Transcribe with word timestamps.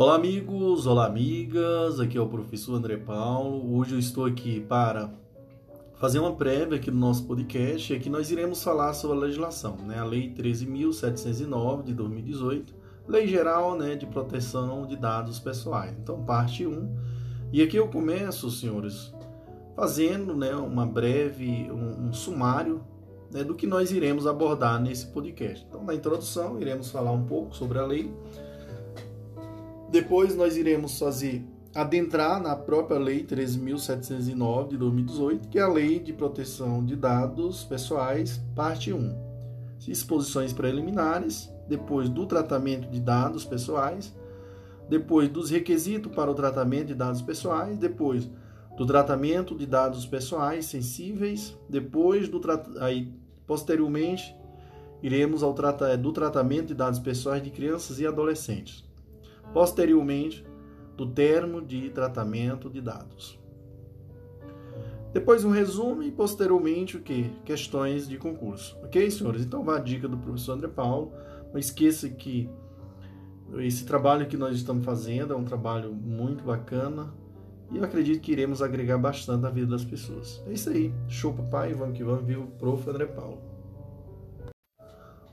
Olá 0.00 0.14
amigos, 0.14 0.86
olá 0.86 1.04
amigas, 1.04 2.00
aqui 2.00 2.16
é 2.16 2.20
o 2.22 2.26
professor 2.26 2.74
André 2.74 2.96
Paulo. 2.96 3.76
Hoje 3.76 3.92
eu 3.92 3.98
estou 3.98 4.24
aqui 4.24 4.58
para 4.58 5.10
fazer 5.96 6.18
uma 6.18 6.34
prévia 6.34 6.78
aqui 6.78 6.90
no 6.90 6.98
nosso 6.98 7.26
podcast 7.26 7.92
aqui 7.92 8.08
nós 8.08 8.30
iremos 8.30 8.64
falar 8.64 8.94
sobre 8.94 9.18
a 9.18 9.20
legislação, 9.20 9.76
né? 9.76 9.98
A 9.98 10.04
Lei 10.06 10.32
13.709 10.32 11.82
de 11.82 11.92
2018, 11.92 12.74
Lei 13.06 13.26
Geral 13.26 13.76
né, 13.76 13.94
de 13.94 14.06
Proteção 14.06 14.86
de 14.86 14.96
Dados 14.96 15.38
Pessoais. 15.38 15.94
Então, 16.02 16.24
parte 16.24 16.66
1. 16.66 16.96
E 17.52 17.60
aqui 17.60 17.76
eu 17.76 17.88
começo, 17.88 18.50
senhores, 18.50 19.12
fazendo 19.76 20.34
né, 20.34 20.54
uma 20.54 20.86
breve, 20.86 21.70
um, 21.70 22.06
um 22.08 22.12
sumário 22.14 22.80
né, 23.30 23.44
do 23.44 23.54
que 23.54 23.66
nós 23.66 23.92
iremos 23.92 24.26
abordar 24.26 24.80
nesse 24.80 25.08
podcast. 25.08 25.62
Então, 25.68 25.84
na 25.84 25.94
introdução, 25.94 26.58
iremos 26.58 26.90
falar 26.90 27.12
um 27.12 27.26
pouco 27.26 27.54
sobre 27.54 27.78
a 27.78 27.84
lei 27.84 28.10
depois 29.90 30.36
nós 30.36 30.56
iremos 30.56 30.96
fazer 30.98 31.44
adentrar 31.74 32.40
na 32.40 32.54
própria 32.54 32.98
lei 32.98 33.24
13.709 33.24 34.68
de 34.68 34.76
2018, 34.76 35.48
que 35.48 35.58
é 35.58 35.62
a 35.62 35.68
Lei 35.68 35.98
de 35.98 36.12
Proteção 36.12 36.84
de 36.84 36.94
Dados 36.94 37.64
Pessoais, 37.64 38.40
parte 38.54 38.92
1. 38.92 39.30
Exposições 39.88 40.52
preliminares, 40.52 41.50
depois 41.68 42.08
do 42.08 42.24
tratamento 42.24 42.88
de 42.88 43.00
dados 43.00 43.44
pessoais, 43.44 44.14
depois 44.88 45.28
dos 45.28 45.50
requisitos 45.50 46.12
para 46.12 46.30
o 46.30 46.34
tratamento 46.34 46.88
de 46.88 46.94
dados 46.94 47.22
pessoais, 47.22 47.76
depois 47.76 48.28
do 48.76 48.86
tratamento 48.86 49.56
de 49.56 49.66
dados 49.66 50.06
pessoais 50.06 50.66
sensíveis, 50.66 51.56
depois 51.68 52.28
do 52.28 52.40
aí 52.80 53.12
posteriormente 53.44 54.36
iremos 55.02 55.42
ao 55.42 55.52
do 55.52 56.12
tratamento 56.12 56.68
de 56.68 56.74
dados 56.74 56.98
pessoais 57.00 57.42
de 57.42 57.50
crianças 57.50 57.98
e 57.98 58.06
adolescentes 58.06 58.89
posteriormente 59.52 60.44
do 60.96 61.06
termo 61.06 61.62
de 61.62 61.90
tratamento 61.90 62.68
de 62.68 62.80
dados. 62.80 63.40
Depois 65.12 65.44
um 65.44 65.50
resumo 65.50 66.02
e 66.02 66.10
posteriormente 66.10 66.96
o 66.96 67.00
que? 67.00 67.30
Questões 67.44 68.08
de 68.08 68.16
concurso. 68.16 68.78
Ok, 68.84 69.10
senhores? 69.10 69.42
Então 69.42 69.64
vá 69.64 69.76
a 69.76 69.80
dica 69.80 70.06
do 70.06 70.16
professor 70.16 70.52
André 70.52 70.68
Paulo. 70.68 71.12
Não 71.52 71.58
esqueça 71.58 72.08
que 72.08 72.48
esse 73.58 73.84
trabalho 73.84 74.26
que 74.26 74.36
nós 74.36 74.54
estamos 74.54 74.84
fazendo 74.84 75.32
é 75.32 75.36
um 75.36 75.44
trabalho 75.44 75.92
muito 75.92 76.44
bacana 76.44 77.12
e 77.72 77.78
eu 77.78 77.84
acredito 77.84 78.20
que 78.20 78.30
iremos 78.30 78.62
agregar 78.62 78.98
bastante 78.98 79.40
na 79.40 79.50
vida 79.50 79.68
das 79.68 79.84
pessoas. 79.84 80.42
É 80.46 80.52
isso 80.52 80.70
aí. 80.70 80.92
Show 81.08 81.32
papai, 81.32 81.74
vamos 81.74 81.96
que 81.96 82.04
vamos, 82.04 82.24
viu? 82.24 82.46
Prof. 82.58 82.88
André 82.88 83.06
Paulo. 83.06 83.49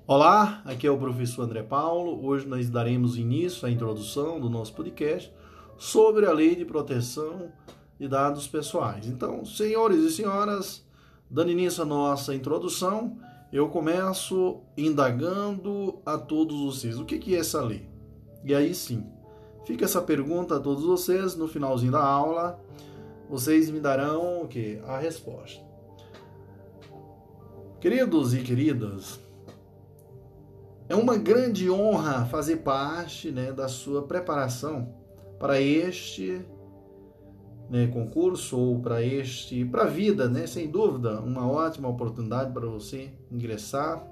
Olá, 0.09 0.61
aqui 0.63 0.87
é 0.87 0.89
o 0.89 0.97
professor 0.97 1.41
André 1.41 1.63
Paulo. 1.63 2.25
Hoje 2.25 2.47
nós 2.47 2.69
daremos 2.69 3.17
início 3.17 3.67
à 3.67 3.69
introdução 3.69 4.39
do 4.39 4.49
nosso 4.49 4.73
podcast 4.73 5.29
sobre 5.77 6.25
a 6.25 6.31
Lei 6.31 6.55
de 6.55 6.63
Proteção 6.63 7.51
de 7.99 8.07
Dados 8.07 8.47
Pessoais. 8.47 9.05
Então, 9.05 9.43
senhores 9.43 9.99
e 10.05 10.09
senhoras, 10.09 10.81
dando 11.29 11.51
início 11.51 11.83
à 11.83 11.85
nossa 11.85 12.33
introdução, 12.33 13.17
eu 13.51 13.67
começo 13.67 14.61
indagando 14.77 15.99
a 16.05 16.17
todos 16.17 16.57
vocês 16.57 16.97
o 16.97 17.03
que 17.03 17.35
é 17.35 17.39
essa 17.39 17.61
lei. 17.61 17.89
E 18.45 18.55
aí 18.55 18.73
sim, 18.73 19.05
fica 19.65 19.83
essa 19.83 20.01
pergunta 20.01 20.55
a 20.55 20.59
todos 20.61 20.85
vocês 20.85 21.35
no 21.35 21.49
finalzinho 21.49 21.91
da 21.91 22.01
aula. 22.01 22.57
Vocês 23.29 23.69
me 23.69 23.81
darão 23.81 24.43
o 24.43 24.47
que? 24.47 24.79
A 24.87 24.99
resposta. 24.99 25.61
Queridos 27.81 28.33
e 28.33 28.41
queridas, 28.41 29.26
é 30.89 30.95
uma 30.95 31.17
grande 31.17 31.69
honra 31.69 32.25
fazer 32.25 32.57
parte 32.57 33.31
né, 33.31 33.51
da 33.51 33.67
sua 33.67 34.03
preparação 34.03 34.93
para 35.37 35.61
este 35.61 36.45
né, 37.69 37.87
concurso 37.87 38.57
ou 38.57 38.79
para 38.79 39.01
este 39.03 39.65
para 39.65 39.83
a 39.83 39.87
vida, 39.87 40.29
né? 40.29 40.47
Sem 40.47 40.69
dúvida, 40.69 41.19
uma 41.19 41.49
ótima 41.49 41.89
oportunidade 41.89 42.51
para 42.53 42.65
você 42.65 43.11
ingressar 43.31 44.05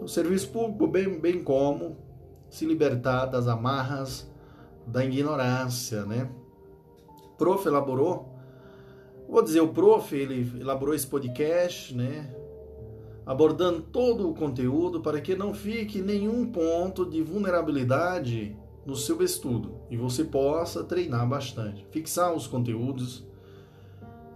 no 0.00 0.08
serviço 0.08 0.50
público, 0.50 0.86
bem, 0.86 1.20
bem 1.20 1.42
como 1.42 1.96
se 2.50 2.66
libertar 2.66 3.26
das 3.26 3.46
amarras 3.46 4.28
da 4.86 5.04
ignorância, 5.04 6.04
né? 6.04 6.28
O 7.32 7.36
prof 7.36 7.66
elaborou, 7.66 8.34
vou 9.28 9.42
dizer, 9.42 9.60
o 9.60 9.68
prof 9.68 10.14
ele 10.14 10.60
elaborou 10.60 10.94
esse 10.94 11.06
podcast, 11.06 11.94
né? 11.94 12.34
Abordando 13.26 13.80
todo 13.80 14.28
o 14.28 14.34
conteúdo 14.34 15.00
para 15.00 15.20
que 15.20 15.34
não 15.34 15.54
fique 15.54 16.02
nenhum 16.02 16.46
ponto 16.46 17.06
de 17.06 17.22
vulnerabilidade 17.22 18.56
no 18.84 18.94
seu 18.94 19.22
estudo 19.22 19.76
e 19.90 19.96
você 19.96 20.24
possa 20.24 20.84
treinar 20.84 21.26
bastante, 21.26 21.86
fixar 21.90 22.34
os 22.34 22.46
conteúdos 22.46 23.26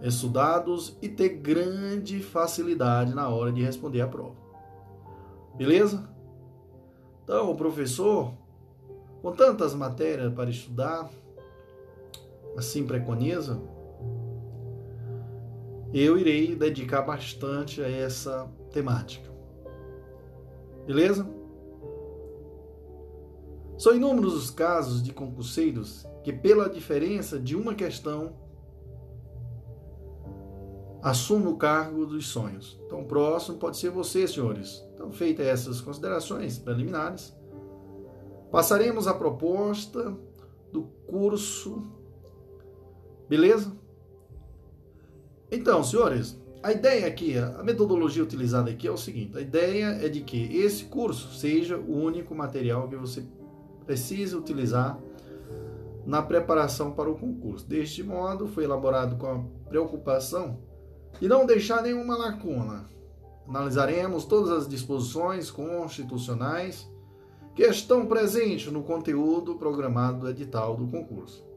estudados 0.01 0.97
e 1.01 1.09
ter 1.09 1.29
grande 1.29 2.19
facilidade 2.21 3.13
na 3.13 3.27
hora 3.29 3.51
de 3.51 3.61
responder 3.61 4.01
a 4.01 4.07
prova. 4.07 4.35
Beleza? 5.55 6.09
Então, 7.23 7.51
o 7.51 7.55
professor, 7.55 8.33
com 9.21 9.31
tantas 9.33 9.75
matérias 9.75 10.33
para 10.33 10.49
estudar, 10.49 11.09
assim 12.57 12.87
preconiza, 12.87 13.61
eu 15.93 16.17
irei 16.17 16.55
dedicar 16.55 17.01
bastante 17.01 17.81
a 17.81 17.89
essa 17.89 18.49
temática. 18.71 19.29
Beleza? 20.85 21.27
São 23.77 23.95
inúmeros 23.95 24.33
os 24.33 24.49
casos 24.49 25.01
de 25.01 25.13
concurseiros 25.13 26.05
que, 26.23 26.33
pela 26.33 26.69
diferença 26.69 27.39
de 27.39 27.55
uma 27.55 27.73
questão, 27.73 28.35
assumem 31.01 31.47
o 31.47 31.55
cargo 31.55 32.05
dos 32.05 32.27
sonhos. 32.27 32.79
Então, 32.85 33.01
o 33.01 33.05
próximo 33.05 33.57
pode 33.57 33.77
ser 33.77 33.89
você, 33.89 34.27
senhores. 34.27 34.83
Então, 34.93 35.11
feitas 35.11 35.45
essas 35.45 35.79
considerações 35.79 36.59
preliminares, 36.59 37.33
passaremos 38.51 39.07
à 39.07 39.13
proposta 39.13 40.13
do 40.71 40.83
curso. 41.07 41.81
Beleza? 43.29 43.71
Então, 45.51 45.83
senhores, 45.83 46.39
a 46.61 46.71
ideia 46.71 47.07
aqui, 47.07 47.37
a 47.37 47.63
metodologia 47.63 48.21
utilizada 48.23 48.69
aqui 48.69 48.87
é 48.87 48.91
o 48.91 48.97
seguinte: 48.97 49.37
a 49.37 49.41
ideia 49.41 49.97
é 50.01 50.09
de 50.09 50.21
que 50.21 50.57
esse 50.57 50.85
curso 50.85 51.33
seja 51.33 51.77
o 51.77 51.95
único 51.95 52.35
material 52.35 52.87
que 52.87 52.95
você 52.95 53.23
precisa 53.85 54.37
utilizar 54.37 54.99
na 56.05 56.21
preparação 56.21 56.91
para 56.91 57.09
o 57.09 57.17
concurso. 57.17 57.67
Deste 57.67 58.03
modo, 58.03 58.47
foi 58.47 58.63
elaborado 58.63 59.15
com 59.15 59.27
a 59.27 59.69
preocupação 59.69 60.59
de 61.19 61.27
não 61.27 61.45
deixar 61.45 61.81
nenhuma 61.81 62.17
lacuna. 62.17 62.89
Analisaremos 63.47 64.25
todas 64.25 64.51
as 64.51 64.67
disposições 64.67 65.49
constitucionais 65.49 66.87
que 67.55 67.63
estão 67.63 68.05
presentes 68.05 68.71
no 68.71 68.83
conteúdo 68.83 69.55
programado 69.55 70.19
do 70.19 70.29
edital 70.29 70.75
do 70.75 70.87
concurso. 70.87 71.48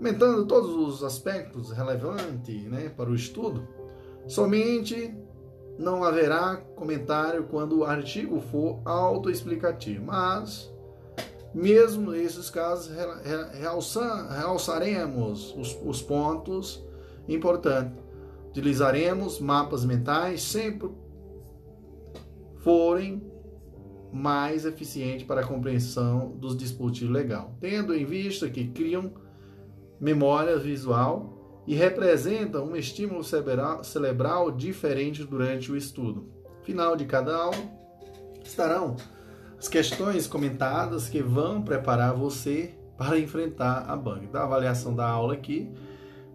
Comentando 0.00 0.46
todos 0.46 0.70
os 0.70 1.04
aspectos 1.04 1.70
relevantes 1.72 2.64
né, 2.64 2.88
para 2.88 3.10
o 3.10 3.14
estudo, 3.14 3.68
Somente 4.26 5.12
não 5.78 6.04
haverá 6.04 6.56
comentário 6.76 7.44
quando 7.44 7.78
o 7.78 7.84
artigo 7.84 8.40
for 8.40 8.80
autoexplicativo, 8.84 10.04
mas 10.04 10.72
mesmo 11.54 12.12
nesses 12.12 12.50
casos 12.50 12.94
realçaremos 14.38 15.52
os, 15.56 15.76
os 15.84 16.02
pontos 16.02 16.84
importantes. 17.28 17.98
Utilizaremos 18.50 19.40
mapas 19.40 19.84
mentais 19.84 20.42
sempre 20.42 20.90
forem 22.58 23.28
mais 24.12 24.64
eficientes 24.64 25.26
para 25.26 25.40
a 25.40 25.46
compreensão 25.46 26.36
dos 26.36 26.56
dispositivos 26.56 27.12
legal, 27.12 27.56
tendo 27.60 27.94
em 27.94 28.04
vista 28.04 28.50
que 28.50 28.68
criam 28.68 29.12
memória 30.00 30.56
visual 30.56 31.62
e 31.66 31.74
representa 31.74 32.62
um 32.62 32.74
estímulo 32.74 33.22
cerebral 33.22 34.50
diferente 34.50 35.24
durante 35.24 35.70
o 35.70 35.76
estudo. 35.76 36.28
Final 36.62 36.96
de 36.96 37.04
cada 37.04 37.36
aula 37.36 37.56
estarão 38.42 38.96
as 39.58 39.68
questões 39.68 40.26
comentadas 40.26 41.08
que 41.08 41.22
vão 41.22 41.60
preparar 41.62 42.14
você 42.14 42.74
para 42.96 43.18
enfrentar 43.18 43.84
a 43.88 43.94
banca. 43.94 44.26
Da 44.28 44.44
avaliação 44.44 44.94
da 44.94 45.08
aula 45.08 45.34
aqui, 45.34 45.70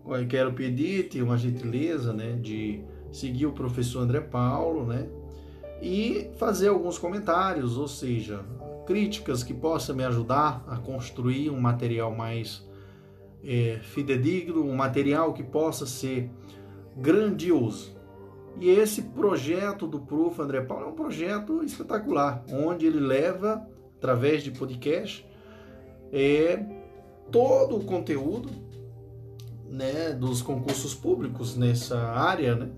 eu 0.05 0.27
quero 0.27 0.53
pedir 0.53 1.09
uma 1.21 1.37
gentileza, 1.37 2.13
né, 2.13 2.33
de 2.33 2.83
seguir 3.11 3.47
o 3.47 3.51
professor 3.51 4.01
André 4.01 4.19
Paulo, 4.19 4.85
né, 4.85 5.07
e 5.81 6.29
fazer 6.37 6.67
alguns 6.67 6.97
comentários, 6.97 7.77
ou 7.77 7.87
seja, 7.87 8.45
críticas 8.85 9.43
que 9.43 9.53
possam 9.53 9.95
me 9.95 10.03
ajudar 10.03 10.63
a 10.67 10.77
construir 10.77 11.49
um 11.49 11.59
material 11.59 12.15
mais 12.15 12.63
é, 13.45 13.79
fidedigno, 13.81 14.65
um 14.65 14.75
material 14.75 15.33
que 15.33 15.43
possa 15.43 15.85
ser 15.85 16.29
grandioso. 16.97 17.95
E 18.59 18.69
esse 18.69 19.03
projeto 19.03 19.85
do 19.85 19.99
Prof. 19.99 20.41
André 20.41 20.61
Paulo 20.61 20.85
é 20.85 20.89
um 20.89 20.95
projeto 20.95 21.63
espetacular, 21.63 22.43
onde 22.51 22.85
ele 22.85 22.99
leva, 22.99 23.67
através 23.97 24.43
de 24.43 24.51
podcast, 24.51 25.27
é 26.11 26.65
todo 27.31 27.77
o 27.77 27.83
conteúdo 27.83 28.49
né, 29.69 30.11
dos 30.13 30.41
concursos 30.41 30.93
públicos 30.93 31.55
nessa 31.55 31.99
área, 31.99 32.55
né? 32.55 32.69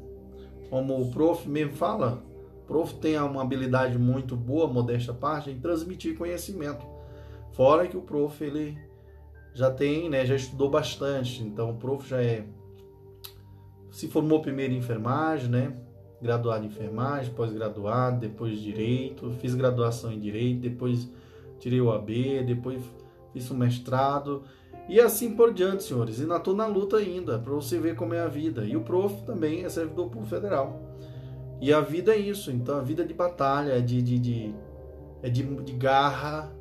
Como 0.69 1.00
o 1.00 1.12
prof 1.12 1.48
mesmo 1.48 1.74
fala, 1.74 2.24
o 2.64 2.68
prof 2.68 2.96
tem 2.96 3.18
uma 3.19 3.42
habilidade 3.42 3.98
muito 3.98 4.36
boa, 4.36 4.68
modesta 4.68 5.14
parte, 5.14 5.50
em 5.50 5.60
transmitir 5.60 6.18
conhecimento. 6.18 6.86
Fora 7.54 7.88
que 7.88 7.96
o 7.96 8.02
prof 8.02 8.44
ele 8.44 8.78
já 9.57 9.71
tem, 9.71 10.07
né, 10.07 10.24
já 10.24 10.36
estudou 10.36 10.69
bastante, 10.69 11.42
então 11.44 11.71
o 11.71 11.75
prof 11.75 12.07
já 12.07 12.21
é 12.21 12.45
se 13.89 14.07
formou 14.07 14.39
primeiro 14.39 14.74
em 14.74 14.77
enfermagem, 14.77 15.50
né? 15.50 15.74
Graduado 16.21 16.63
em 16.63 16.68
enfermagem, 16.68 17.33
pós-graduado, 17.33 18.19
depois 18.19 18.59
direito, 18.59 19.31
fiz 19.39 19.56
graduação 19.56 20.12
em 20.12 20.19
direito, 20.19 20.59
depois 20.59 21.09
tirei 21.57 21.81
o 21.81 21.92
AB, 21.92 22.44
depois 22.44 22.83
fiz 23.33 23.50
um 23.50 23.57
mestrado 23.57 24.44
e 24.88 25.00
assim 25.00 25.36
por 25.36 25.51
diante, 25.51 25.83
senhores. 25.83 26.19
E 26.19 26.21
ainda 26.21 26.38
estou 26.38 26.56
na 26.56 26.68
luta 26.68 26.98
ainda, 26.98 27.39
para 27.39 27.54
você 27.54 27.80
ver 27.80 27.95
como 27.95 28.13
é 28.13 28.19
a 28.19 28.27
vida. 28.27 28.63
E 28.63 28.77
o 28.77 28.81
prof 28.81 29.24
também 29.24 29.65
é 29.65 29.69
servidor 29.69 30.09
público 30.09 30.27
federal. 30.27 30.80
E 31.59 31.74
a 31.74 31.81
vida 31.81 32.13
é 32.13 32.18
isso. 32.18 32.51
Então, 32.51 32.77
a 32.77 32.81
vida 32.81 33.01
é 33.01 33.06
de 33.06 33.13
batalha, 33.15 33.71
é 33.71 33.81
de, 33.81 34.01
de, 34.01 34.19
de 34.19 34.56
é 35.24 35.30
de, 35.30 35.44
de, 35.44 35.74
garra, 35.74 36.56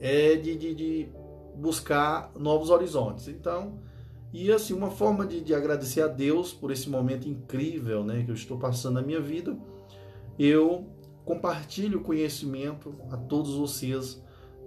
é 0.00 0.34
de, 0.34 0.56
de, 0.56 0.74
de, 0.74 1.08
buscar 1.54 2.32
novos 2.36 2.70
horizontes. 2.70 3.28
Então, 3.28 3.78
e 4.32 4.50
assim, 4.50 4.72
uma 4.72 4.90
forma 4.90 5.26
de, 5.26 5.40
de 5.40 5.54
agradecer 5.54 6.00
a 6.00 6.08
Deus 6.08 6.52
por 6.52 6.70
esse 6.70 6.88
momento 6.88 7.28
incrível 7.28 8.02
né, 8.02 8.22
que 8.24 8.30
eu 8.30 8.34
estou 8.34 8.58
passando 8.58 8.94
na 8.94 9.02
minha 9.02 9.20
vida, 9.20 9.56
eu 10.38 10.86
compartilho 11.24 12.00
o 12.00 12.02
conhecimento 12.02 12.94
a 13.10 13.16
todos 13.16 13.54
vocês 13.54 14.22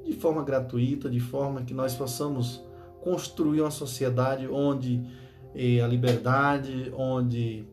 de 0.05 0.13
forma 0.13 0.43
gratuita, 0.43 1.09
de 1.09 1.19
forma 1.19 1.63
que 1.63 1.73
nós 1.73 1.95
possamos 1.95 2.63
construir 3.01 3.61
uma 3.61 3.71
sociedade 3.71 4.47
onde 4.47 5.03
eh, 5.55 5.81
a 5.81 5.87
liberdade, 5.87 6.93
onde 6.95 7.67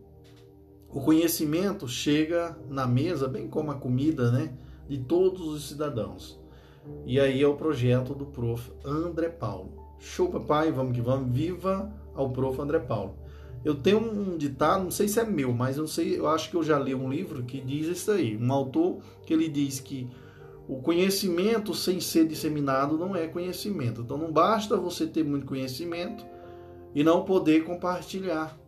o 0.89 1.01
conhecimento 1.01 1.87
chega 1.87 2.57
na 2.69 2.87
mesa, 2.87 3.29
bem 3.29 3.49
como 3.49 3.71
a 3.71 3.75
comida, 3.75 4.31
né, 4.31 4.55
de 4.89 4.99
todos 4.99 5.47
os 5.47 5.69
cidadãos. 5.69 6.42
E 7.05 7.19
aí 7.21 7.43
é 7.43 7.47
o 7.47 7.55
projeto 7.55 8.15
do 8.15 8.27
prof. 8.27 8.71
André 8.85 9.29
Paulo. 9.29 9.73
Show, 9.99 10.29
papai, 10.29 10.73
vamos 10.73 10.95
que 10.95 11.01
vamos. 11.01 11.35
Viva 11.37 11.93
ao 12.15 12.31
prof. 12.31 12.61
André 12.61 12.79
Paulo. 12.79 13.17
Eu 13.65 13.77
tenho 13.77 13.99
um 13.99 14.37
ditado, 14.37 14.83
não 14.83 14.91
sei 14.91 15.07
se 15.07 15.21
é 15.21 15.25
meu, 15.25 15.53
mas 15.53 15.77
eu 15.77 15.87
sei, 15.87 16.19
eu 16.19 16.27
acho 16.27 16.51
que 16.51 16.57
eu 16.57 16.65
já 16.65 16.79
li 16.79 16.95
um 16.95 17.09
livro 17.09 17.45
que 17.45 17.61
diz 17.61 17.87
isso 17.87 18.11
aí. 18.11 18.37
Um 18.37 18.53
autor 18.53 18.99
que 19.25 19.33
ele 19.33 19.49
diz 19.49 19.79
que 19.79 20.09
o 20.67 20.81
conhecimento 20.81 21.73
sem 21.75 22.01
ser 22.01 22.27
disseminado 22.27 22.99
não 22.99 23.15
é 23.15 23.29
conhecimento. 23.29 24.01
Então 24.01 24.19
não 24.19 24.33
basta 24.33 24.77
você 24.77 25.07
ter 25.07 25.25
muito 25.25 25.47
conhecimento 25.47 26.25
e 26.95 27.05
não 27.05 27.25
poder 27.25 27.65
compartilhar. 27.65 28.59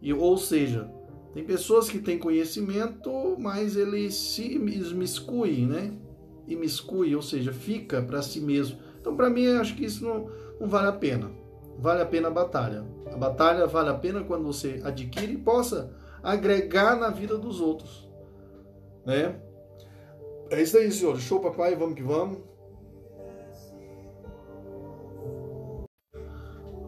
E, 0.00 0.12
ou 0.12 0.38
seja, 0.38 0.90
tem 1.34 1.44
pessoas 1.44 1.90
que 1.90 1.98
têm 1.98 2.18
conhecimento, 2.18 3.36
mas 3.38 3.76
ele 3.76 4.10
se 4.10 4.54
imiscui, 4.54 5.66
né? 5.66 5.92
Imiscui, 6.46 7.14
ou 7.14 7.22
seja, 7.22 7.52
fica 7.52 8.02
para 8.02 8.22
si 8.22 8.40
mesmo. 8.40 8.78
Então, 9.00 9.16
para 9.16 9.30
mim, 9.30 9.46
acho 9.48 9.74
que 9.74 9.84
isso 9.84 10.04
não, 10.04 10.28
não 10.60 10.68
vale 10.68 10.88
a 10.88 10.92
pena. 10.92 11.30
Vale 11.78 12.02
a 12.02 12.06
pena 12.06 12.28
a 12.28 12.30
batalha. 12.30 12.84
A 13.12 13.16
batalha 13.16 13.66
vale 13.66 13.90
a 13.90 13.94
pena 13.94 14.22
quando 14.22 14.44
você 14.44 14.80
adquire 14.84 15.32
e 15.32 15.38
possa 15.38 15.94
agregar 16.22 16.96
na 16.96 17.10
vida 17.10 17.36
dos 17.36 17.60
outros, 17.60 18.08
né? 19.04 19.40
É 20.50 20.62
isso 20.62 20.76
aí, 20.76 20.90
senhor. 20.92 21.18
Show, 21.18 21.40
papai. 21.40 21.74
Vamos 21.74 21.94
que 21.94 22.02
vamos. 22.02 22.38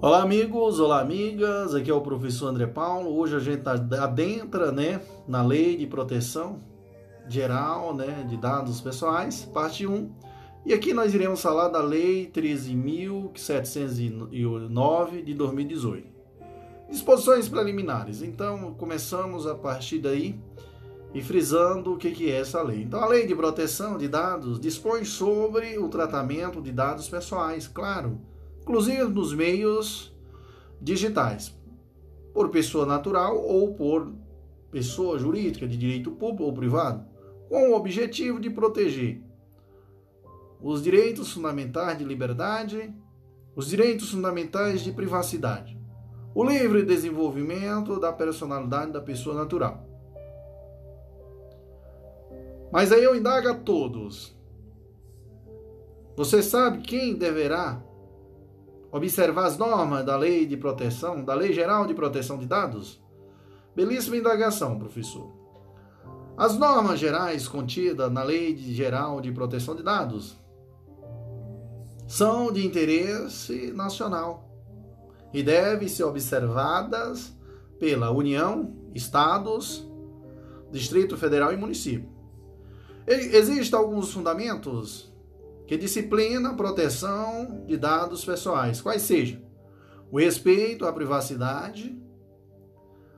Olá, 0.00 0.22
amigos. 0.22 0.78
Olá, 0.78 1.00
amigas. 1.00 1.74
Aqui 1.74 1.90
é 1.90 1.94
o 1.94 2.00
professor 2.00 2.48
André 2.48 2.66
Paulo. 2.66 3.16
Hoje 3.16 3.34
a 3.34 3.40
gente 3.40 3.66
adentra, 3.68 4.70
né, 4.70 5.00
na 5.26 5.42
lei 5.42 5.76
de 5.76 5.86
proteção 5.86 6.75
geral, 7.28 7.94
né, 7.94 8.26
de 8.28 8.36
dados 8.36 8.80
pessoais, 8.80 9.44
parte 9.44 9.86
1. 9.86 10.10
E 10.64 10.74
aqui 10.74 10.92
nós 10.92 11.14
iremos 11.14 11.40
falar 11.40 11.68
da 11.68 11.80
lei 11.80 12.28
13.709 12.32 15.22
de 15.22 15.32
2018. 15.34 16.08
Disposições 16.90 17.48
preliminares. 17.48 18.22
Então, 18.22 18.74
começamos 18.74 19.46
a 19.46 19.54
partir 19.54 19.98
daí 19.98 20.38
e 21.14 21.22
frisando 21.22 21.94
o 21.94 21.96
que 21.96 22.30
é 22.30 22.40
essa 22.40 22.62
lei. 22.62 22.82
Então, 22.82 23.00
a 23.00 23.08
Lei 23.08 23.26
de 23.26 23.34
Proteção 23.34 23.96
de 23.96 24.06
Dados 24.06 24.60
dispõe 24.60 25.04
sobre 25.04 25.78
o 25.78 25.88
tratamento 25.88 26.60
de 26.60 26.70
dados 26.70 27.08
pessoais, 27.08 27.66
claro, 27.66 28.20
inclusive 28.60 29.04
nos 29.04 29.32
meios 29.32 30.14
digitais, 30.80 31.54
por 32.34 32.50
pessoa 32.50 32.84
natural 32.84 33.40
ou 33.40 33.74
por 33.74 34.12
pessoa 34.70 35.18
jurídica 35.18 35.66
de 35.66 35.76
direito 35.76 36.10
público 36.10 36.44
ou 36.44 36.52
privado, 36.52 37.04
com 37.48 37.70
o 37.70 37.74
objetivo 37.74 38.40
de 38.40 38.50
proteger 38.50 39.22
os 40.60 40.82
direitos 40.82 41.32
fundamentais 41.32 41.98
de 41.98 42.04
liberdade, 42.04 42.94
os 43.54 43.68
direitos 43.68 44.10
fundamentais 44.10 44.80
de 44.80 44.92
privacidade, 44.92 45.78
o 46.34 46.44
livre 46.44 46.82
desenvolvimento 46.82 48.00
da 48.00 48.12
personalidade 48.12 48.92
da 48.92 49.00
pessoa 49.00 49.34
natural 49.34 49.86
mas 52.70 52.92
aí 52.92 53.02
eu 53.02 53.14
indago 53.14 53.48
a 53.48 53.54
todos: 53.54 54.36
você 56.16 56.42
sabe 56.42 56.82
quem 56.82 57.14
deverá 57.14 57.82
observar 58.90 59.46
as 59.46 59.58
normas 59.58 60.04
da 60.04 60.16
lei 60.16 60.46
de 60.46 60.56
proteção, 60.56 61.24
da 61.24 61.34
Lei 61.34 61.52
Geral 61.52 61.86
de 61.86 61.94
Proteção 61.94 62.38
de 62.38 62.46
Dados? 62.46 63.02
Belíssima 63.74 64.16
indagação, 64.16 64.78
professor. 64.78 65.35
As 66.36 66.58
normas 66.58 67.00
gerais 67.00 67.48
contidas 67.48 68.12
na 68.12 68.22
Lei 68.22 68.54
Geral 68.58 69.22
de 69.22 69.32
Proteção 69.32 69.74
de 69.74 69.82
Dados 69.82 70.36
são 72.06 72.52
de 72.52 72.64
interesse 72.64 73.72
nacional 73.72 74.46
e 75.32 75.42
devem 75.42 75.88
ser 75.88 76.04
observadas 76.04 77.34
pela 77.78 78.10
União, 78.10 78.76
Estados, 78.94 79.90
Distrito 80.70 81.16
Federal 81.16 81.54
e 81.54 81.56
município. 81.56 82.10
Existem 83.06 83.78
alguns 83.78 84.12
fundamentos 84.12 85.10
que 85.66 85.78
disciplinam 85.78 86.50
a 86.50 86.54
proteção 86.54 87.64
de 87.66 87.78
dados 87.78 88.24
pessoais, 88.24 88.82
quais 88.82 89.02
sejam 89.02 89.40
o 90.12 90.18
respeito 90.18 90.86
à 90.86 90.92
privacidade, 90.92 91.98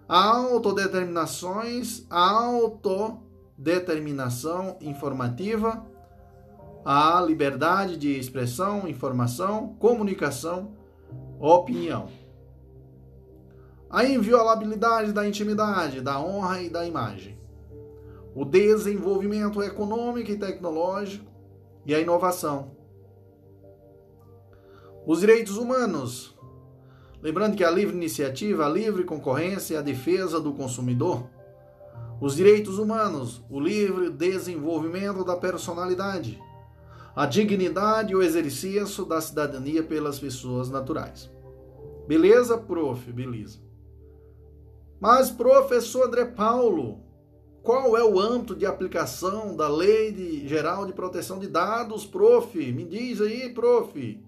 autodeterminações, 0.08 2.06
autodeterminação 2.08 4.78
informativa, 4.80 5.84
a 6.84 7.20
liberdade 7.20 7.96
de 7.96 8.16
expressão, 8.18 8.88
informação, 8.88 9.76
comunicação, 9.78 10.72
opinião. 11.38 12.08
A 13.90 14.04
inviolabilidade 14.04 15.12
da 15.12 15.28
intimidade, 15.28 16.00
da 16.00 16.20
honra 16.20 16.62
e 16.62 16.70
da 16.70 16.86
imagem 16.86 17.38
o 18.38 18.44
desenvolvimento 18.44 19.60
econômico 19.60 20.30
e 20.30 20.38
tecnológico 20.38 21.26
e 21.84 21.92
a 21.92 21.98
inovação. 21.98 22.70
Os 25.04 25.18
direitos 25.18 25.56
humanos. 25.56 26.37
Lembrando 27.20 27.56
que 27.56 27.64
a 27.64 27.70
livre 27.70 27.96
iniciativa, 27.96 28.64
a 28.64 28.68
livre 28.68 29.04
concorrência 29.04 29.74
e 29.74 29.76
a 29.76 29.82
defesa 29.82 30.40
do 30.40 30.52
consumidor. 30.52 31.26
Os 32.20 32.36
direitos 32.36 32.78
humanos, 32.78 33.42
o 33.50 33.60
livre 33.60 34.10
desenvolvimento 34.10 35.24
da 35.24 35.36
personalidade, 35.36 36.40
a 37.14 37.26
dignidade 37.26 38.12
e 38.12 38.16
o 38.16 38.22
exercício 38.22 39.04
da 39.04 39.20
cidadania 39.20 39.82
pelas 39.82 40.18
pessoas 40.18 40.70
naturais. 40.70 41.30
Beleza, 42.06 42.56
prof? 42.56 43.12
Beleza. 43.12 43.58
Mas, 45.00 45.30
professor 45.30 46.06
André 46.06 46.24
Paulo, 46.24 47.00
qual 47.62 47.96
é 47.96 48.04
o 48.04 48.18
âmbito 48.18 48.54
de 48.54 48.64
aplicação 48.64 49.54
da 49.54 49.68
Lei 49.68 50.46
Geral 50.46 50.86
de 50.86 50.92
Proteção 50.92 51.38
de 51.38 51.48
Dados, 51.48 52.06
prof? 52.06 52.56
Me 52.72 52.84
diz 52.84 53.20
aí, 53.20 53.52
prof. 53.52 54.24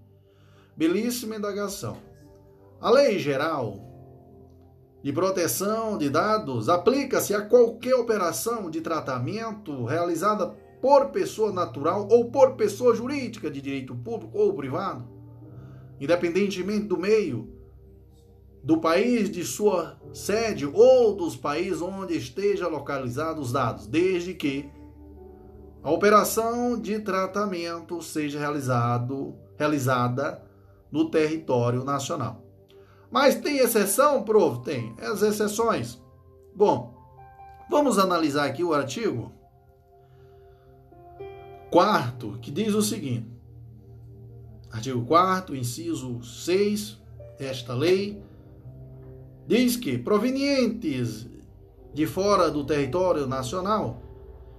Belíssima 0.77 1.35
indagação. 1.35 1.97
A 2.81 2.89
Lei 2.89 3.19
Geral 3.19 3.79
de 5.03 5.13
Proteção 5.13 5.99
de 5.99 6.09
Dados 6.09 6.67
aplica-se 6.67 7.31
a 7.31 7.45
qualquer 7.45 7.93
operação 7.93 8.71
de 8.71 8.81
tratamento 8.81 9.85
realizada 9.85 10.47
por 10.81 11.11
pessoa 11.11 11.51
natural 11.51 12.07
ou 12.09 12.31
por 12.31 12.55
pessoa 12.55 12.95
jurídica 12.95 13.51
de 13.51 13.61
direito 13.61 13.93
público 13.93 14.35
ou 14.35 14.55
privado, 14.55 15.07
independentemente 15.99 16.87
do 16.87 16.97
meio 16.97 17.53
do 18.63 18.79
país 18.79 19.29
de 19.29 19.45
sua 19.45 19.99
sede 20.11 20.65
ou 20.65 21.15
dos 21.15 21.35
países 21.35 21.83
onde 21.83 22.17
esteja 22.17 22.67
localizado 22.67 23.41
os 23.41 23.51
dados, 23.51 23.85
desde 23.85 24.33
que 24.33 24.67
a 25.83 25.91
operação 25.91 26.81
de 26.81 26.97
tratamento 26.97 28.01
seja 28.01 28.39
realizado, 28.39 29.35
realizada 29.55 30.43
no 30.91 31.11
território 31.11 31.83
nacional. 31.83 32.50
Mas 33.11 33.35
tem 33.35 33.57
exceção, 33.57 34.23
prof? 34.23 34.63
Tem. 34.63 34.95
As 34.99 35.21
exceções. 35.21 36.01
Bom, 36.55 36.95
vamos 37.69 37.99
analisar 37.99 38.45
aqui 38.45 38.63
o 38.63 38.73
artigo 38.73 39.31
quarto, 41.69 42.37
que 42.41 42.51
diz 42.51 42.73
o 42.73 42.81
seguinte. 42.81 43.27
Artigo 44.69 45.05
4 45.05 45.55
inciso 45.55 46.23
6, 46.23 46.97
esta 47.39 47.73
lei 47.73 48.21
diz 49.47 49.75
que 49.75 49.97
provenientes 49.97 51.27
de 51.93 52.05
fora 52.05 52.49
do 52.49 52.63
território 52.63 53.27
nacional 53.27 54.01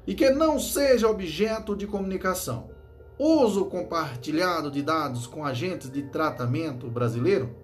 e 0.06 0.14
que 0.14 0.28
não 0.30 0.58
seja 0.58 1.08
objeto 1.08 1.76
de 1.76 1.86
comunicação, 1.86 2.70
uso 3.18 3.66
compartilhado 3.66 4.70
de 4.70 4.82
dados 4.82 5.26
com 5.26 5.44
agentes 5.44 5.90
de 5.90 6.02
tratamento 6.02 6.90
brasileiro 6.90 7.54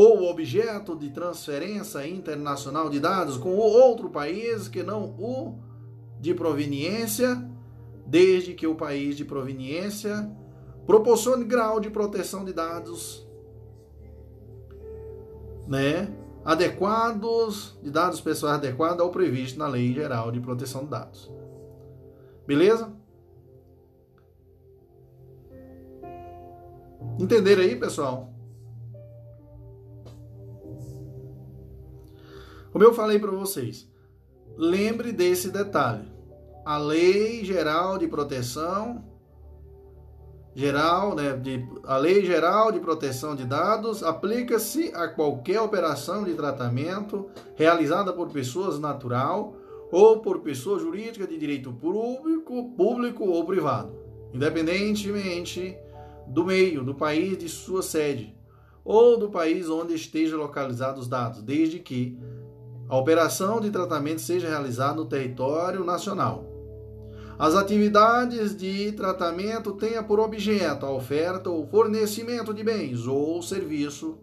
ou 0.00 0.30
objeto 0.30 0.94
de 0.94 1.10
transferência 1.10 2.06
internacional 2.06 2.88
de 2.88 3.00
dados 3.00 3.36
com 3.36 3.56
outro 3.56 4.08
país 4.08 4.68
que 4.68 4.84
não 4.84 5.06
o 5.18 5.58
de 6.20 6.32
proveniência, 6.32 7.44
desde 8.06 8.54
que 8.54 8.64
o 8.64 8.76
país 8.76 9.16
de 9.16 9.24
proveniência 9.24 10.30
proporcione 10.86 11.44
grau 11.44 11.80
de 11.80 11.90
proteção 11.90 12.44
de 12.44 12.52
dados, 12.52 13.28
né, 15.66 16.08
adequados, 16.44 17.76
de 17.82 17.90
dados 17.90 18.20
pessoais 18.20 18.54
adequados 18.54 19.00
ao 19.00 19.10
previsto 19.10 19.58
na 19.58 19.66
Lei 19.66 19.92
Geral 19.92 20.30
de 20.30 20.38
Proteção 20.38 20.84
de 20.84 20.90
Dados. 20.90 21.28
Beleza? 22.46 22.92
Entenderam 27.18 27.62
aí, 27.62 27.74
pessoal? 27.74 28.37
Como 32.72 32.84
eu 32.84 32.92
falei 32.92 33.18
para 33.18 33.30
vocês, 33.30 33.88
lembre 34.56 35.12
desse 35.12 35.50
detalhe. 35.50 36.08
A 36.64 36.76
Lei 36.76 37.44
Geral 37.44 37.96
de 37.98 38.06
Proteção 38.06 39.04
Geral, 40.58 41.14
né, 41.14 41.36
de, 41.36 41.64
a 41.84 41.96
Lei 41.98 42.24
Geral 42.24 42.72
de 42.72 42.80
Proteção 42.80 43.36
de 43.36 43.44
Dados 43.44 44.02
aplica-se 44.02 44.90
a 44.92 45.06
qualquer 45.06 45.60
operação 45.60 46.24
de 46.24 46.34
tratamento 46.34 47.26
realizada 47.54 48.12
por 48.12 48.28
pessoas 48.30 48.76
natural 48.76 49.54
ou 49.92 50.18
por 50.18 50.40
pessoa 50.40 50.80
jurídica 50.80 51.28
de 51.28 51.38
direito 51.38 51.72
público, 51.72 52.72
público 52.76 53.24
ou 53.24 53.44
privado, 53.44 53.92
independentemente 54.34 55.78
do 56.26 56.44
meio, 56.44 56.82
do 56.82 56.92
país 56.92 57.38
de 57.38 57.48
sua 57.48 57.80
sede 57.80 58.36
ou 58.84 59.16
do 59.16 59.30
país 59.30 59.70
onde 59.70 59.94
estejam 59.94 60.40
localizados 60.40 61.02
os 61.02 61.08
dados, 61.08 61.40
desde 61.40 61.78
que 61.78 62.18
a 62.88 62.96
operação 62.96 63.60
de 63.60 63.70
tratamento 63.70 64.20
seja 64.20 64.48
realizada 64.48 64.94
no 64.94 65.04
território 65.04 65.84
nacional. 65.84 66.44
As 67.38 67.54
atividades 67.54 68.56
de 68.56 68.90
tratamento 68.92 69.72
tenham 69.72 70.02
por 70.02 70.18
objeto 70.18 70.86
a 70.86 70.90
oferta 70.90 71.50
ou 71.50 71.66
fornecimento 71.68 72.52
de 72.52 72.64
bens 72.64 73.06
ou 73.06 73.40
serviço 73.42 74.18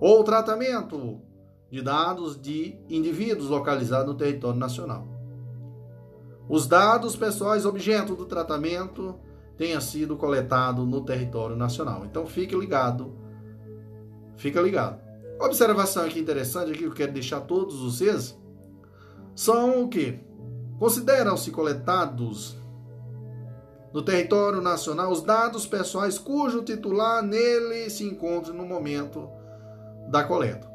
ou 0.00 0.22
tratamento 0.22 1.20
de 1.70 1.80
dados 1.80 2.38
de 2.38 2.76
indivíduos 2.90 3.48
localizados 3.48 4.08
no 4.08 4.14
território 4.14 4.58
nacional. 4.58 5.06
Os 6.48 6.66
dados 6.66 7.16
pessoais 7.16 7.64
objeto 7.64 8.14
do 8.14 8.26
tratamento 8.26 9.14
tenha 9.56 9.80
sido 9.80 10.16
coletado 10.16 10.84
no 10.84 11.02
território 11.02 11.56
nacional. 11.56 12.04
Então 12.04 12.26
fique 12.26 12.54
ligado. 12.54 13.16
Fica 14.36 14.60
ligado. 14.60 15.01
Observação 15.42 16.04
aqui 16.04 16.20
interessante, 16.20 16.70
aqui 16.70 16.78
que 16.78 16.84
eu 16.84 16.92
quero 16.92 17.12
deixar 17.12 17.40
todos 17.40 17.80
vocês, 17.82 18.38
são 19.34 19.82
o 19.82 19.88
que? 19.88 20.20
Consideram-se 20.78 21.50
coletados 21.50 22.56
no 23.92 24.02
território 24.02 24.60
nacional 24.60 25.10
os 25.10 25.20
dados 25.20 25.66
pessoais 25.66 26.16
cujo 26.16 26.62
titular 26.62 27.24
nele 27.24 27.90
se 27.90 28.04
encontre 28.04 28.52
no 28.52 28.64
momento 28.64 29.28
da 30.08 30.22
coleta. 30.22 30.70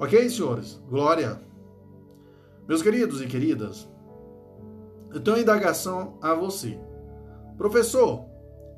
Ok, 0.00 0.28
senhores? 0.28 0.82
Glória. 0.88 1.40
Meus 2.66 2.82
queridos 2.82 3.22
e 3.22 3.26
queridas, 3.28 3.88
eu 5.14 5.20
tenho 5.20 5.36
uma 5.36 5.42
indagação 5.42 6.18
a 6.20 6.34
você. 6.34 6.76
Professor, 7.56 8.26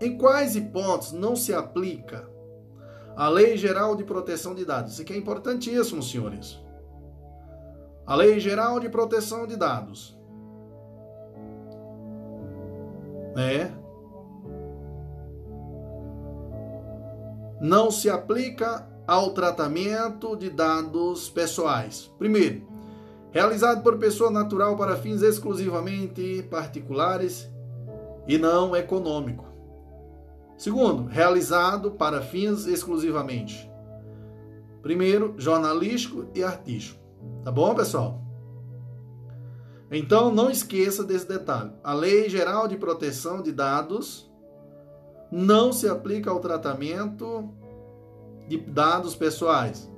em 0.02 0.18
quais 0.18 0.54
hipóteses 0.54 1.14
não 1.14 1.34
se 1.34 1.54
aplica 1.54 2.28
a 3.18 3.28
Lei 3.28 3.56
Geral 3.56 3.96
de 3.96 4.04
Proteção 4.04 4.54
de 4.54 4.64
Dados. 4.64 4.92
Isso 4.92 5.02
aqui 5.02 5.12
é 5.12 5.16
importantíssimo, 5.16 6.00
senhores. 6.00 6.56
A 8.06 8.14
Lei 8.14 8.38
Geral 8.38 8.78
de 8.78 8.88
Proteção 8.88 9.44
de 9.44 9.56
Dados. 9.56 10.16
Né? 13.34 13.76
Não 17.60 17.90
se 17.90 18.08
aplica 18.08 18.88
ao 19.04 19.30
tratamento 19.30 20.36
de 20.36 20.48
dados 20.48 21.28
pessoais. 21.28 22.08
Primeiro, 22.18 22.68
realizado 23.32 23.82
por 23.82 23.98
pessoa 23.98 24.30
natural 24.30 24.76
para 24.76 24.96
fins 24.96 25.22
exclusivamente 25.22 26.46
particulares 26.48 27.50
e 28.28 28.38
não 28.38 28.76
econômico. 28.76 29.47
Segundo, 30.58 31.06
realizado 31.06 31.92
para 31.92 32.20
fins 32.20 32.66
exclusivamente. 32.66 33.70
Primeiro, 34.82 35.34
jornalístico 35.38 36.26
e 36.34 36.42
artístico. 36.42 37.00
Tá 37.42 37.50
bom, 37.50 37.74
pessoal? 37.74 38.20
Então, 39.90 40.30
não 40.30 40.50
esqueça 40.50 41.02
desse 41.02 41.26
detalhe. 41.26 41.72
A 41.82 41.94
Lei 41.94 42.28
Geral 42.28 42.68
de 42.68 42.76
Proteção 42.76 43.40
de 43.40 43.52
Dados 43.52 44.30
não 45.32 45.72
se 45.72 45.88
aplica 45.88 46.30
ao 46.30 46.40
tratamento 46.40 47.48
de 48.46 48.58
dados 48.58 49.14
pessoais 49.14 49.88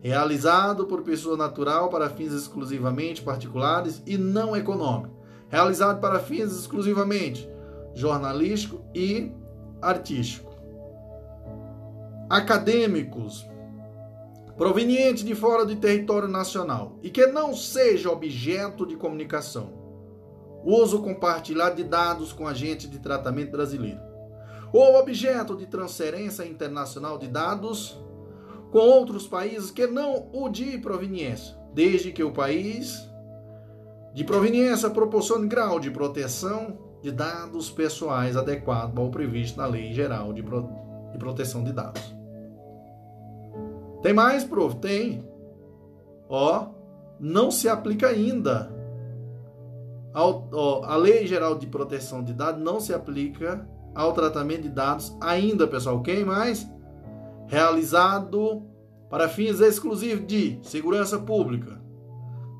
realizado 0.00 0.86
por 0.86 1.02
pessoa 1.02 1.36
natural 1.36 1.90
para 1.90 2.08
fins 2.08 2.32
exclusivamente 2.32 3.22
particulares 3.22 4.02
e 4.06 4.16
não 4.16 4.56
econômico, 4.56 5.14
realizado 5.48 6.00
para 6.00 6.18
fins 6.18 6.52
exclusivamente 6.52 7.48
jornalístico 7.94 8.82
e 8.94 9.32
artístico. 9.80 10.50
Acadêmicos 12.28 13.48
provenientes 14.56 15.24
de 15.24 15.34
fora 15.34 15.64
do 15.64 15.74
território 15.76 16.28
nacional 16.28 16.98
e 17.02 17.08
que 17.08 17.26
não 17.26 17.54
seja 17.54 18.10
objeto 18.10 18.86
de 18.86 18.94
comunicação. 18.94 19.72
Uso 20.62 21.00
compartilhado 21.00 21.76
de 21.76 21.84
dados 21.84 22.32
com 22.32 22.46
agente 22.46 22.86
de 22.86 22.98
tratamento 22.98 23.52
brasileiro. 23.52 24.00
Ou 24.72 24.96
objeto 24.96 25.56
de 25.56 25.66
transferência 25.66 26.46
internacional 26.46 27.16
de 27.16 27.26
dados 27.26 27.98
com 28.70 28.78
outros 28.78 29.26
países 29.26 29.70
que 29.70 29.86
não 29.86 30.28
o 30.32 30.48
de 30.48 30.78
proveniência, 30.78 31.56
desde 31.72 32.12
que 32.12 32.22
o 32.22 32.30
país 32.30 33.08
de 34.12 34.24
proveniência 34.24 34.90
proporcione 34.90 35.48
grau 35.48 35.80
de 35.80 35.90
proteção 35.90 36.89
de 37.02 37.10
dados 37.10 37.70
pessoais 37.70 38.36
adequado 38.36 38.98
ao 38.98 39.10
previsto 39.10 39.56
na 39.56 39.66
Lei 39.66 39.92
Geral 39.92 40.32
de, 40.32 40.42
Pro... 40.42 40.68
de 41.12 41.18
Proteção 41.18 41.64
de 41.64 41.72
Dados. 41.72 42.14
Tem 44.02 44.12
mais, 44.12 44.44
prof? 44.44 44.76
Tem. 44.76 45.26
Ó, 46.28 46.68
não 47.18 47.50
se 47.50 47.68
aplica 47.68 48.08
ainda. 48.08 48.70
Ao, 50.12 50.48
ó, 50.52 50.84
a 50.84 50.96
Lei 50.96 51.26
Geral 51.26 51.56
de 51.56 51.66
Proteção 51.66 52.22
de 52.22 52.32
Dados 52.32 52.62
não 52.62 52.80
se 52.80 52.92
aplica 52.92 53.68
ao 53.94 54.12
tratamento 54.12 54.62
de 54.62 54.68
dados 54.68 55.16
ainda, 55.20 55.66
pessoal. 55.66 56.02
Quem 56.02 56.24
mais? 56.24 56.68
Realizado 57.46 58.62
para 59.08 59.28
fins 59.28 59.60
exclusivos 59.60 60.26
de 60.26 60.58
segurança 60.62 61.18
pública, 61.18 61.80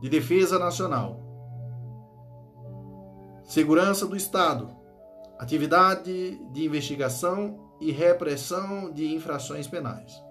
de 0.03 0.09
defesa 0.09 0.59
nacional, 0.59 1.21
Segurança 3.51 4.07
do 4.07 4.17
Estado. 4.17 4.71
Atividade 5.37 6.41
de 6.53 6.65
investigação 6.65 7.59
e 7.81 7.91
repressão 7.91 8.93
de 8.93 9.13
infrações 9.13 9.67
penais. 9.67 10.23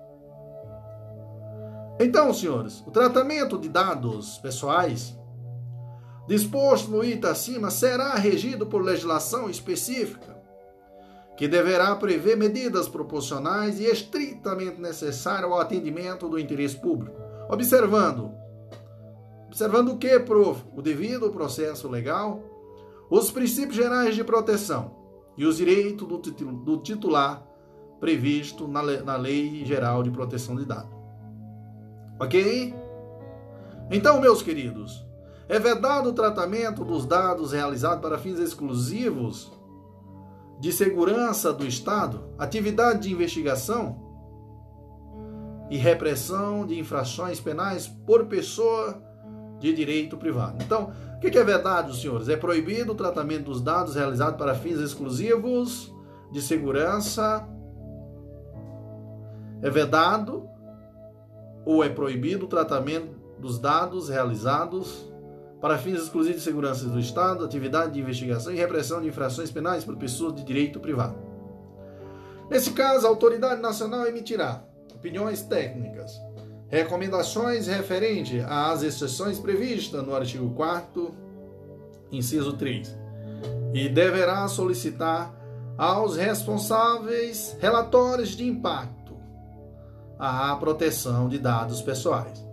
Então, 1.99 2.33
senhores, 2.33 2.81
o 2.87 2.91
tratamento 2.91 3.57
de 3.57 3.67
dados 3.67 4.37
pessoais 4.37 5.19
disposto 6.29 6.89
no 6.89 7.03
item 7.03 7.29
acima 7.29 7.69
será 7.69 8.15
regido 8.15 8.65
por 8.65 8.81
legislação 8.81 9.49
específica 9.49 10.41
que 11.35 11.45
deverá 11.45 11.93
prever 11.97 12.37
medidas 12.37 12.87
proporcionais 12.87 13.81
e 13.81 13.83
estritamente 13.83 14.79
necessárias 14.79 15.51
ao 15.51 15.59
atendimento 15.59 16.29
do 16.29 16.39
interesse 16.39 16.77
público, 16.77 17.19
observando 17.49 18.39
Observando 19.49 19.89
o 19.89 19.97
que, 19.97 20.19
prof? 20.19 20.63
O 20.75 20.81
devido 20.81 21.31
processo 21.31 21.89
legal, 21.89 22.43
os 23.09 23.31
princípios 23.31 23.75
gerais 23.75 24.15
de 24.15 24.23
proteção 24.23 24.95
e 25.37 25.45
os 25.45 25.57
direitos 25.57 26.07
do 26.07 26.77
titular 26.77 27.45
previsto 27.99 28.67
na 28.67 29.15
Lei 29.17 29.65
Geral 29.65 30.03
de 30.03 30.11
Proteção 30.11 30.55
de 30.55 30.65
Dados. 30.65 30.97
Ok? 32.19 32.73
Então, 33.91 34.21
meus 34.21 34.41
queridos, 34.41 35.05
é 35.47 35.57
vedado 35.57 36.09
o 36.09 36.13
tratamento 36.13 36.85
dos 36.85 37.05
dados 37.05 37.53
realizado 37.53 38.01
para 38.01 38.17
fins 38.17 38.39
exclusivos 38.39 39.51
de 40.59 40.71
segurança 40.71 41.51
do 41.51 41.65
Estado, 41.65 42.23
atividade 42.37 43.07
de 43.07 43.13
investigação 43.13 44.07
e 45.69 45.77
repressão 45.77 46.65
de 46.65 46.77
infrações 46.77 47.39
penais 47.39 47.87
por 47.87 48.25
pessoa 48.25 49.01
de 49.59 49.73
direito 49.73 50.17
privado. 50.17 50.61
Então, 50.63 50.91
o 51.19 51.31
que 51.31 51.37
é 51.37 51.43
verdade, 51.43 51.93
senhores? 51.99 52.29
É 52.29 52.37
proibido 52.37 52.93
o 52.93 52.95
tratamento 52.95 53.45
dos 53.45 53.61
dados 53.61 53.95
realizado 53.95 54.37
para 54.37 54.55
fins 54.55 54.79
exclusivos 54.79 55.93
de 56.31 56.41
segurança. 56.41 57.45
É 59.61 59.69
vedado 59.69 60.47
ou 61.65 61.83
é 61.83 61.89
proibido 61.89 62.45
o 62.45 62.47
tratamento 62.47 63.19
dos 63.37 63.59
dados 63.59 64.07
realizados 64.07 65.11
para 65.59 65.77
fins 65.77 65.99
exclusivos 65.99 66.37
de 66.37 66.45
segurança 66.45 66.85
do 66.85 66.97
Estado, 66.97 67.43
atividade 67.43 67.91
de 67.91 67.99
investigação 67.99 68.53
e 68.53 68.55
repressão 68.55 69.01
de 69.01 69.09
infrações 69.09 69.51
penais 69.51 69.83
por 69.83 69.97
pessoas 69.97 70.33
de 70.35 70.43
direito 70.45 70.79
privado. 70.79 71.17
Nesse 72.49 72.71
caso, 72.71 73.05
a 73.05 73.09
autoridade 73.09 73.61
nacional 73.61 74.07
emitirá 74.07 74.63
opiniões 74.95 75.41
técnicas 75.41 76.19
Recomendações 76.69 77.67
referente 77.67 78.39
às 78.47 78.83
exceções 78.83 79.39
previstas 79.39 80.05
no 80.05 80.15
artigo 80.15 80.51
4 80.51 81.13
inciso 82.11 82.53
3. 82.53 82.95
E 83.73 83.89
deverá 83.89 84.47
solicitar 84.47 85.33
aos 85.77 86.15
responsáveis 86.15 87.55
relatórios 87.59 88.29
de 88.29 88.45
impacto 88.45 89.17
à 90.17 90.55
proteção 90.57 91.27
de 91.27 91.39
dados 91.39 91.81
pessoais. 91.81 92.45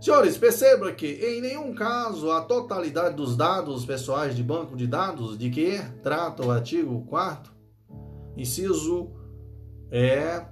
Senhores, 0.00 0.36
perceba 0.36 0.92
que 0.92 1.06
em 1.06 1.40
nenhum 1.40 1.74
caso 1.74 2.30
a 2.30 2.40
totalidade 2.42 3.14
dos 3.16 3.36
dados 3.36 3.86
pessoais 3.86 4.34
de 4.34 4.42
banco 4.42 4.76
de 4.76 4.86
dados 4.86 5.38
de 5.38 5.48
que 5.48 5.80
trata 6.02 6.44
o 6.44 6.50
artigo 6.50 7.04
4 7.06 7.52
inciso 8.36 9.12
é 9.90 10.44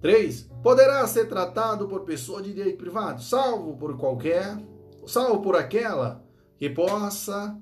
3. 0.00 0.50
Poderá 0.62 1.06
ser 1.06 1.28
tratado 1.28 1.88
por 1.88 2.00
pessoa 2.00 2.42
de 2.42 2.52
direito 2.52 2.78
privado, 2.78 3.22
salvo 3.22 3.76
por 3.76 3.96
qualquer, 3.96 4.56
salvo 5.06 5.40
por 5.40 5.56
aquela 5.56 6.24
que 6.58 6.70
possa 6.70 7.56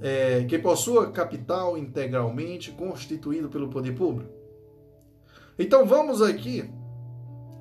é, 0.00 0.44
que 0.44 0.58
possua 0.58 1.10
capital 1.10 1.78
integralmente 1.78 2.70
constituído 2.72 3.48
pelo 3.48 3.70
poder 3.70 3.94
público. 3.94 4.30
Então 5.58 5.86
vamos 5.86 6.20
aqui 6.20 6.70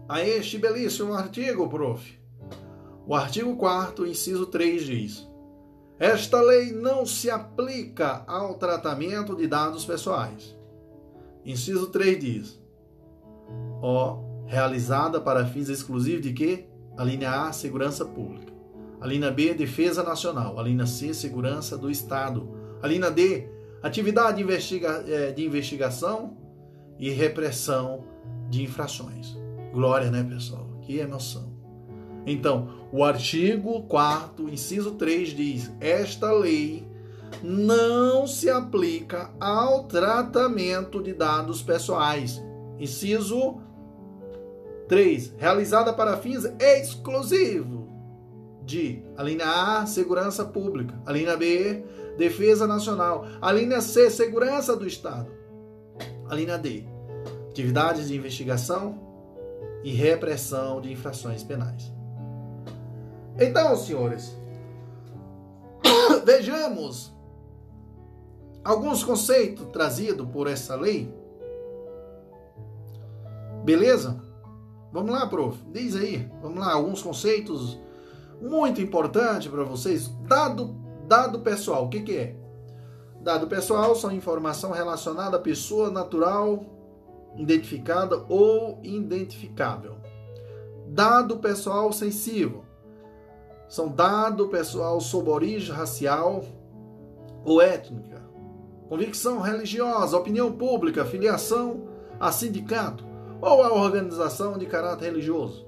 a 0.09 0.21
este 0.21 0.57
belíssimo 0.57 1.13
artigo, 1.13 1.69
prof. 1.69 2.19
O 3.07 3.15
artigo 3.15 3.55
4 3.55 4.05
inciso 4.07 4.45
3 4.47 4.83
diz: 4.83 5.27
Esta 6.00 6.41
lei 6.41 6.71
não 6.71 7.05
se 7.05 7.29
aplica 7.29 8.23
ao 8.27 8.55
tratamento 8.55 9.35
de 9.35 9.47
dados 9.47 9.85
pessoais. 9.85 10.55
Inciso 11.45 11.88
3 11.88 12.19
diz: 12.19 12.62
o 13.83 14.45
realizada 14.47 15.19
para 15.19 15.45
fins 15.45 15.67
exclusivos 15.67 16.21
de 16.21 16.31
quê? 16.31 16.65
A 16.97 17.03
linha 17.03 17.47
A, 17.47 17.51
segurança 17.51 18.05
pública. 18.05 18.53
A 19.01 19.05
linha 19.05 19.29
B, 19.29 19.53
defesa 19.53 20.01
nacional. 20.01 20.57
A 20.57 20.63
linha 20.63 20.85
C, 20.85 21.13
segurança 21.13 21.77
do 21.77 21.91
Estado. 21.91 22.49
A 22.81 22.87
linha 22.87 23.11
D, 23.11 23.49
atividade 23.81 24.37
de, 24.37 24.43
investiga 24.43 25.03
é, 25.05 25.31
de 25.31 25.45
investigação 25.45 26.37
e 26.97 27.09
repressão 27.09 28.05
de 28.49 28.63
infrações. 28.63 29.36
Glória, 29.73 30.10
né, 30.10 30.23
pessoal? 30.23 30.79
Que 30.81 30.99
emoção. 30.99 31.51
Então, 32.25 32.69
o 32.91 33.03
artigo 33.03 33.84
4, 33.84 34.47
inciso 34.49 34.91
3 34.91 35.29
diz: 35.29 35.71
Esta 35.81 36.31
lei 36.31 36.88
não 37.43 38.25
se 38.25 38.49
aplica 38.49 39.31
ao 39.39 39.84
tratamento 39.86 41.03
de 41.03 41.12
dados 41.12 41.62
pessoais. 41.62 42.41
Inciso 42.79 43.62
3. 44.93 45.34
Realizada 45.39 45.91
para 45.91 46.17
fins 46.17 46.45
exclusivos 46.60 47.88
de 48.63 49.03
a 49.17 49.23
linha 49.23 49.43
A, 49.43 49.88
segurança 49.88 50.45
pública, 50.45 50.93
a 51.03 51.12
linha 51.12 51.36
B, 51.36 51.84
defesa 52.15 52.67
nacional, 52.67 53.25
a 53.41 53.51
linha 53.51 53.82
C, 53.82 54.12
segurança 54.12 54.75
do 54.75 54.86
Estado, 54.86 55.32
a 56.29 56.36
linha 56.36 56.60
D, 56.60 56.86
atividades 57.49 58.08
de 58.08 58.15
investigação 58.15 58.99
e 59.84 59.91
repressão 59.91 60.79
de 60.79 60.91
infrações 60.91 61.41
penais. 61.41 61.91
Então, 63.39 63.75
senhores, 63.75 64.38
vejamos 66.23 67.12
alguns 68.63 69.03
conceitos 69.03 69.65
trazidos 69.73 70.29
por 70.29 70.45
essa 70.45 70.75
lei. 70.75 71.12
Beleza? 73.65 74.33
Vamos 74.93 75.12
lá, 75.12 75.25
prof. 75.25 75.58
Diz 75.71 75.95
aí. 75.95 76.32
Vamos 76.41 76.60
lá, 76.60 76.71
alguns 76.71 77.01
conceitos 77.01 77.79
muito 78.39 78.79
importantes 78.79 79.47
para 79.47 79.63
vocês. 79.63 80.08
Dado, 80.27 80.75
dado 81.08 81.39
pessoal, 81.39 81.86
o 81.86 81.89
que, 81.89 82.01
que 82.01 82.15
é? 82.15 82.36
Dado 83.21 83.47
pessoal 83.47 83.95
são 83.95 84.12
informação 84.12 84.71
relacionada 84.71 85.38
à 85.38 85.39
pessoa 85.39 85.89
natural 85.89 86.63
identificada 87.36 88.23
ou 88.29 88.79
identificável. 88.84 89.95
Dado 90.88 91.38
pessoal 91.38 91.91
sensível 91.91 92.63
são 93.67 93.88
dado 93.89 94.49
pessoal 94.49 95.01
sob 95.01 95.29
origem 95.29 95.73
racial 95.73 96.43
ou 97.43 97.60
étnica, 97.60 98.21
convicção 98.88 99.39
religiosa, 99.39 100.17
opinião 100.17 100.51
pública, 100.51 101.03
filiação 101.03 101.88
a 102.19 102.32
sindicato, 102.32 103.03
ou 103.43 103.62
a 103.62 103.71
organização 103.73 104.58
de 104.58 104.65
caráter 104.65 105.08
religioso, 105.08 105.67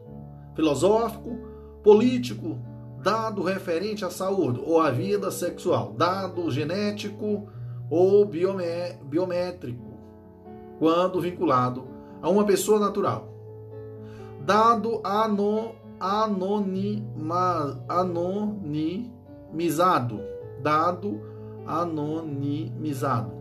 filosófico, 0.55 1.37
político, 1.83 2.57
dado 3.01 3.43
referente 3.43 4.05
à 4.05 4.09
saúde 4.09 4.63
ou 4.65 4.79
à 4.79 4.89
vida 4.89 5.29
sexual, 5.29 5.93
dado 5.97 6.49
genético 6.49 7.49
ou 7.89 8.25
biométrico, 8.25 9.99
quando 10.79 11.19
vinculado 11.19 11.83
a 12.21 12.29
uma 12.29 12.45
pessoa 12.45 12.79
natural, 12.79 13.27
dado 14.39 15.01
ano, 15.03 15.75
anonima, 15.99 17.83
anonimizado, 17.89 20.21
dado 20.61 21.19
anonimizado 21.67 23.34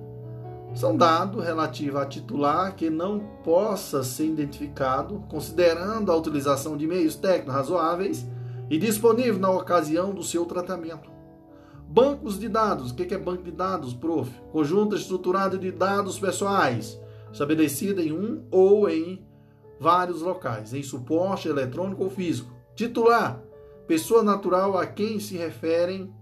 são 0.75 0.97
dados 0.97 1.45
relativos 1.45 2.01
a 2.01 2.07
titular 2.07 2.75
que 2.75 2.91
não 2.91 3.21
possa 3.45 4.03
ser 4.03 4.27
identificado, 4.27 5.23
considerando 5.29 6.11
a 6.11 6.17
utilização 6.17 6.77
de 6.77 6.87
meios 6.87 7.15
técnicos 7.15 7.55
razoáveis 7.55 8.27
e 8.69 8.77
disponível 8.77 9.39
na 9.39 9.51
ocasião 9.51 10.13
do 10.13 10.23
seu 10.23 10.45
tratamento. 10.45 11.09
Bancos 11.89 12.41
de 12.41 12.49
dados. 12.49 12.91
O 12.91 12.95
que 12.95 13.15
é 13.15 13.19
banco 13.19 13.45
de 13.45 13.53
dados, 13.53 13.95
prof? 13.95 14.29
Conjunto 14.51 14.97
estruturado 14.97 15.57
de 15.57 15.71
dados 15.71 16.19
pessoais, 16.19 17.01
estabelecida 17.31 18.03
em 18.03 18.13
um 18.13 18.45
ou 18.51 18.89
em 18.89 19.25
vários 19.79 20.23
locais, 20.23 20.75
em 20.75 20.83
suporte 20.83 21.47
eletrônico 21.47 22.03
ou 22.03 22.11
físico. 22.11 22.53
Titular. 22.75 23.41
Pessoa 23.87 24.25
natural 24.25 24.77
a 24.77 24.87
quem 24.87 25.21
se 25.21 25.37
referem 25.37 26.13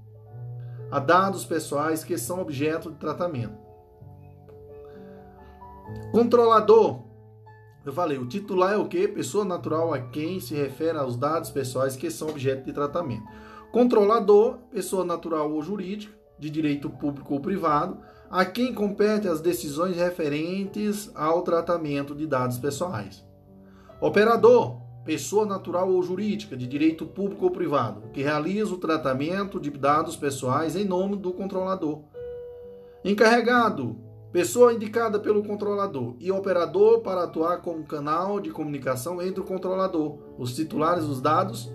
a 0.91 0.99
dados 0.99 1.47
pessoais 1.47 2.05
que 2.05 2.19
são 2.19 2.43
objeto 2.43 2.91
de 2.91 2.99
tratamento. 2.99 3.62
Controlador. 6.11 7.03
Eu 7.85 7.93
falei, 7.93 8.19
o 8.19 8.27
titular 8.27 8.75
é 8.75 8.77
o 8.77 8.87
que? 8.87 9.09
Pessoa 9.09 9.45
natural 9.45 9.93
a 9.93 9.99
quem 9.99 10.39
se 10.39 10.55
refere 10.55 10.99
aos 10.99 11.17
dados 11.17 11.51
pessoais 11.51 11.97
que 11.97 12.11
são 12.11 12.29
objeto 12.29 12.65
de 12.65 12.73
tratamento. 12.73 13.25
Controlador, 13.73 14.59
pessoa 14.71 15.05
natural 15.05 15.51
ou 15.51 15.63
jurídica, 15.63 16.15
de 16.39 16.51
direito 16.51 16.91
público 16.91 17.35
ou 17.35 17.41
privado, 17.41 17.99
a 18.31 18.45
quem 18.45 18.75
compete 18.75 19.29
as 19.29 19.41
decisões 19.41 19.97
referentes 19.97 21.11
ao 21.15 21.43
tratamento 21.43 22.15
de 22.15 22.27
dados 22.27 22.59
pessoais. 22.59 23.25
Operador, 24.01 24.81
pessoa 25.05 25.47
natural 25.47 25.91
ou 25.91 26.03
jurídica, 26.03 26.57
de 26.57 26.67
direito 26.67 27.07
público 27.07 27.45
ou 27.45 27.51
privado, 27.51 28.03
que 28.13 28.23
realiza 28.23 28.75
o 28.75 28.79
tratamento 28.79 29.61
de 29.61 29.71
dados 29.71 30.17
pessoais 30.17 30.77
em 30.77 30.85
nome 30.85 31.17
do 31.17 31.33
controlador. 31.33 32.03
Encarregado, 33.05 33.97
pessoa 34.33 34.73
indicada 34.73 35.21
pelo 35.21 35.45
controlador 35.45 36.17
e 36.19 36.33
operador 36.33 37.01
para 37.01 37.25
atuar 37.25 37.59
como 37.61 37.85
canal 37.85 38.41
de 38.41 38.51
comunicação 38.51 39.21
entre 39.21 39.41
o 39.41 39.45
controlador, 39.45 40.19
os 40.39 40.55
titulares 40.57 41.07
dos 41.07 41.21
dados 41.21 41.71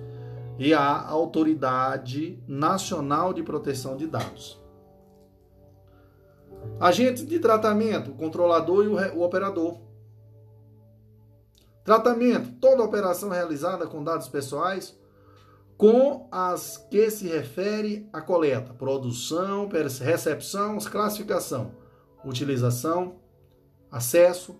e 0.58 0.74
a 0.74 1.08
Autoridade 1.08 2.43
Nacional 2.48 3.32
de 3.32 3.43
Proteção 3.43 3.96
de 3.96 4.08
Dados. 4.08 4.60
Agente 6.80 7.24
de 7.24 7.39
tratamento, 7.39 8.12
o 8.12 8.15
controlador 8.15 8.84
e 8.84 8.88
o, 8.88 9.22
operador. 9.22 9.78
Tratamento, 11.84 12.54
toda 12.60 12.84
operação 12.84 13.30
realizada 13.30 13.86
com 13.86 14.04
dados 14.04 14.28
pessoais 14.28 14.98
com 15.78 16.28
as 16.32 16.76
que 16.89 17.10
se 17.12 17.28
refere 17.28 18.10
à 18.12 18.20
coleta, 18.20 18.74
produção, 18.74 19.70
recepção, 20.02 20.80
classificação, 20.80 21.72
utilização, 22.23 23.15
acesso, 23.91 24.56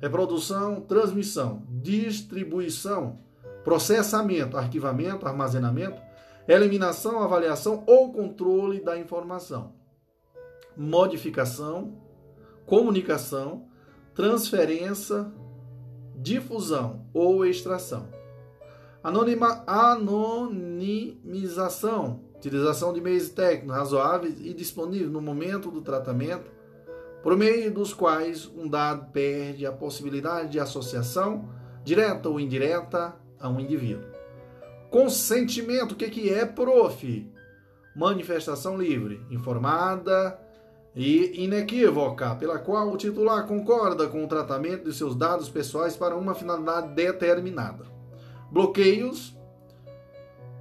reprodução, 0.00 0.80
transmissão, 0.80 1.62
distribuição, 1.68 3.18
processamento, 3.64 4.56
arquivamento, 4.56 5.26
armazenamento, 5.26 6.00
eliminação, 6.46 7.20
avaliação 7.22 7.82
ou 7.86 8.12
controle 8.12 8.80
da 8.80 8.96
informação, 8.98 9.74
modificação, 10.76 12.00
comunicação, 12.64 13.66
transferência, 14.14 15.26
difusão 16.14 17.04
ou 17.12 17.44
extração. 17.44 18.06
Anonima, 19.02 19.64
anonimização, 19.66 22.20
utilização 22.34 22.92
de 22.92 23.00
meios 23.00 23.30
técnicos 23.30 23.76
razoáveis 23.76 24.40
e 24.40 24.54
disponíveis 24.54 25.10
no 25.10 25.20
momento 25.20 25.68
do 25.70 25.80
tratamento, 25.80 26.57
por 27.28 27.36
meio 27.36 27.70
dos 27.70 27.92
quais 27.92 28.46
um 28.56 28.66
dado 28.66 29.12
perde 29.12 29.66
a 29.66 29.70
possibilidade 29.70 30.48
de 30.48 30.58
associação, 30.58 31.46
direta 31.84 32.26
ou 32.26 32.40
indireta, 32.40 33.16
a 33.38 33.50
um 33.50 33.60
indivíduo. 33.60 34.08
Consentimento, 34.88 35.92
o 35.92 35.94
que, 35.94 36.08
que 36.08 36.32
é, 36.32 36.46
prof? 36.46 37.30
Manifestação 37.94 38.78
livre, 38.78 39.20
informada 39.30 40.40
e 40.96 41.44
inequívoca, 41.44 42.34
pela 42.36 42.58
qual 42.60 42.88
o 42.88 42.96
titular 42.96 43.46
concorda 43.46 44.08
com 44.08 44.24
o 44.24 44.26
tratamento 44.26 44.84
de 44.84 44.94
seus 44.94 45.14
dados 45.14 45.50
pessoais 45.50 45.98
para 45.98 46.16
uma 46.16 46.34
finalidade 46.34 46.94
determinada 46.94 47.84
bloqueios, 48.50 49.36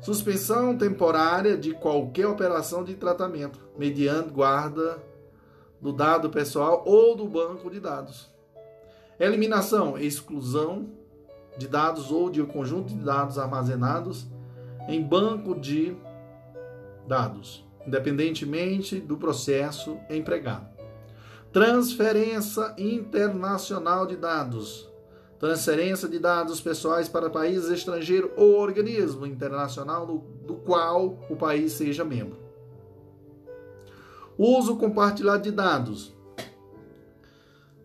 suspensão 0.01 0.77
temporária 0.77 1.58
de 1.58 1.71
qualquer 1.71 2.27
operação 2.27 2.84
de 2.84 2.93
tratamento, 2.95 3.58
mediante 3.77 4.32
guarda 4.32 5.06
do 5.81 5.91
dado 5.91 6.29
pessoal 6.29 6.83
ou 6.85 7.15
do 7.15 7.27
banco 7.27 7.69
de 7.69 7.79
dados. 7.79 8.29
Eliminação, 9.19 9.97
exclusão 9.97 10.89
de 11.57 11.67
dados 11.67 12.11
ou 12.11 12.29
de 12.29 12.41
um 12.41 12.45
conjunto 12.45 12.93
de 12.93 13.03
dados 13.03 13.37
armazenados 13.37 14.27
em 14.87 15.01
banco 15.01 15.59
de 15.59 15.97
dados, 17.07 17.65
independentemente 17.85 18.99
do 18.99 19.17
processo 19.17 19.97
empregado. 20.09 20.67
Transferência 21.51 22.75
internacional 22.77 24.05
de 24.05 24.15
dados, 24.15 24.87
transferência 25.39 26.07
de 26.07 26.19
dados 26.19 26.61
pessoais 26.61 27.09
para 27.09 27.29
países 27.29 27.69
estrangeiros 27.71 28.29
ou 28.35 28.59
organismo 28.59 29.25
internacional 29.25 30.05
do, 30.05 30.17
do 30.45 30.55
qual 30.55 31.19
o 31.29 31.35
país 31.35 31.73
seja 31.73 32.03
membro. 32.03 32.46
Uso 34.38 34.78
compartilhado 34.78 35.43
de 35.43 35.52
dados. 35.52 36.15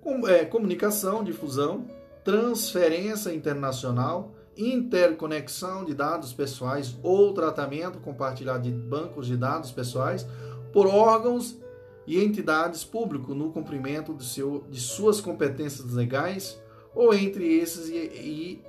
Com, 0.01 0.27
é, 0.29 0.45
comunicação, 0.45 1.25
difusão, 1.25 1.87
transferência 2.25 3.33
internacional, 3.35 4.33
interconexão 4.57 5.85
de 5.85 5.95
dados 5.95 6.33
pessoais 6.33 6.97
ou 7.03 7.33
tratamento 7.33 7.99
compartilhado 8.01 8.63
de 8.65 8.71
bancos 8.71 9.27
de 9.27 9.37
dados 9.37 9.71
pessoais 9.71 10.27
por 10.73 10.87
órgãos 10.87 11.59
e 12.07 12.23
entidades 12.23 12.85
públicos 12.85 13.35
no 13.37 13.51
cumprimento 13.51 14.13
de, 14.15 14.25
seu, 14.25 14.65
de 14.69 14.81
suas 14.81 15.21
competências 15.21 15.93
legais 15.93 16.61
ou 16.95 17.15
entre 17.15 17.47
esses 17.59 17.89
e, 17.89 17.97
e 17.97 18.63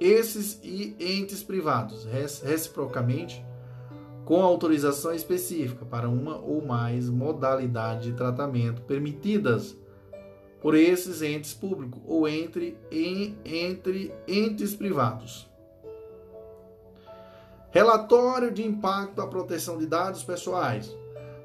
esses 0.00 0.58
e 0.62 0.96
entes 0.98 1.42
privados, 1.42 2.04
reciprocamente, 2.04 3.44
com 4.24 4.42
autorização 4.42 5.12
específica 5.12 5.84
para 5.84 6.08
uma 6.08 6.36
ou 6.38 6.64
mais 6.64 7.08
modalidades 7.08 8.04
de 8.04 8.12
tratamento 8.12 8.82
permitidas 8.82 9.76
por 10.60 10.74
esses 10.74 11.22
entes 11.22 11.52
públicos 11.52 12.00
ou 12.06 12.28
entre, 12.28 12.78
em, 12.90 13.36
entre 13.44 14.14
entes 14.28 14.74
privados. 14.74 15.50
Relatório 17.70 18.52
de 18.52 18.64
impacto 18.64 19.20
à 19.20 19.26
proteção 19.26 19.78
de 19.78 19.86
dados 19.86 20.22
pessoais. 20.22 20.94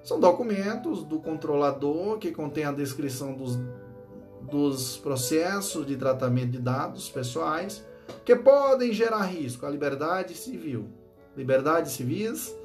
São 0.04 0.20
documentos 0.20 1.04
do 1.04 1.20
controlador 1.20 2.18
que 2.18 2.32
contém 2.32 2.63
a 2.63 2.72
descrição 2.72 3.34
dos 3.34 3.58
dos 4.50 4.98
processos 4.98 5.86
de 5.86 5.98
tratamento 5.98 6.52
de 6.52 6.60
dados 6.60 7.10
pessoais 7.10 7.84
que 8.24 8.36
podem 8.36 8.94
gerar 8.94 9.24
risco 9.24 9.66
à 9.66 9.70
liberdade 9.70 10.34
civil, 10.36 10.88
liberdades 11.36 11.92
civis 11.92 12.56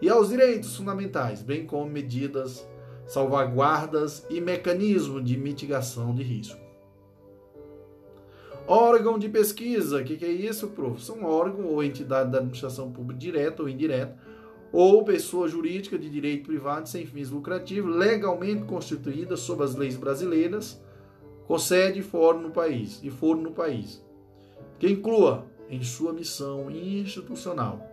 e 0.00 0.08
aos 0.08 0.28
direitos 0.28 0.76
fundamentais, 0.76 1.42
bem 1.42 1.66
como 1.66 1.90
medidas, 1.90 2.66
salvaguardas 3.06 4.26
e 4.30 4.40
mecanismos 4.40 5.24
de 5.24 5.36
mitigação 5.36 6.14
de 6.14 6.22
risco. 6.22 6.58
Órgão 8.66 9.18
de 9.18 9.28
pesquisa, 9.28 10.00
o 10.00 10.04
que, 10.04 10.16
que, 10.16 10.24
é 10.24 10.30
isso, 10.30 10.68
prof? 10.68 11.02
São 11.02 11.22
órgão 11.24 11.66
ou 11.66 11.84
entidade 11.84 12.30
da 12.30 12.38
administração 12.38 12.90
pública 12.90 13.20
direta 13.20 13.62
ou 13.62 13.68
indireta, 13.68 14.16
ou 14.72 15.04
pessoa 15.04 15.46
jurídica 15.46 15.98
de 15.98 16.08
direito 16.08 16.46
privado 16.46 16.88
sem 16.88 17.06
fins 17.06 17.30
lucrativos, 17.30 17.94
legalmente 17.94 18.64
constituída 18.64 19.36
sob 19.36 19.62
as 19.62 19.74
leis 19.74 19.96
brasileiras 19.96 20.82
com 21.46 21.58
sede 21.58 22.00
fórum 22.00 22.40
no 22.40 22.50
país, 22.50 23.00
e 23.02 23.10
foro 23.10 23.40
no 23.40 23.52
país, 23.52 24.02
que 24.78 24.88
inclua 24.88 25.44
em 25.68 25.82
sua 25.82 26.12
missão 26.12 26.70
institucional 26.70 27.86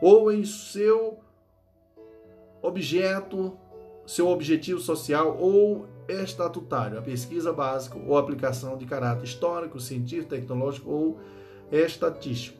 ou 0.00 0.30
em 0.30 0.44
seu 0.44 1.18
objeto, 2.62 3.56
seu 4.06 4.28
objetivo 4.28 4.80
social 4.80 5.36
ou 5.38 5.86
estatutário, 6.08 6.98
a 6.98 7.02
pesquisa 7.02 7.52
básica 7.52 7.98
ou 7.98 8.16
aplicação 8.16 8.76
de 8.76 8.86
caráter 8.86 9.24
histórico, 9.24 9.78
científico, 9.78 10.30
tecnológico 10.30 10.90
ou 10.90 11.20
estatístico. 11.70 12.58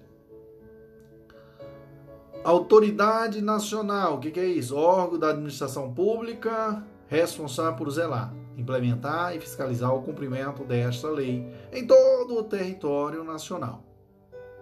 Autoridade 2.44 3.42
nacional, 3.42 4.16
o 4.16 4.20
que, 4.20 4.30
que 4.30 4.40
é 4.40 4.46
isso? 4.46 4.76
Órgão 4.76 5.18
da 5.18 5.30
administração 5.30 5.92
pública 5.92 6.84
responsável 7.08 7.74
por 7.74 7.90
zelar 7.90 8.32
implementar 8.58 9.36
e 9.36 9.40
fiscalizar 9.40 9.94
o 9.94 10.02
cumprimento 10.02 10.64
desta 10.64 11.08
lei 11.08 11.46
em 11.72 11.86
todo 11.86 12.38
o 12.38 12.42
território 12.42 13.22
nacional. 13.22 13.84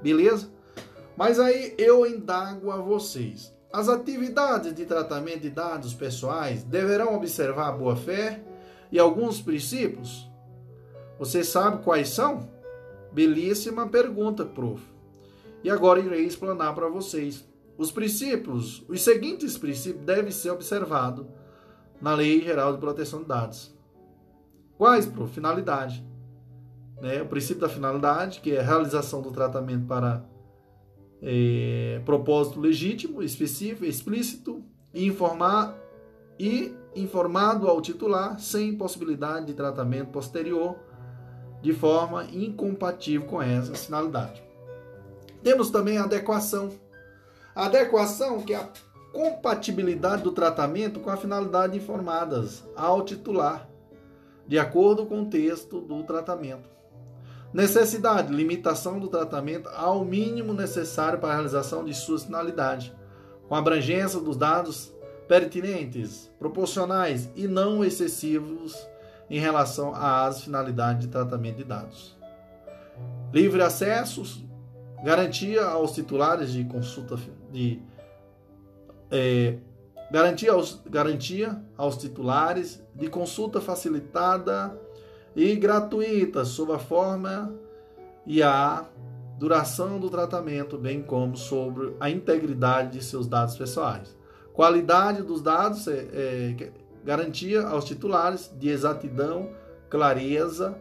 Beleza? 0.03 0.51
Mas 1.17 1.41
aí 1.41 1.75
eu 1.79 2.07
indago 2.07 2.71
a 2.71 2.77
vocês. 2.77 3.56
As 3.77 3.91
atividades 3.91 4.75
de 4.75 4.87
tratamento 4.87 5.41
de 5.41 5.51
dados 5.51 5.93
pessoais 5.93 6.63
deverão 6.63 7.15
observar 7.15 7.69
a 7.69 7.73
boa-fé 7.73 8.43
e 8.91 8.99
alguns 8.99 9.43
princípios? 9.43 10.27
Você 11.19 11.45
sabe 11.45 11.85
quais 11.85 12.09
são? 12.09 12.49
Belíssima 13.13 13.87
pergunta, 13.87 14.47
prof. 14.47 14.83
E 15.63 15.69
agora 15.69 16.01
irei 16.01 16.25
explanar 16.25 16.75
para 16.75 16.89
vocês. 16.89 17.47
Os 17.77 17.93
princípios, 17.93 18.83
os 18.89 19.03
seguintes 19.03 19.59
princípios 19.59 20.07
devem 20.07 20.33
ser 20.33 20.53
observados 20.53 21.27
na 22.01 22.15
Lei 22.15 22.41
Geral 22.41 22.73
de 22.73 22.79
Proteção 22.79 23.21
de 23.21 23.29
Dados. 23.29 23.77
Quais, 24.79 25.05
por 25.05 25.29
finalidade. 25.29 26.03
Né? 27.03 27.21
O 27.21 27.27
princípio 27.27 27.61
da 27.61 27.69
finalidade, 27.69 28.41
que 28.41 28.53
é 28.53 28.61
a 28.61 28.63
realização 28.63 29.21
do 29.21 29.31
tratamento 29.31 29.85
para 29.85 30.25
é, 31.29 32.01
propósito 32.05 32.61
legítimo, 32.61 33.21
específico, 33.21 33.85
explícito, 33.85 34.63
informar 34.95 35.77
e 36.39 36.73
informado 36.95 37.69
ao 37.69 37.83
titular 37.83 38.39
sem 38.39 38.77
possibilidade 38.77 39.47
de 39.47 39.55
tratamento 39.55 40.11
posterior 40.11 40.77
de 41.61 41.73
forma 41.73 42.25
incompatível 42.33 43.27
com 43.27 43.43
essa 43.43 43.75
finalidade. 43.75 44.41
Temos 45.43 45.69
também 45.69 45.99
a 45.99 46.05
adequação. 46.05 46.71
A 47.57 47.67
adequação, 47.67 48.43
que 48.43 48.55
é 48.55 48.59
a 48.59 48.69
compatibilidade 49.13 50.23
do 50.23 50.31
tratamento 50.31 51.01
com 51.01 51.11
a 51.11 51.17
finalidade 51.17 51.77
informadas 51.77 52.63
ao 52.77 53.03
titular 53.05 53.69
de 54.47 54.61
acordo 54.61 55.07
com 55.07 55.23
o 55.23 55.27
texto 55.27 55.81
do 55.81 56.05
tratamento. 56.05 56.76
Necessidade, 57.57 58.31
limitação 58.31 59.01
do 59.01 59.09
tratamento 59.09 59.71
ao 59.71 60.05
mínimo 60.05 60.53
necessário 60.53 61.19
para 61.19 61.31
a 61.31 61.33
realização 61.37 61.87
de 61.87 61.95
suas 61.95 62.25
finalidades, 62.25 62.93
com 63.49 63.55
abrangência 63.55 64.21
dos 64.21 64.37
dados 64.37 64.95
pertinentes, 65.27 66.31
proporcionais 66.39 67.31
e 67.35 67.49
não 67.49 67.83
excessivos 67.83 68.77
em 69.31 69.39
relação 69.39 69.95
às 69.95 70.43
finalidades 70.43 71.07
de 71.07 71.09
tratamento 71.09 71.57
de 71.57 71.65
dados. 71.65 72.15
Livre 73.33 73.63
acesso, 73.63 74.47
garantia 75.03 75.65
aos 75.65 75.93
titulares 75.93 76.53
de 76.53 76.63
consulta 76.67 77.17
de 77.51 77.81
é, 79.11 79.57
garantia, 80.11 80.53
aos, 80.53 80.83
garantia 80.85 81.59
aos 81.75 81.97
titulares 81.97 82.85
de 82.95 83.09
consulta 83.09 83.63
facilitada 83.63 84.79
e 85.37 85.55
gratuita 85.55 86.47
sob 86.47 86.73
a 86.73 86.79
forma 86.79 87.55
e 88.27 88.43
a 88.43 88.87
duração 89.39 90.01
do 90.01 90.09
tratamento, 90.09 90.79
bem 90.79 91.03
como 91.03 91.37
sobre 91.37 91.95
a 92.01 92.09
integridade 92.09 92.99
de 92.99 93.05
seus 93.05 93.27
dados 93.27 93.55
pessoais. 93.55 94.17
Qualidade 94.55 95.23
dos 95.23 95.43
dados 95.43 95.87
é, 95.87 96.09
é 96.13 96.73
garantia 97.05 97.63
aos 97.69 97.85
titulares 97.85 98.51
de 98.59 98.71
exatidão, 98.71 99.51
clareza, 99.91 100.77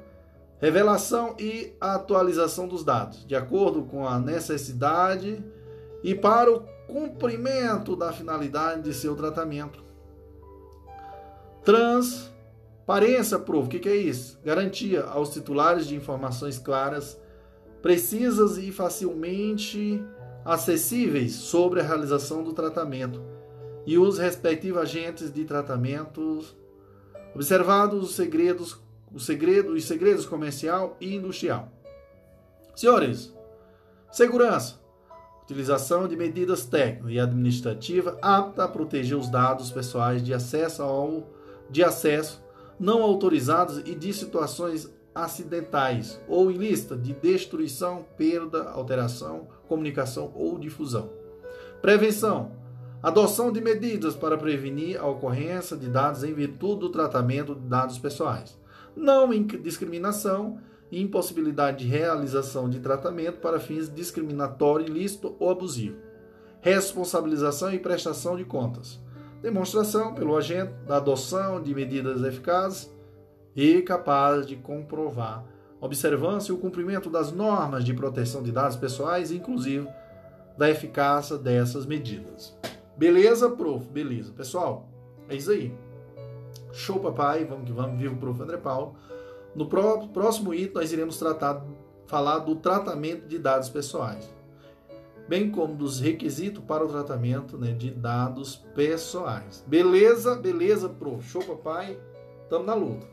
revelação 0.60 1.36
e 1.38 1.74
atualização 1.80 2.68
dos 2.68 2.84
dados, 2.84 3.28
de 3.28 3.36
acordo 3.36 3.84
com 3.84 4.08
a 4.08 4.18
necessidade 4.18 5.44
e 6.02 6.16
para 6.16 6.52
o 6.52 6.62
cumprimento 6.88 7.96
da 7.96 8.14
finalidade 8.14 8.84
de 8.84 8.94
seu 8.94 9.16
tratamento. 9.16 9.84
Transparência 12.86 13.40
proof, 13.40 13.66
o 13.66 13.70
que, 13.70 13.80
que 13.80 13.90
é 13.90 13.96
isso? 13.96 14.40
Garantia 14.46 15.06
aos 15.06 15.32
titulares 15.32 15.88
de 15.88 15.96
informações 15.96 16.60
claras, 16.60 17.20
precisas 17.82 18.60
e 18.60 18.72
facilmente 18.72 20.04
acessíveis 20.46 21.34
sobre 21.34 21.80
a 21.80 21.84
realização 21.84 22.44
do 22.44 22.54
tratamento 22.54 23.24
e 23.88 23.98
os 23.98 24.20
respectivos 24.20 24.84
agentes 24.84 25.34
de 25.34 25.46
tratamento, 25.46 26.46
observados 27.34 28.04
os 28.04 28.16
segredos, 28.16 28.80
o 29.12 29.20
segredo, 29.20 29.74
os 29.74 29.86
segredos 29.86 30.28
comercial 30.28 30.96
e 31.02 31.16
industrial. 31.16 31.72
Senhores, 32.76 33.34
segurança, 34.12 34.80
utilização 35.42 36.08
de 36.08 36.16
medidas 36.16 36.68
técnicas 36.68 37.12
e 37.12 37.20
administrativas 37.20 38.16
aptas 38.22 38.64
a 38.64 38.68
proteger 38.68 39.18
os 39.18 39.28
dados 39.28 39.72
pessoais 39.72 40.24
de 40.24 40.36
acesso 40.36 40.84
ao 40.84 41.34
de 41.68 41.84
acesso 41.84 42.45
não 42.80 43.02
autorizados 43.02 43.80
e 43.80 43.96
de 43.96 44.14
situações 44.14 44.90
acidentais 45.14 46.20
ou 46.28 46.52
ilícitas 46.52 47.02
de 47.02 47.14
destruição, 47.14 48.06
perda, 48.18 48.70
alteração, 48.70 49.48
comunicação 49.68 50.32
ou 50.36 50.60
difusão. 50.60 51.10
Prevenção 51.82 52.52
Adoção 53.06 53.52
de 53.52 53.62
medidas 53.62 54.16
para 54.16 54.36
prevenir 54.36 55.00
a 55.00 55.06
ocorrência 55.06 55.78
de 55.78 55.88
dados 55.88 56.24
em 56.24 56.34
virtude 56.34 56.80
do 56.80 56.90
tratamento 56.90 57.54
de 57.54 57.62
dados 57.68 58.00
pessoais. 58.00 58.58
Não 58.96 59.30
discriminação 59.60 60.60
e 60.92 61.00
impossibilidade 61.00 61.86
de 61.86 61.88
realização 61.88 62.68
de 62.68 62.80
tratamento 62.80 63.38
para 63.40 63.60
fins 63.60 63.94
discriminatório, 63.94 64.88
ilícito 64.88 65.36
ou 65.40 65.52
abusivo. 65.52 65.98
Responsabilização 66.62 67.72
e 67.72 67.78
prestação 67.78 68.36
de 68.36 68.44
contas. 68.44 69.00
Demonstração 69.46 70.12
pelo 70.12 70.36
agente 70.36 70.74
da 70.88 70.98
adoção 70.98 71.62
de 71.62 71.72
medidas 71.76 72.24
eficazes 72.24 72.92
e 73.56 73.80
capazes 73.84 74.48
de 74.48 74.56
comprovar 74.56 75.46
observância 75.80 76.52
e 76.52 76.56
o 76.56 76.58
cumprimento 76.58 77.12
das 77.12 77.32
normas 77.32 77.86
de 77.86 77.94
proteção 77.94 78.42
de 78.42 78.52
dados 78.52 78.76
pessoais, 78.76 79.32
inclusive 79.32 79.88
da 80.58 80.68
eficácia 80.68 81.38
dessas 81.38 81.86
medidas. 81.86 82.58
Beleza, 82.98 83.48
prof? 83.48 83.88
Beleza. 83.88 84.34
Pessoal, 84.34 84.90
é 85.30 85.36
isso 85.36 85.52
aí. 85.52 85.72
Show, 86.74 87.00
papai. 87.00 87.46
Vamos 87.46 87.68
que 87.68 87.72
vamos. 87.72 88.00
Viva 88.00 88.16
o 88.16 88.18
prof. 88.18 88.42
André 88.42 88.58
Paulo. 88.58 88.96
No 89.54 89.68
próximo 89.68 90.56
item, 90.56 90.74
nós 90.74 90.92
iremos 90.92 91.20
tratar, 91.20 91.64
falar 92.08 92.40
do 92.40 92.56
tratamento 92.56 93.28
de 93.28 93.38
dados 93.38 93.70
pessoais, 93.70 94.28
bem 95.28 95.50
como 95.50 95.76
dos 95.76 96.00
requisitos 96.00 96.64
para 96.64 96.86
o 96.86 96.88
tratamento 96.88 97.58
né, 97.58 97.72
de 97.74 97.92
dados 97.92 98.56
pessoais. 98.76 99.64
Beleza? 99.68 100.36
Beleza, 100.36 100.90
prof. 100.90 101.28
Show, 101.28 101.44
papai. 101.44 102.00
Tamo 102.50 102.66
na 102.66 102.74
luta. 102.74 103.08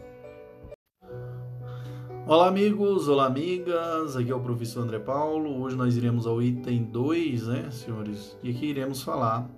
Olá, 2.27 2.49
amigos, 2.49 3.09
olá, 3.09 3.27
amigas. 3.27 4.17
Aqui 4.17 4.31
é 4.31 4.35
o 4.35 4.41
professor 4.41 4.83
André 4.83 4.99
Paulo. 4.99 5.61
Hoje 5.61 5.77
nós 5.77 5.97
iremos 5.97 6.27
ao 6.27 6.41
item 6.41 6.85
2, 6.85 7.49
né, 7.49 7.71
senhores? 7.71 8.39
E 8.43 8.51
aqui 8.51 8.67
iremos 8.67 9.03
falar 9.03 9.51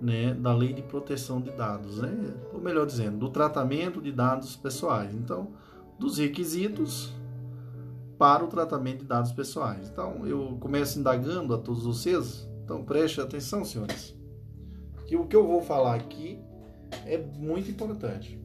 né, 0.00 0.34
da 0.34 0.54
lei 0.54 0.72
de 0.72 0.82
proteção 0.82 1.40
de 1.40 1.50
dados, 1.50 1.98
né? 1.98 2.34
ou 2.52 2.60
melhor 2.60 2.86
dizendo, 2.86 3.18
do 3.18 3.28
tratamento 3.28 4.00
de 4.00 4.12
dados 4.12 4.56
pessoais. 4.56 5.14
Então, 5.14 5.48
dos 5.98 6.18
requisitos 6.18 7.12
para 8.18 8.44
o 8.44 8.48
tratamento 8.48 9.00
de 9.00 9.06
dados 9.06 9.32
pessoais. 9.32 9.88
Então, 9.88 10.26
eu 10.26 10.56
começo 10.60 10.98
indagando 10.98 11.54
a 11.54 11.58
todos 11.58 11.84
vocês. 11.84 12.48
Então, 12.64 12.84
preste 12.84 13.20
atenção, 13.20 13.64
senhores, 13.64 14.16
que 15.06 15.16
o 15.16 15.26
que 15.26 15.36
eu 15.36 15.46
vou 15.46 15.62
falar 15.62 15.94
aqui 15.94 16.40
é 17.04 17.18
muito 17.18 17.70
importante. 17.70 18.40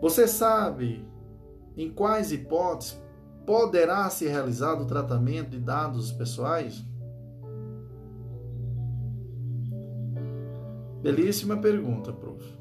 Você 0.00 0.26
sabe 0.26 1.06
em 1.76 1.90
quais 1.90 2.32
hipóteses 2.32 3.00
poderá 3.46 4.08
ser 4.10 4.28
realizado 4.28 4.82
o 4.82 4.86
tratamento 4.86 5.50
de 5.50 5.60
dados 5.60 6.10
pessoais? 6.10 6.84
Belíssima 11.02 11.56
pergunta, 11.56 12.12
prof. 12.12 12.55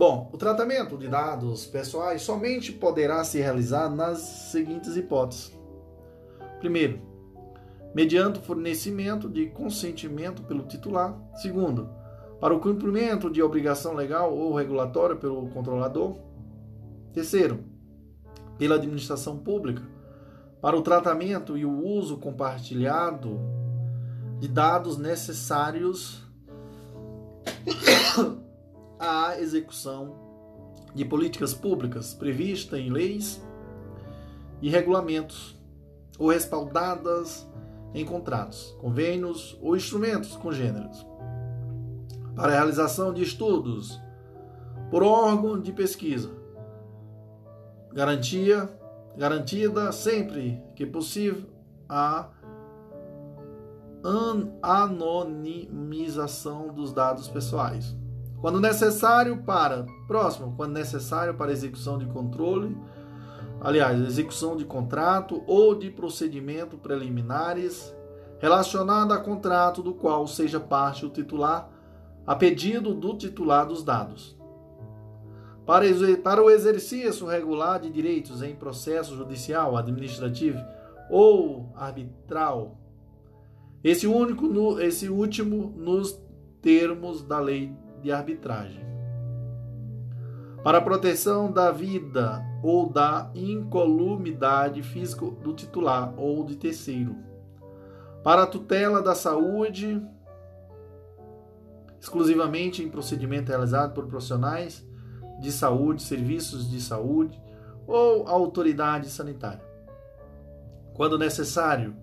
Bom, 0.00 0.30
o 0.32 0.38
tratamento 0.38 0.96
de 0.96 1.08
dados 1.08 1.66
pessoais 1.66 2.22
somente 2.22 2.72
poderá 2.72 3.22
ser 3.22 3.42
realizado 3.42 3.94
nas 3.94 4.20
seguintes 4.50 4.96
hipóteses. 4.96 5.52
Primeiro, 6.58 7.02
mediante 7.94 8.38
o 8.38 8.42
fornecimento 8.42 9.28
de 9.28 9.48
consentimento 9.50 10.42
pelo 10.44 10.62
titular. 10.62 11.14
Segundo, 11.34 11.90
para 12.40 12.54
o 12.54 12.60
cumprimento 12.60 13.30
de 13.30 13.42
obrigação 13.42 13.92
legal 13.92 14.34
ou 14.34 14.54
regulatória 14.54 15.16
pelo 15.16 15.50
controlador. 15.50 16.16
Terceiro, 17.12 17.62
pela 18.56 18.76
administração 18.76 19.36
pública, 19.36 19.82
para 20.62 20.78
o 20.78 20.80
tratamento 20.80 21.58
e 21.58 21.66
o 21.66 21.78
uso 21.78 22.16
compartilhado 22.16 23.38
de 24.38 24.48
dados 24.48 24.96
necessários 24.96 26.26
a 29.00 29.40
execução 29.40 30.14
de 30.94 31.04
políticas 31.04 31.54
públicas 31.54 32.12
previstas 32.12 32.78
em 32.78 32.90
leis 32.90 33.42
e 34.60 34.68
regulamentos 34.68 35.56
ou 36.18 36.28
respaldadas 36.28 37.48
em 37.94 38.04
contratos, 38.04 38.76
convênios 38.78 39.58
ou 39.62 39.74
instrumentos 39.74 40.36
congêneros 40.36 41.06
para 42.36 42.52
a 42.52 42.56
realização 42.56 43.12
de 43.12 43.22
estudos 43.22 44.00
por 44.90 45.02
órgão 45.02 45.60
de 45.60 45.72
pesquisa. 45.72 46.30
Garantia 47.92 48.68
garantida 49.16 49.90
sempre 49.92 50.62
que 50.74 50.86
possível 50.86 51.48
a 51.88 52.28
anonimização 54.62 56.68
dos 56.68 56.92
dados 56.92 57.28
pessoais. 57.28 57.99
Quando 58.40 58.58
necessário 58.58 59.42
para, 59.42 59.84
próximo, 60.06 60.54
quando 60.56 60.72
necessário 60.72 61.34
para 61.34 61.52
execução 61.52 61.98
de 61.98 62.06
controle, 62.06 62.74
aliás, 63.60 64.00
execução 64.00 64.56
de 64.56 64.64
contrato 64.64 65.42
ou 65.46 65.74
de 65.74 65.90
procedimento 65.90 66.78
preliminares 66.78 67.94
relacionado 68.38 69.12
a 69.12 69.18
contrato 69.18 69.82
do 69.82 69.92
qual 69.92 70.26
seja 70.26 70.58
parte 70.58 71.04
o 71.04 71.10
titular, 71.10 71.70
a 72.26 72.34
pedido 72.34 72.94
do 72.94 73.14
titular 73.14 73.66
dos 73.66 73.84
dados. 73.84 74.38
Para, 75.66 75.84
para 76.22 76.42
o 76.42 76.48
exercício 76.48 77.26
regular 77.26 77.78
de 77.78 77.90
direitos 77.90 78.42
em 78.42 78.56
processo 78.56 79.14
judicial, 79.14 79.76
administrativo 79.76 80.58
ou 81.10 81.70
arbitral, 81.76 82.78
esse 83.84 84.06
único, 84.06 84.80
esse 84.80 85.10
último 85.10 85.74
nos 85.76 86.18
termos 86.62 87.22
da 87.22 87.38
lei 87.38 87.72
de 88.02 88.10
arbitragem. 88.12 88.84
Para 90.62 90.78
a 90.78 90.82
proteção 90.82 91.50
da 91.50 91.70
vida 91.70 92.44
ou 92.62 92.88
da 92.88 93.30
incolumidade 93.34 94.82
física 94.82 95.24
do 95.26 95.54
titular 95.54 96.12
ou 96.16 96.44
de 96.44 96.56
terceiro. 96.56 97.16
Para 98.22 98.42
a 98.42 98.46
tutela 98.46 99.02
da 99.02 99.14
saúde, 99.14 100.02
exclusivamente 101.98 102.82
em 102.82 102.90
procedimento 102.90 103.48
realizado 103.48 103.94
por 103.94 104.06
profissionais 104.06 104.86
de 105.40 105.50
saúde, 105.50 106.02
serviços 106.02 106.70
de 106.70 106.80
saúde 106.80 107.40
ou 107.86 108.28
autoridade 108.28 109.08
sanitária. 109.08 109.64
Quando 110.94 111.18
necessário, 111.18 111.96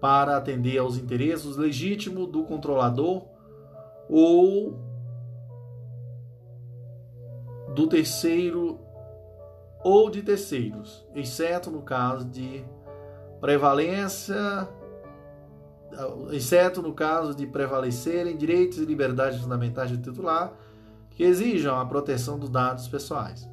para 0.00 0.36
atender 0.36 0.76
aos 0.78 0.98
interesses 0.98 1.56
legítimos 1.56 2.28
do 2.28 2.42
controlador 2.44 3.22
ou 4.08 4.76
do 7.74 7.86
terceiro 7.86 8.78
ou 9.82 10.08
de 10.08 10.22
terceiros, 10.22 11.06
exceto 11.14 11.70
no 11.70 11.82
caso 11.82 12.24
de 12.24 12.64
prevalência, 13.40 14.68
exceto 16.32 16.80
no 16.80 16.94
caso 16.94 17.34
de 17.34 17.46
prevalecerem 17.46 18.36
direitos 18.36 18.78
e 18.78 18.84
liberdades 18.84 19.40
fundamentais 19.40 19.90
do 19.90 19.98
titular 19.98 20.52
que 21.10 21.22
exijam 21.22 21.78
a 21.78 21.84
proteção 21.84 22.38
dos 22.38 22.48
dados 22.48 22.88
pessoais. 22.88 23.48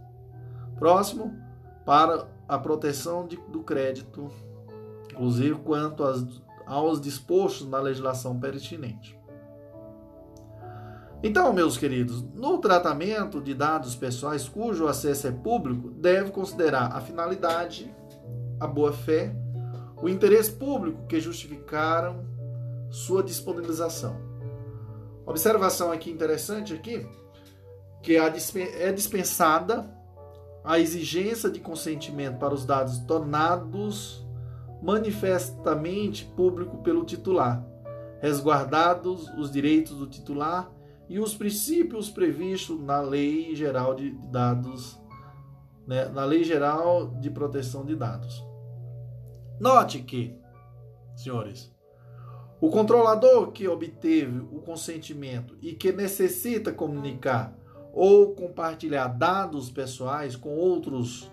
Próximo, 0.79 1.35
para 1.85 2.27
a 2.47 2.57
proteção 2.57 3.27
de, 3.27 3.37
do 3.49 3.61
crédito, 3.61 4.31
inclusive 5.11 5.55
quanto 5.59 6.03
às, 6.03 6.25
aos 6.65 6.99
dispostos 6.99 7.67
na 7.67 7.79
legislação 7.79 8.39
pertinente. 8.39 9.19
Então, 11.23 11.53
meus 11.53 11.77
queridos, 11.77 12.23
no 12.33 12.57
tratamento 12.57 13.39
de 13.39 13.53
dados 13.53 13.95
pessoais 13.95 14.49
cujo 14.49 14.87
acesso 14.87 15.27
é 15.27 15.31
público, 15.31 15.91
deve 15.91 16.31
considerar 16.31 16.95
a 16.95 16.99
finalidade, 16.99 17.93
a 18.59 18.65
boa-fé, 18.65 19.35
o 20.01 20.09
interesse 20.09 20.51
público 20.51 21.05
que 21.05 21.19
justificaram 21.19 22.25
sua 22.89 23.21
disponibilização. 23.21 24.19
Observação 25.23 25.91
aqui 25.91 26.09
interessante 26.09 26.73
aqui, 26.73 27.07
que 28.01 28.17
é 28.17 28.91
dispensada 28.91 29.95
a 30.63 30.79
exigência 30.79 31.51
de 31.51 31.59
consentimento 31.59 32.39
para 32.39 32.53
os 32.53 32.65
dados 32.65 32.97
tornados 32.99 34.25
manifestamente 34.81 36.25
público 36.35 36.77
pelo 36.79 37.05
titular, 37.05 37.63
resguardados 38.19 39.29
os 39.37 39.51
direitos 39.51 39.95
do 39.97 40.07
titular 40.07 40.71
e 41.11 41.19
os 41.19 41.35
princípios 41.35 42.09
previstos 42.09 42.79
na 42.79 43.01
Lei 43.01 43.53
Geral 43.53 43.93
de 43.93 44.11
Dados, 44.31 44.97
né, 45.85 46.05
na 46.05 46.23
Lei 46.23 46.41
Geral 46.41 47.09
de 47.19 47.29
Proteção 47.29 47.83
de 47.83 47.97
Dados. 47.97 48.41
Note 49.59 49.99
que, 49.99 50.33
senhores, 51.13 51.69
o 52.61 52.69
controlador 52.69 53.51
que 53.51 53.67
obteve 53.67 54.39
o 54.39 54.61
consentimento 54.61 55.57
e 55.61 55.73
que 55.73 55.91
necessita 55.91 56.71
comunicar 56.71 57.53
ou 57.91 58.33
compartilhar 58.33 59.09
dados 59.09 59.69
pessoais 59.69 60.37
com 60.37 60.55
outros 60.55 61.29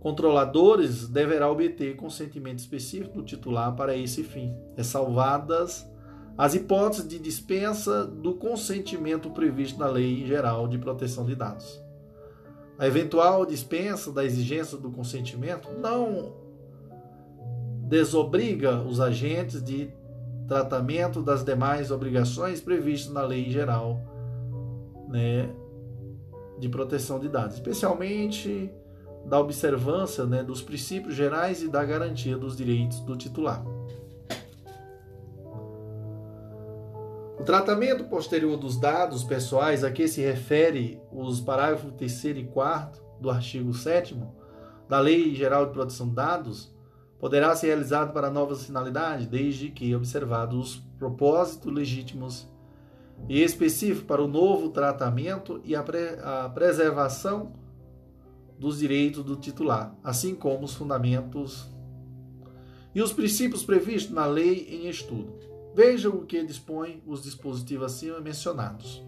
controladores 0.00 1.08
deverá 1.08 1.50
obter 1.50 1.96
consentimento 1.96 2.58
específico 2.58 3.16
do 3.16 3.24
titular 3.24 3.74
para 3.74 3.96
esse 3.96 4.22
fim, 4.22 4.54
ressalvadas 4.76 5.90
as 6.36 6.54
hipóteses 6.54 7.08
de 7.08 7.18
dispensa 7.18 8.06
do 8.06 8.34
consentimento 8.34 9.30
previsto 9.30 9.78
na 9.78 9.86
Lei 9.86 10.26
Geral 10.26 10.68
de 10.68 10.76
Proteção 10.76 11.24
de 11.24 11.34
Dados. 11.34 11.82
A 12.78 12.86
eventual 12.86 13.46
dispensa 13.46 14.12
da 14.12 14.22
exigência 14.22 14.76
do 14.76 14.90
consentimento 14.90 15.68
não 15.80 16.34
desobriga 17.88 18.82
os 18.82 19.00
agentes 19.00 19.62
de 19.62 19.90
tratamento 20.46 21.22
das 21.22 21.42
demais 21.42 21.90
obrigações 21.90 22.60
previstas 22.60 23.12
na 23.12 23.22
Lei 23.22 23.50
Geral 23.50 24.00
né, 25.08 25.48
de 26.58 26.68
Proteção 26.68 27.18
de 27.18 27.28
Dados, 27.28 27.56
especialmente 27.56 28.70
da 29.24 29.40
observância 29.40 30.26
né, 30.26 30.42
dos 30.42 30.60
princípios 30.60 31.14
gerais 31.14 31.62
e 31.62 31.68
da 31.68 31.82
garantia 31.82 32.36
dos 32.36 32.56
direitos 32.56 33.00
do 33.00 33.16
titular. 33.16 33.64
Tratamento 37.44 38.04
posterior 38.04 38.56
dos 38.56 38.78
dados 38.78 39.22
pessoais 39.22 39.84
a 39.84 39.90
que 39.90 40.08
se 40.08 40.20
refere 40.20 41.00
os 41.12 41.40
parágrafos 41.40 41.92
3 41.92 42.24
e 42.24 42.44
4 42.44 43.02
do 43.20 43.30
artigo 43.30 43.74
7 43.74 44.16
da 44.88 45.00
Lei 45.00 45.34
Geral 45.34 45.66
de 45.66 45.72
Proteção 45.72 46.08
de 46.08 46.14
Dados 46.14 46.74
poderá 47.18 47.54
ser 47.56 47.68
realizado 47.68 48.12
para 48.12 48.30
novas 48.30 48.64
finalidades, 48.64 49.26
desde 49.26 49.70
que 49.70 49.94
observados 49.94 50.58
os 50.58 50.76
propósitos 50.98 51.72
legítimos 51.72 52.48
e 53.28 53.42
específicos 53.42 54.04
para 54.04 54.22
o 54.22 54.28
novo 54.28 54.68
tratamento 54.70 55.60
e 55.64 55.74
a, 55.74 55.82
pre 55.82 56.18
a 56.22 56.50
preservação 56.50 57.52
dos 58.58 58.78
direitos 58.78 59.24
do 59.24 59.36
titular, 59.36 59.94
assim 60.02 60.34
como 60.34 60.64
os 60.64 60.74
fundamentos 60.74 61.70
e 62.94 63.02
os 63.02 63.12
princípios 63.12 63.62
previstos 63.62 64.14
na 64.14 64.26
lei 64.26 64.66
em 64.70 64.88
estudo. 64.88 65.45
Vejam 65.76 66.12
o 66.12 66.24
que 66.24 66.42
dispõe 66.42 67.02
os 67.06 67.22
dispositivos 67.22 67.92
acima 67.92 68.18
mencionados. 68.18 69.04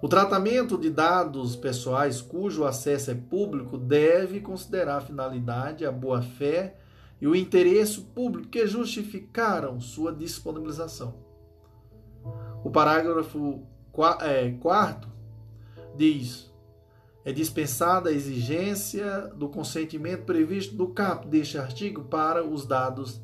O 0.00 0.06
tratamento 0.06 0.78
de 0.78 0.88
dados 0.88 1.56
pessoais 1.56 2.20
cujo 2.20 2.64
acesso 2.64 3.10
é 3.10 3.14
público 3.16 3.76
deve 3.76 4.38
considerar 4.38 4.98
a 4.98 5.00
finalidade, 5.00 5.84
a 5.84 5.90
boa-fé 5.90 6.76
e 7.20 7.26
o 7.26 7.34
interesse 7.34 8.00
público 8.02 8.50
que 8.50 8.68
justificaram 8.68 9.80
sua 9.80 10.12
disponibilização. 10.12 11.16
O 12.62 12.70
parágrafo 12.70 13.66
4 13.90 14.28
é, 14.28 14.54
diz: 15.96 16.52
é 17.24 17.32
dispensada 17.32 18.10
a 18.10 18.12
exigência 18.12 19.22
do 19.34 19.48
consentimento 19.48 20.22
previsto 20.22 20.76
no 20.76 20.94
caput 20.94 21.28
deste 21.28 21.58
artigo 21.58 22.04
para 22.04 22.46
os 22.46 22.64
dados 22.64 23.20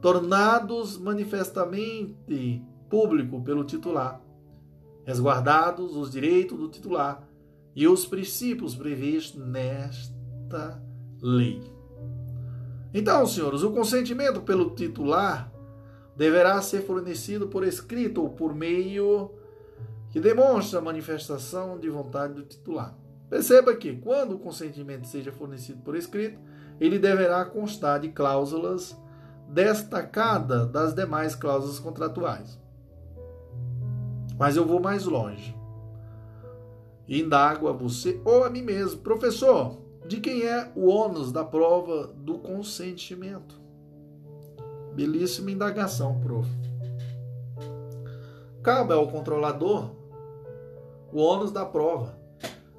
tornados 0.00 0.98
manifestamente 0.98 2.64
público 2.88 3.42
pelo 3.42 3.64
titular, 3.64 4.20
resguardados 5.04 5.96
os 5.96 6.10
direitos 6.10 6.58
do 6.58 6.68
titular 6.68 7.28
e 7.74 7.86
os 7.86 8.06
princípios 8.06 8.74
previstos 8.74 9.40
nesta 9.46 10.82
lei. 11.22 11.62
Então, 12.92 13.24
senhores, 13.26 13.62
o 13.62 13.70
consentimento 13.70 14.40
pelo 14.40 14.70
titular 14.74 15.52
deverá 16.16 16.60
ser 16.60 16.82
fornecido 16.82 17.46
por 17.46 17.64
escrito 17.64 18.22
ou 18.22 18.30
por 18.30 18.54
meio 18.54 19.30
que 20.10 20.18
demonstre 20.18 20.76
a 20.76 20.82
manifestação 20.82 21.78
de 21.78 21.88
vontade 21.88 22.34
do 22.34 22.42
titular. 22.42 22.96
Perceba 23.28 23.76
que, 23.76 23.94
quando 23.96 24.32
o 24.32 24.38
consentimento 24.40 25.06
seja 25.06 25.30
fornecido 25.30 25.80
por 25.82 25.94
escrito, 25.94 26.40
ele 26.80 26.98
deverá 26.98 27.44
constar 27.44 28.00
de 28.00 28.08
cláusulas 28.08 28.99
destacada 29.52 30.64
das 30.64 30.94
demais 30.94 31.34
cláusulas 31.34 31.78
contratuais. 31.78 32.58
Mas 34.38 34.56
eu 34.56 34.64
vou 34.64 34.80
mais 34.80 35.04
longe. 35.04 35.56
Indago 37.08 37.68
a 37.68 37.72
você 37.72 38.20
ou 38.24 38.44
a 38.44 38.50
mim 38.50 38.62
mesmo, 38.62 39.00
professor, 39.00 39.76
de 40.06 40.20
quem 40.20 40.42
é 40.42 40.70
o 40.76 40.88
ônus 40.88 41.32
da 41.32 41.44
prova 41.44 42.06
do 42.06 42.38
consentimento? 42.38 43.60
Belíssima 44.94 45.50
indagação, 45.50 46.20
prof. 46.20 46.48
Cabe 48.62 48.92
ao 48.92 49.08
controlador 49.08 49.90
o 51.12 51.20
ônus 51.20 51.50
da 51.50 51.64
prova 51.66 52.16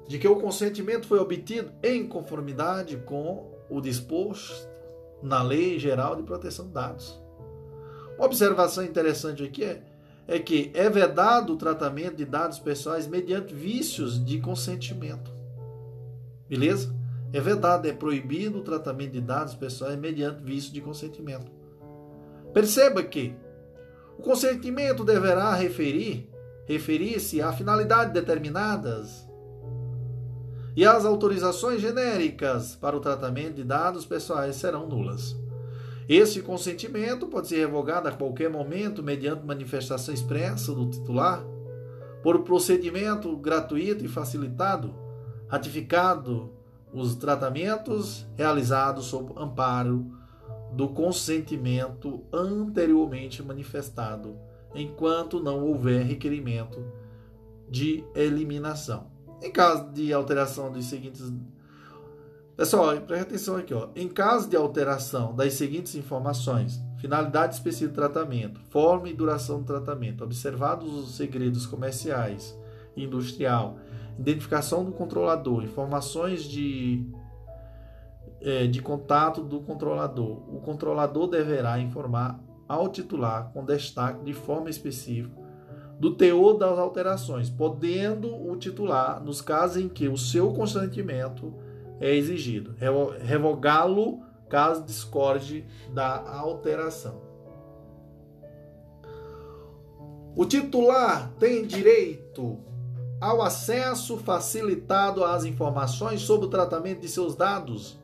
de 0.08 0.18
que 0.18 0.28
o 0.28 0.36
consentimento 0.36 1.06
foi 1.06 1.18
obtido 1.18 1.70
em 1.82 2.06
conformidade 2.08 2.96
com 2.98 3.52
o 3.68 3.80
disposto 3.80 4.71
na 5.22 5.42
Lei 5.42 5.78
Geral 5.78 6.16
de 6.16 6.22
Proteção 6.22 6.66
de 6.66 6.72
Dados. 6.72 7.20
Uma 8.16 8.26
observação 8.26 8.84
interessante 8.84 9.42
aqui 9.42 9.64
é, 9.64 9.82
é 10.26 10.38
que 10.38 10.70
é 10.74 10.88
vedado 10.88 11.54
o 11.54 11.56
tratamento 11.56 12.16
de 12.16 12.24
dados 12.24 12.58
pessoais 12.58 13.06
mediante 13.06 13.54
vícios 13.54 14.22
de 14.22 14.40
consentimento. 14.40 15.30
Beleza? 16.48 16.94
É 17.32 17.40
vedado, 17.40 17.86
é 17.86 17.92
proibido 17.92 18.58
o 18.58 18.62
tratamento 18.62 19.12
de 19.12 19.20
dados 19.20 19.54
pessoais 19.54 19.98
mediante 19.98 20.42
vícios 20.42 20.72
de 20.72 20.80
consentimento. 20.80 21.50
Perceba 22.52 23.02
que 23.02 23.34
o 24.18 24.22
consentimento 24.22 25.04
deverá 25.04 25.54
referir 25.54 26.30
referir-se 26.64 27.42
a 27.42 27.52
finalidades 27.52 28.12
determinadas 28.12 29.28
e 30.74 30.84
as 30.84 31.04
autorizações 31.04 31.80
genéricas 31.80 32.74
para 32.76 32.96
o 32.96 33.00
tratamento 33.00 33.54
de 33.54 33.64
dados 33.64 34.04
pessoais 34.04 34.56
serão 34.56 34.86
nulas. 34.86 35.36
Esse 36.08 36.42
consentimento 36.42 37.26
pode 37.26 37.48
ser 37.48 37.58
revogado 37.58 38.08
a 38.08 38.12
qualquer 38.12 38.50
momento 38.50 39.02
mediante 39.02 39.44
manifestação 39.44 40.12
expressa 40.12 40.72
do 40.72 40.88
titular, 40.88 41.44
por 42.22 42.40
procedimento 42.40 43.36
gratuito 43.36 44.04
e 44.04 44.08
facilitado, 44.08 44.94
ratificado 45.48 46.52
os 46.92 47.14
tratamentos 47.14 48.26
realizados 48.36 49.06
sob 49.06 49.32
amparo 49.36 50.06
do 50.72 50.88
consentimento 50.88 52.24
anteriormente 52.32 53.42
manifestado, 53.42 54.36
enquanto 54.74 55.42
não 55.42 55.64
houver 55.64 56.04
requerimento 56.04 56.84
de 57.68 58.04
eliminação. 58.14 59.10
Em 59.42 59.50
caso 59.50 59.90
de 59.90 60.12
alteração 60.12 60.70
dos 60.70 60.84
seguintes. 60.84 61.32
Pessoal, 62.56 62.96
preste 63.00 63.22
atenção 63.22 63.56
aqui. 63.56 63.74
Ó. 63.74 63.88
Em 63.96 64.08
caso 64.08 64.48
de 64.48 64.56
alteração 64.56 65.34
das 65.34 65.54
seguintes 65.54 65.96
informações: 65.96 66.80
finalidade 66.98 67.54
específica 67.54 67.90
do 67.90 67.94
tratamento, 67.94 68.60
forma 68.70 69.08
e 69.08 69.12
duração 69.12 69.58
do 69.58 69.64
tratamento, 69.64 70.22
observados 70.22 70.94
os 70.94 71.16
segredos 71.16 71.66
comerciais 71.66 72.56
e 72.96 73.02
industrial, 73.02 73.78
identificação 74.16 74.84
do 74.84 74.92
controlador, 74.92 75.64
informações 75.64 76.44
de 76.44 77.04
é, 78.40 78.68
de 78.68 78.80
contato 78.80 79.42
do 79.42 79.60
controlador. 79.60 80.42
O 80.54 80.60
controlador 80.60 81.26
deverá 81.26 81.80
informar 81.80 82.38
ao 82.68 82.88
titular 82.88 83.50
com 83.52 83.64
destaque 83.64 84.24
de 84.24 84.32
forma 84.32 84.70
específica 84.70 85.41
do 86.02 86.12
teor 86.16 86.54
das 86.54 86.80
alterações, 86.80 87.48
podendo 87.48 88.34
o 88.34 88.56
titular, 88.56 89.22
nos 89.22 89.40
casos 89.40 89.76
em 89.76 89.88
que 89.88 90.08
o 90.08 90.18
seu 90.18 90.52
consentimento 90.52 91.54
é 92.00 92.12
exigido, 92.12 92.74
revogá-lo 93.20 94.20
caso 94.48 94.82
discorde 94.82 95.64
da 95.94 96.28
alteração. 96.28 97.20
O 100.34 100.44
titular 100.44 101.30
tem 101.38 101.64
direito 101.64 102.58
ao 103.20 103.40
acesso 103.40 104.16
facilitado 104.16 105.22
às 105.22 105.44
informações 105.44 106.22
sobre 106.22 106.46
o 106.46 106.50
tratamento 106.50 107.02
de 107.02 107.08
seus 107.08 107.36
dados, 107.36 107.96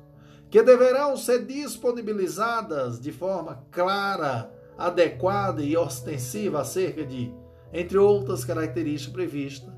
que 0.49 0.63
deverão 0.63 1.17
ser 1.17 1.45
disponibilizadas 1.45 3.01
de 3.01 3.11
forma 3.11 3.65
clara, 3.73 4.53
adequada 4.79 5.61
e 5.65 5.77
ostensiva 5.77 6.61
acerca 6.61 7.05
de, 7.05 7.35
entre 7.73 7.99
outras 7.99 8.45
características 8.45 9.13
previstas 9.13 9.73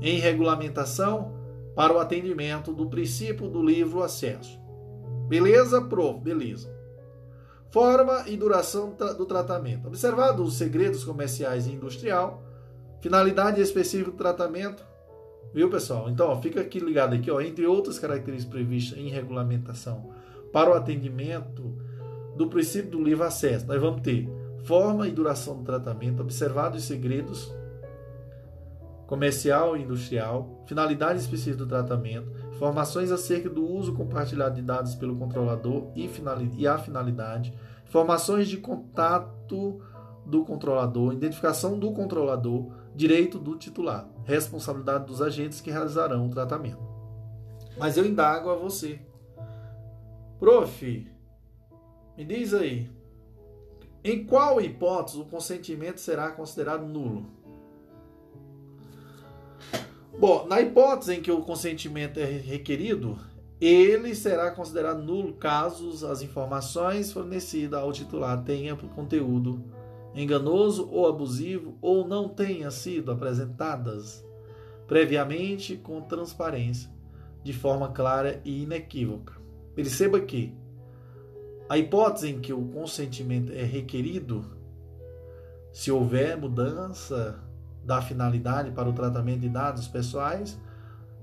em 0.00 0.18
regulamentação 0.18 1.32
para 1.74 1.92
o 1.92 1.98
atendimento 1.98 2.72
do 2.72 2.86
princípio 2.86 3.48
do 3.48 3.62
livre 3.62 4.00
acesso. 4.02 4.58
Beleza, 5.28 5.80
prof? 5.82 6.20
Beleza. 6.20 6.72
Forma 7.70 8.24
e 8.28 8.36
duração 8.36 8.94
do 9.18 9.26
tratamento. 9.26 9.88
Observado 9.88 10.44
os 10.44 10.54
segredos 10.54 11.02
comerciais 11.02 11.66
e 11.66 11.72
industrial, 11.72 12.44
finalidade 13.00 13.60
específica 13.60 14.12
do 14.12 14.16
tratamento, 14.16 14.84
viu 15.52 15.68
pessoal? 15.68 16.08
Então, 16.08 16.28
ó, 16.28 16.40
fica 16.40 16.60
aqui 16.60 16.78
ligado 16.78 17.14
aqui, 17.14 17.30
ó, 17.30 17.40
entre 17.40 17.66
outras 17.66 17.98
características 17.98 18.52
previstas 18.52 18.98
em 18.98 19.08
regulamentação 19.08 20.10
para 20.52 20.70
o 20.70 20.74
atendimento 20.74 21.76
do 22.36 22.48
princípio 22.48 22.92
do 22.92 23.02
livre 23.02 23.24
acesso, 23.24 23.66
nós 23.66 23.80
vamos 23.80 24.02
ter 24.02 24.28
forma 24.64 25.06
e 25.06 25.12
duração 25.12 25.58
do 25.58 25.64
tratamento, 25.64 26.20
observado 26.20 26.76
os 26.76 26.84
segredos 26.84 27.52
comercial 29.06 29.76
e 29.76 29.82
industrial, 29.82 30.62
finalidade 30.66 31.20
específica 31.20 31.58
do 31.58 31.66
tratamento, 31.66 32.30
informações 32.54 33.12
acerca 33.12 33.50
do 33.50 33.66
uso 33.66 33.94
compartilhado 33.94 34.54
de 34.54 34.62
dados 34.62 34.94
pelo 34.94 35.16
controlador 35.16 35.90
e, 35.94 36.10
e 36.56 36.66
a 36.66 36.78
finalidade, 36.78 37.52
informações 37.86 38.48
de 38.48 38.56
contato 38.56 39.80
do 40.24 40.42
controlador, 40.44 41.12
identificação 41.12 41.78
do 41.78 41.92
controlador, 41.92 42.72
direito 42.94 43.38
do 43.38 43.56
titular, 43.56 44.08
responsabilidade 44.24 45.06
dos 45.06 45.20
agentes 45.20 45.60
que 45.60 45.70
realizarão 45.70 46.26
o 46.26 46.30
tratamento. 46.30 46.82
Mas 47.76 47.96
eu 47.96 48.06
indago 48.06 48.48
a 48.48 48.54
você. 48.54 49.00
Prof, 50.38 51.12
me 52.16 52.24
diz 52.24 52.54
aí, 52.54 52.90
em 54.04 54.24
qual 54.24 54.60
hipótese 54.60 55.18
o 55.18 55.24
consentimento 55.24 55.98
será 55.98 56.30
considerado 56.30 56.86
nulo? 56.86 57.24
Bom, 60.18 60.46
na 60.46 60.60
hipótese 60.60 61.14
em 61.14 61.22
que 61.22 61.32
o 61.32 61.40
consentimento 61.40 62.20
é 62.20 62.24
requerido, 62.24 63.18
ele 63.60 64.14
será 64.14 64.50
considerado 64.50 65.02
nulo 65.02 65.32
caso 65.32 66.06
as 66.06 66.20
informações 66.20 67.10
fornecidas 67.10 67.80
ao 67.80 67.92
titular 67.92 68.44
tenham 68.44 68.76
conteúdo 68.76 69.64
enganoso 70.14 70.88
ou 70.92 71.08
abusivo 71.08 71.76
ou 71.80 72.06
não 72.06 72.28
tenham 72.28 72.70
sido 72.70 73.10
apresentadas 73.10 74.24
previamente 74.86 75.76
com 75.76 76.00
transparência, 76.02 76.90
de 77.42 77.52
forma 77.52 77.88
clara 77.88 78.40
e 78.44 78.62
inequívoca. 78.62 79.34
Perceba 79.74 80.20
que 80.20 80.54
a 81.68 81.78
hipótese 81.78 82.30
em 82.30 82.40
que 82.40 82.52
o 82.52 82.66
consentimento 82.66 83.52
é 83.52 83.62
requerido, 83.62 84.44
se 85.72 85.90
houver 85.90 86.36
mudança 86.36 87.40
da 87.82 88.00
finalidade 88.00 88.70
para 88.70 88.88
o 88.88 88.92
tratamento 88.92 89.40
de 89.40 89.48
dados 89.48 89.88
pessoais 89.88 90.58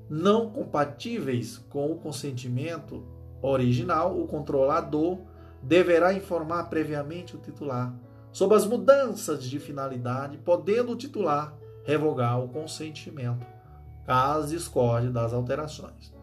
não 0.09 0.49
compatíveis 0.49 1.57
com 1.69 1.91
o 1.91 1.95
consentimento 1.95 3.05
original, 3.41 4.19
o 4.19 4.27
controlador 4.27 5.19
deverá 5.63 6.13
informar 6.13 6.65
previamente 6.65 7.35
o 7.35 7.39
titular 7.39 7.93
sobre 8.31 8.57
as 8.57 8.65
mudanças 8.65 9.43
de 9.43 9.59
finalidade, 9.59 10.37
podendo 10.37 10.91
o 10.91 10.95
titular 10.97 11.55
revogar 11.85 12.43
o 12.43 12.49
consentimento, 12.49 13.45
caso 14.05 14.49
discorde 14.49 15.09
das 15.09 15.33
alterações. 15.33 16.13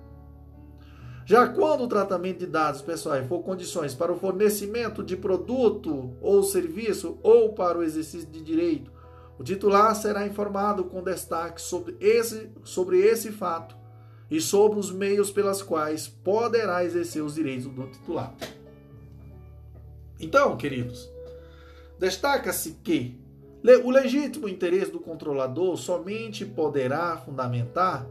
Já 1.29 1.47
quando 1.47 1.85
o 1.85 1.89
tratamento 1.89 2.39
de 2.39 2.47
dados 2.47 2.81
pessoais 2.81 3.29
for 3.29 3.43
condições 3.43 3.95
para 3.95 4.11
o 4.11 4.19
fornecimento 4.19 5.03
de 5.03 5.15
produto 5.15 6.17
ou 6.23 6.43
serviço 6.43 7.19
ou 7.23 7.53
para 7.53 7.77
o 7.77 7.83
exercício 7.83 8.31
de 8.31 8.41
direito 8.41 8.91
o 9.39 9.45
titular 9.45 9.95
será 9.95 10.27
informado 10.27 10.85
com 10.85 11.03
destaque 11.03 11.61
sobre 11.61 11.99
esse, 12.01 12.51
sobre 12.65 12.99
esse 13.01 13.31
fato 13.31 13.77
e 14.31 14.41
sobre 14.41 14.79
os 14.79 14.91
meios 14.91 15.31
pelas 15.31 15.61
quais 15.61 16.09
poderá 16.09 16.83
exercer 16.83 17.23
os 17.23 17.35
direitos 17.35 17.67
do 17.67 17.87
titular. 17.89 18.35
Então, 20.19 20.57
queridos, 20.57 21.07
destaca-se 21.99 22.79
que 22.83 23.21
o 23.85 23.91
legítimo 23.91 24.49
interesse 24.49 24.91
do 24.91 24.99
controlador 24.99 25.77
somente 25.77 26.47
poderá 26.47 27.19
fundamentar 27.19 28.09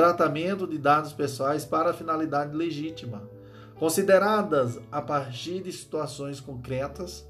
tratamento 0.00 0.66
de 0.66 0.78
dados 0.78 1.12
pessoais 1.12 1.66
para 1.66 1.92
finalidade 1.92 2.56
legítima, 2.56 3.28
consideradas 3.74 4.80
a 4.90 5.02
partir 5.02 5.62
de 5.62 5.70
situações 5.70 6.40
concretas 6.40 7.28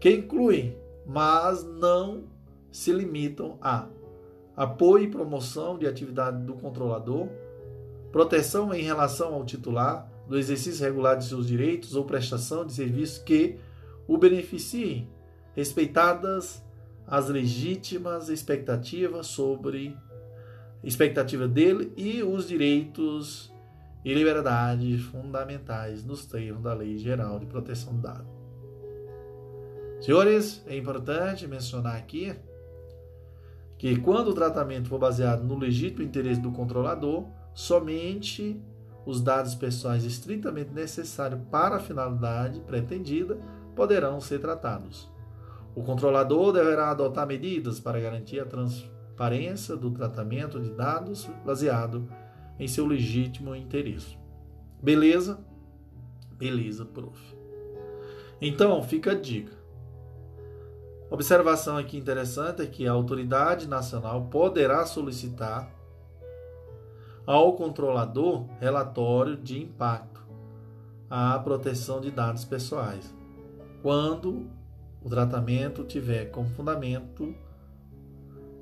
que 0.00 0.10
incluem 0.10 0.76
mas 1.06 1.62
não 1.62 2.24
se 2.72 2.92
limitam 2.92 3.56
a 3.62 3.86
apoio 4.56 5.04
e 5.04 5.10
promoção 5.10 5.78
de 5.78 5.86
atividade 5.86 6.42
do 6.42 6.54
controlador, 6.54 7.28
proteção 8.10 8.74
em 8.74 8.82
relação 8.82 9.32
ao 9.32 9.44
titular, 9.44 10.10
do 10.26 10.36
exercício 10.36 10.84
regular 10.84 11.16
de 11.16 11.24
seus 11.24 11.46
direitos 11.46 11.94
ou 11.94 12.04
prestação 12.04 12.66
de 12.66 12.72
serviços 12.72 13.18
que 13.18 13.60
o 14.08 14.18
beneficiem, 14.18 15.08
respeitadas 15.54 16.62
as 17.06 17.28
legítimas 17.28 18.28
expectativas 18.28 19.28
sobre 19.28 19.96
expectativa 20.82 21.48
dele 21.48 21.92
e 21.96 22.22
os 22.22 22.46
direitos 22.46 23.52
e 24.04 24.14
liberdades 24.14 25.02
fundamentais 25.02 26.04
nos 26.04 26.24
termos 26.24 26.62
da 26.62 26.72
Lei 26.72 26.96
Geral 26.96 27.38
de 27.38 27.46
Proteção 27.46 27.94
de 27.94 28.02
Dados. 28.02 28.38
Senhores, 30.00 30.62
é 30.66 30.76
importante 30.76 31.46
mencionar 31.48 31.96
aqui 31.96 32.34
que 33.76 33.96
quando 34.00 34.28
o 34.28 34.34
tratamento 34.34 34.88
for 34.88 34.98
baseado 34.98 35.42
no 35.44 35.58
legítimo 35.58 36.02
interesse 36.02 36.40
do 36.40 36.52
controlador, 36.52 37.26
somente 37.52 38.60
os 39.04 39.20
dados 39.20 39.54
pessoais 39.54 40.04
estritamente 40.04 40.70
necessários 40.70 41.40
para 41.50 41.76
a 41.76 41.80
finalidade 41.80 42.60
pretendida 42.60 43.38
poderão 43.74 44.20
ser 44.20 44.40
tratados. 44.40 45.10
O 45.74 45.82
controlador 45.82 46.52
deverá 46.52 46.90
adotar 46.90 47.26
medidas 47.26 47.78
para 47.78 48.00
garantir 48.00 48.40
a 48.40 48.44
transparência 48.44 48.97
do 49.76 49.90
tratamento 49.90 50.60
de 50.60 50.70
dados 50.70 51.28
baseado 51.44 52.08
em 52.58 52.68
seu 52.68 52.86
legítimo 52.86 53.54
interesse. 53.54 54.16
Beleza? 54.80 55.40
Beleza, 56.32 56.84
prof. 56.84 57.20
Então, 58.40 58.80
fica 58.82 59.12
a 59.12 59.14
dica. 59.14 59.58
Observação 61.10 61.76
aqui 61.76 61.96
interessante 61.96 62.62
é 62.62 62.66
que 62.66 62.86
a 62.86 62.92
autoridade 62.92 63.66
nacional 63.66 64.26
poderá 64.26 64.86
solicitar 64.86 65.68
ao 67.26 67.54
controlador 67.54 68.46
relatório 68.60 69.36
de 69.36 69.60
impacto 69.60 70.22
à 71.10 71.38
proteção 71.38 72.00
de 72.00 72.10
dados 72.10 72.44
pessoais, 72.44 73.14
quando 73.82 74.46
o 75.02 75.08
tratamento 75.08 75.84
tiver 75.84 76.26
como 76.26 76.48
fundamento 76.50 77.34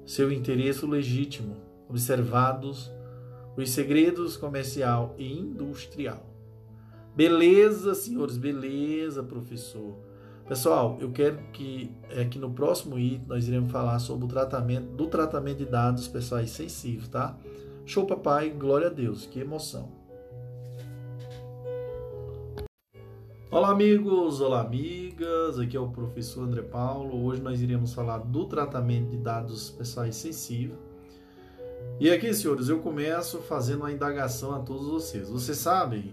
seu 0.07 0.31
interesse 0.31 0.87
legítimo, 0.87 1.57
observados 1.89 2.91
os 3.57 3.71
segredos 3.71 4.37
comercial 4.37 5.15
e 5.19 5.33
industrial. 5.39 6.25
Beleza, 7.15 7.95
senhores, 7.95 8.37
beleza, 8.37 9.23
professor. 9.23 9.97
Pessoal, 10.47 10.97
eu 11.01 11.11
quero 11.11 11.39
que, 11.53 11.91
é, 12.11 12.25
que 12.25 12.39
no 12.39 12.51
próximo 12.51 12.99
item 12.99 13.27
nós 13.27 13.49
iremos 13.49 13.73
falar 13.73 13.99
sobre 13.99 14.27
o 14.27 14.29
tratamento 14.29 14.87
do 14.95 15.07
tratamento 15.09 15.59
de 15.59 15.67
dados 15.67 16.07
pessoais 16.07 16.51
sensíveis, 16.51 17.09
tá? 17.09 17.37
Show 17.85 18.07
papai, 18.07 18.51
glória 18.51 18.87
a 18.87 18.91
Deus, 18.91 19.27
que 19.27 19.41
emoção. 19.41 19.96
Olá 23.49 23.71
amigos, 23.71 24.41
olá 24.41 24.61
amigas, 24.61 25.57
aqui 25.61 25.77
é 25.77 25.81
o 25.81 25.89
professor 25.89 26.43
André 26.43 26.63
Paulo. 26.63 27.25
Hoje 27.25 27.41
nós 27.41 27.61
iremos 27.61 27.95
falar 27.95 28.19
do 28.19 28.45
tratamento 28.45 29.11
de 29.11 29.19
dados 29.19 29.71
pessoais 29.71 30.17
sensíveis. 30.17 30.77
E 32.01 32.11
aqui, 32.11 32.35
senhores, 32.35 32.69
eu 32.69 32.81
começo 32.81 33.39
fazendo 33.43 33.83
uma 33.83 33.93
indagação 33.93 34.53
a 34.53 34.59
todos 34.59 34.89
vocês. 34.89 35.29
Vocês 35.29 35.59
sabem 35.59 36.13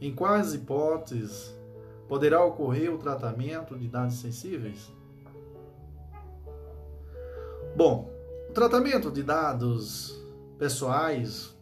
em 0.00 0.14
quais 0.14 0.54
hipóteses 0.54 1.52
poderá 2.08 2.44
ocorrer 2.44 2.94
o 2.94 2.98
tratamento 2.98 3.76
de 3.76 3.88
dados 3.88 4.14
sensíveis? 4.20 4.92
Bom, 7.74 8.08
o 8.48 8.52
tratamento 8.52 9.10
de 9.10 9.24
dados 9.24 10.24
pessoais 10.56 11.52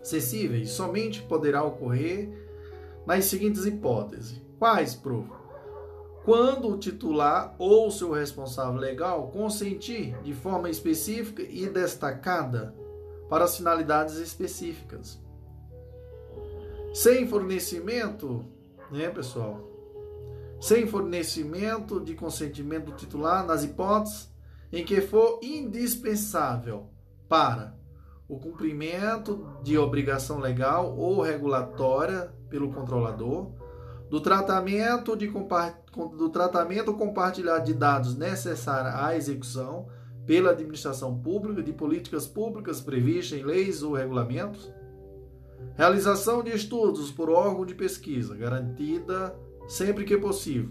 sensíveis 0.00 0.70
somente 0.70 1.20
poderá 1.20 1.64
ocorrer 1.64 2.47
nas 3.08 3.24
seguintes 3.24 3.64
hipóteses. 3.64 4.38
Quais, 4.58 4.94
prof? 4.94 5.26
Quando 6.26 6.68
o 6.68 6.76
titular 6.76 7.56
ou 7.58 7.90
seu 7.90 8.12
responsável 8.12 8.78
legal 8.78 9.28
consentir 9.28 10.14
de 10.20 10.34
forma 10.34 10.68
específica 10.68 11.40
e 11.40 11.66
destacada 11.70 12.76
para 13.30 13.44
as 13.44 13.56
finalidades 13.56 14.16
específicas. 14.16 15.18
Sem 16.92 17.26
fornecimento, 17.26 18.44
né, 18.90 19.08
pessoal? 19.08 19.66
Sem 20.60 20.86
fornecimento 20.86 22.00
de 22.00 22.14
consentimento 22.14 22.90
do 22.90 22.92
titular 22.92 23.46
nas 23.46 23.64
hipóteses 23.64 24.30
em 24.70 24.84
que 24.84 25.00
for 25.00 25.40
indispensável 25.42 26.90
para 27.26 27.74
o 28.28 28.38
cumprimento 28.38 29.46
de 29.62 29.78
obrigação 29.78 30.38
legal 30.38 30.94
ou 30.94 31.22
regulatória 31.22 32.36
pelo 32.48 32.72
controlador, 32.72 33.50
do 34.10 34.20
tratamento, 34.20 35.16
de 35.16 35.26
do 35.26 36.28
tratamento 36.30 36.94
compartilhado 36.94 37.66
de 37.66 37.74
dados 37.74 38.16
necessários 38.16 38.94
à 38.94 39.16
execução 39.16 39.88
pela 40.24 40.50
administração 40.50 41.18
pública 41.18 41.60
de 41.62 41.72
políticas 41.72 42.26
públicas 42.26 42.80
previstas 42.80 43.38
em 43.38 43.42
leis 43.42 43.82
ou 43.82 43.94
regulamentos, 43.94 44.72
realização 45.74 46.42
de 46.42 46.50
estudos 46.50 47.10
por 47.10 47.30
órgão 47.30 47.66
de 47.66 47.74
pesquisa, 47.74 48.36
garantida 48.36 49.34
sempre 49.66 50.04
que 50.04 50.16
possível 50.16 50.70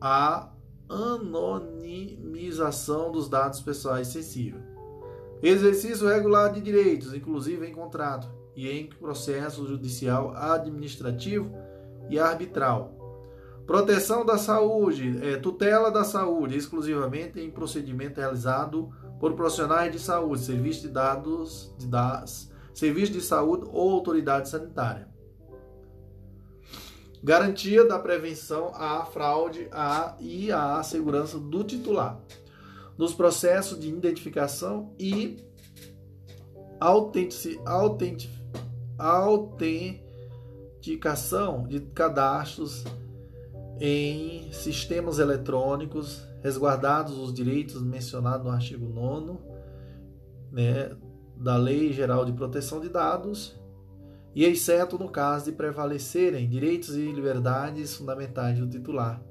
a 0.00 0.52
anonimização 0.88 3.10
dos 3.10 3.28
dados 3.28 3.60
pessoais 3.60 4.06
sensíveis. 4.08 4.62
Exercício 5.42 6.08
regular 6.08 6.52
de 6.52 6.60
direitos, 6.60 7.12
inclusive 7.12 7.66
em 7.66 7.72
contrato 7.72 8.28
e 8.56 8.70
em 8.70 8.86
processo 8.86 9.66
judicial 9.66 10.34
administrativo 10.34 11.54
e 12.08 12.18
arbitral. 12.18 12.96
Proteção 13.66 14.24
da 14.24 14.38
saúde, 14.38 15.18
é, 15.22 15.36
tutela 15.36 15.90
da 15.90 16.04
saúde, 16.04 16.56
exclusivamente 16.56 17.38
em 17.38 17.50
procedimento 17.50 18.18
realizado 18.18 18.90
por 19.20 19.34
profissionais 19.34 19.92
de 19.92 19.98
saúde, 19.98 20.42
serviço 20.42 20.82
de 20.82 20.88
dados, 20.88 21.74
de 21.76 21.86
das, 21.86 22.50
serviço 22.72 23.12
de 23.12 23.20
saúde 23.20 23.68
ou 23.72 23.90
autoridade 23.90 24.48
sanitária. 24.48 25.08
Garantia 27.22 27.84
da 27.84 27.98
prevenção 27.98 28.70
à 28.74 29.04
fraude 29.04 29.68
à, 29.72 30.16
e 30.20 30.52
à 30.52 30.80
segurança 30.82 31.38
do 31.38 31.64
titular. 31.64 32.20
Nos 32.96 33.14
processos 33.14 33.80
de 33.80 33.88
identificação 33.88 34.94
e 34.98 35.38
autenticação 38.98 41.66
de 41.66 41.80
cadastros 41.80 42.84
em 43.80 44.52
sistemas 44.52 45.18
eletrônicos, 45.18 46.26
resguardados 46.42 47.18
os 47.18 47.32
direitos 47.32 47.82
mencionados 47.82 48.46
no 48.46 48.52
artigo 48.52 48.88
9 48.88 49.38
né, 50.50 50.96
da 51.36 51.56
Lei 51.56 51.92
Geral 51.92 52.24
de 52.24 52.32
Proteção 52.32 52.80
de 52.80 52.88
Dados 52.88 53.58
e 54.34 54.44
exceto 54.44 54.98
no 54.98 55.08
caso 55.08 55.46
de 55.46 55.52
prevalecerem 55.52 56.48
direitos 56.48 56.94
e 56.94 57.10
liberdades 57.10 57.96
fundamentais 57.96 58.58
do 58.58 58.68
titular, 58.68 59.22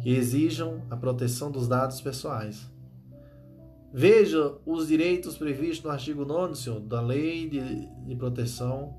que 0.00 0.10
exijam 0.10 0.82
a 0.88 0.96
proteção 0.96 1.50
dos 1.50 1.68
dados 1.68 2.00
pessoais. 2.00 2.69
Veja 3.92 4.54
os 4.64 4.86
direitos 4.86 5.36
previstos 5.36 5.84
no 5.84 5.90
artigo 5.90 6.24
9 6.24 6.54
senhor, 6.54 6.80
da 6.80 7.00
Lei 7.00 7.48
de, 7.48 7.86
de 8.06 8.14
Proteção, 8.14 8.94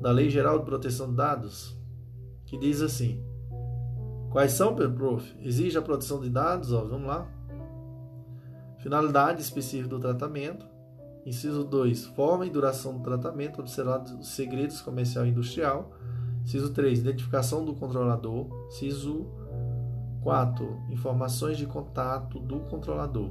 da 0.00 0.10
Lei 0.12 0.30
Geral 0.30 0.60
de 0.60 0.64
Proteção 0.64 1.10
de 1.10 1.16
Dados, 1.16 1.76
que 2.46 2.56
diz 2.56 2.80
assim: 2.80 3.20
Quais 4.30 4.52
são, 4.52 4.74
prof? 4.74 5.36
Exige 5.40 5.76
a 5.76 5.82
proteção 5.82 6.20
de 6.20 6.30
dados, 6.30 6.72
ó, 6.72 6.84
vamos 6.84 7.06
lá. 7.06 7.28
Finalidade 8.78 9.42
específica 9.42 9.88
do 9.88 10.00
tratamento, 10.00 10.66
Inciso 11.24 11.64
2. 11.64 12.06
Forma 12.06 12.46
e 12.46 12.50
duração 12.50 12.98
do 12.98 13.02
tratamento, 13.02 13.60
observados 13.60 14.12
os 14.12 14.28
segredos 14.28 14.80
comercial 14.80 15.24
e 15.24 15.30
industrial. 15.30 15.92
Inciso 16.42 16.72
3. 16.72 16.98
Identificação 16.98 17.64
do 17.64 17.74
controlador. 17.74 18.46
Inciso 18.68 19.26
4. 20.22 20.82
Informações 20.90 21.56
de 21.56 21.66
contato 21.66 22.40
do 22.40 22.60
controlador. 22.60 23.30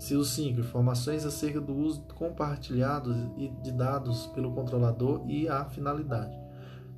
Inciso 0.00 0.24
5. 0.24 0.60
Informações 0.60 1.26
acerca 1.26 1.60
do 1.60 1.76
uso 1.76 2.00
compartilhado 2.14 3.12
de 3.62 3.70
dados 3.70 4.28
pelo 4.28 4.50
controlador 4.50 5.22
e 5.28 5.46
a 5.46 5.66
finalidade. 5.66 6.34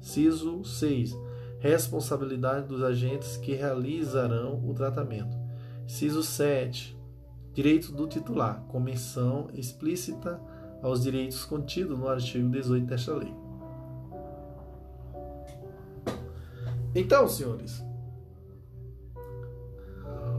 Inciso 0.00 0.64
6. 0.64 1.12
Responsabilidade 1.58 2.68
dos 2.68 2.80
agentes 2.80 3.36
que 3.36 3.54
realizarão 3.54 4.64
o 4.64 4.72
tratamento. 4.72 5.36
Inciso 5.84 6.22
7 6.22 6.96
Direito 7.52 7.92
do 7.92 8.06
titular, 8.06 8.64
com 8.68 8.80
menção 8.80 9.50
explícita 9.52 10.40
aos 10.80 11.02
direitos 11.02 11.44
contidos 11.44 11.98
no 11.98 12.08
artigo 12.08 12.48
18 12.48 12.86
desta 12.86 13.14
lei. 13.14 13.34
Então, 16.94 17.28
senhores, 17.28 17.84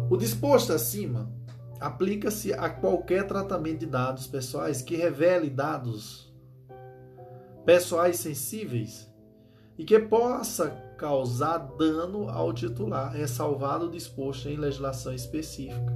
o 0.09 0.17
disposto 0.17 0.73
acima 0.73 1.29
aplica-se 1.83 2.53
a 2.53 2.69
qualquer 2.69 3.27
tratamento 3.27 3.79
de 3.79 3.85
dados 3.85 4.25
pessoais 4.25 4.81
que 4.81 4.95
revele 4.95 5.49
dados 5.49 6.33
pessoais 7.65 8.15
sensíveis 8.15 9.11
e 9.77 9.83
que 9.83 9.99
possa 9.99 10.69
causar 10.97 11.57
dano 11.57 12.29
ao 12.29 12.53
titular, 12.53 13.11
ressalvado 13.11 13.87
o 13.87 13.91
disposto 13.91 14.47
em 14.47 14.55
legislação 14.55 15.13
específica. 15.13 15.93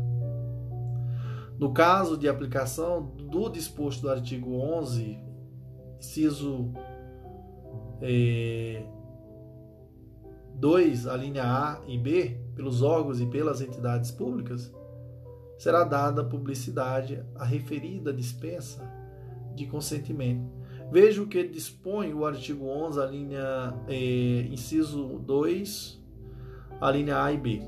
No 1.57 1.73
caso 1.73 2.17
de 2.17 2.27
aplicação 2.27 3.03
do 3.05 3.47
disposto 3.47 4.01
do 4.01 4.09
artigo 4.09 4.55
11, 4.55 5.17
inciso 5.99 6.73
é, 8.01 8.83
2, 10.55 11.07
a 11.07 11.15
linha 11.15 11.43
A 11.45 11.81
e 11.87 11.97
B, 11.97 12.41
pelos 12.55 12.81
órgãos 12.81 13.21
e 13.21 13.25
pelas 13.25 13.61
entidades 13.61 14.11
públicas, 14.11 14.75
será 15.57 15.83
dada 15.83 16.23
publicidade 16.23 17.23
à 17.35 17.43
referida 17.43 18.13
dispensa 18.13 18.81
de 19.55 19.65
consentimento. 19.65 20.57
Veja 20.91 21.21
o 21.21 21.27
que 21.27 21.45
dispõe 21.47 22.13
o 22.13 22.25
artigo 22.25 22.65
11, 22.65 23.01
a 23.01 23.05
linha 23.05 23.73
é, 23.87 24.47
inciso 24.49 25.19
2, 25.19 26.01
a 26.79 26.91
linha 26.91 27.21
A 27.21 27.31
e 27.31 27.37
B. 27.37 27.61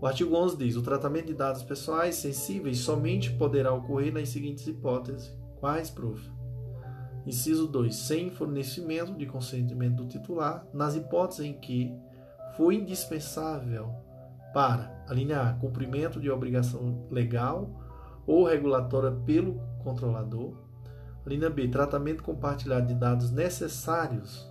O 0.00 0.06
artigo 0.06 0.36
11 0.36 0.56
diz: 0.56 0.76
o 0.76 0.82
tratamento 0.82 1.26
de 1.26 1.34
dados 1.34 1.62
pessoais 1.62 2.14
sensíveis 2.14 2.78
somente 2.78 3.32
poderá 3.32 3.72
ocorrer 3.72 4.12
nas 4.12 4.28
seguintes 4.28 4.66
hipóteses. 4.66 5.34
Quais, 5.58 5.90
prof? 5.90 6.22
Inciso 7.26 7.66
2. 7.66 7.94
Sem 7.94 8.30
fornecimento 8.30 9.12
de 9.14 9.26
consentimento 9.26 9.96
do 9.96 10.06
titular, 10.06 10.64
nas 10.72 10.94
hipóteses 10.94 11.44
em 11.44 11.52
que 11.52 11.92
for 12.56 12.72
indispensável 12.72 13.92
para, 14.52 15.04
a 15.06 15.14
linha 15.14 15.42
A, 15.42 15.52
cumprimento 15.54 16.20
de 16.20 16.30
obrigação 16.30 17.06
legal 17.10 17.70
ou 18.26 18.44
regulatória 18.44 19.10
pelo 19.24 19.60
controlador. 19.82 20.54
Linha 21.26 21.50
B, 21.50 21.68
tratamento 21.68 22.22
compartilhado 22.22 22.86
de 22.86 22.94
dados 22.94 23.30
necessários 23.30 24.50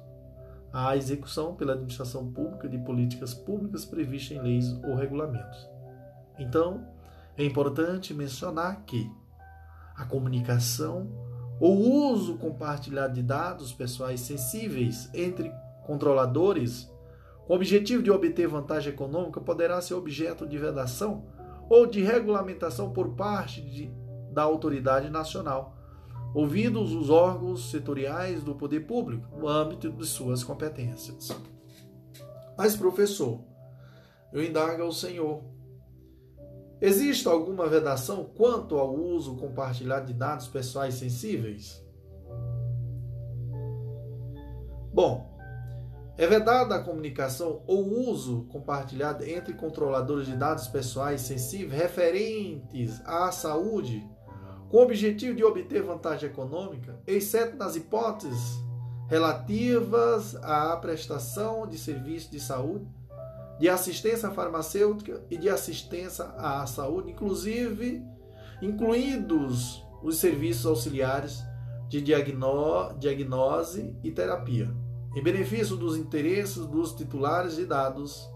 à 0.72 0.96
execução 0.96 1.56
pela 1.56 1.74
administração 1.74 2.32
pública 2.32 2.70
de 2.70 2.78
políticas 2.78 3.34
públicas 3.34 3.84
previstas 3.84 4.38
em 4.38 4.42
leis 4.42 4.72
ou 4.84 4.96
regulamentos. 4.96 5.68
Então, 6.38 6.86
é 7.36 7.44
importante 7.44 8.14
mencionar 8.14 8.84
que 8.86 9.10
a 9.96 10.06
comunicação 10.06 11.10
ou 11.60 12.12
uso 12.12 12.38
compartilhado 12.38 13.16
de 13.16 13.24
dados 13.24 13.74
pessoais 13.74 14.22
sensíveis 14.22 15.10
entre 15.14 15.52
controladores 15.86 16.92
com 17.48 17.54
o 17.54 17.56
objetivo 17.56 18.04
de 18.04 18.12
obter 18.12 18.48
vantagem 18.48 18.92
econômica 18.92 19.40
poderá 19.40 19.82
ser 19.82 19.94
objeto 19.94 20.46
de 20.46 20.58
vedação 20.58 21.26
ou 21.70 21.86
de 21.86 22.04
regulamentação 22.04 22.92
por 22.92 23.16
parte 23.16 23.62
de, 23.62 23.90
da 24.32 24.44
autoridade 24.44 25.10
nacional 25.10 25.76
ouvidos 26.34 26.94
os 26.94 27.10
órgãos 27.10 27.72
setoriais 27.72 28.44
do 28.44 28.54
poder 28.54 28.82
público 28.82 29.36
no 29.38 29.48
âmbito 29.48 29.90
de 29.90 30.06
suas 30.06 30.44
competências. 30.44 31.30
Mas, 32.58 32.76
professor, 32.76 33.40
eu 34.34 34.44
indago 34.44 34.84
ao 34.84 34.92
Senhor, 34.92 35.42
Existe 36.80 37.28
alguma 37.28 37.68
vedação 37.68 38.24
quanto 38.24 38.78
ao 38.78 38.94
uso 38.94 39.36
compartilhado 39.36 40.06
de 40.06 40.14
dados 40.14 40.48
pessoais 40.48 40.94
sensíveis? 40.94 41.84
Bom, 44.94 45.37
é 46.18 46.26
vedada 46.26 46.76
a 46.76 46.84
comunicação 46.84 47.62
ou 47.68 48.10
uso 48.10 48.48
compartilhado 48.50 49.24
entre 49.24 49.54
controladores 49.54 50.26
de 50.26 50.36
dados 50.36 50.68
pessoais 50.68 51.22
sensíveis 51.22 51.80
referentes 51.80 53.00
à 53.06 53.32
saúde, 53.32 54.04
com 54.70 54.78
o 54.78 54.82
objetivo 54.82 55.36
de 55.36 55.44
obter 55.44 55.84
vantagem 55.84 56.30
econômica, 56.30 57.00
exceto 57.06 57.56
nas 57.56 57.76
hipóteses 57.76 58.58
relativas 59.08 60.36
à 60.38 60.76
prestação 60.78 61.68
de 61.68 61.78
serviços 61.78 62.32
de 62.32 62.40
saúde, 62.40 62.88
de 63.60 63.70
assistência 63.70 64.32
farmacêutica 64.32 65.24
e 65.30 65.38
de 65.38 65.50
assistência 65.50 66.26
à 66.38 66.66
saúde, 66.66 67.12
inclusive 67.12 68.04
incluídos 68.62 69.86
os 70.02 70.18
serviços 70.18 70.66
auxiliares 70.66 71.44
de 71.88 72.02
diagnose 72.02 73.96
e 74.04 74.12
terapia 74.12 74.87
em 75.18 75.24
benefício 75.24 75.76
dos 75.76 75.98
interesses 75.98 76.64
dos 76.68 76.94
titulares 76.94 77.56
de 77.56 77.66
dados 77.66 78.30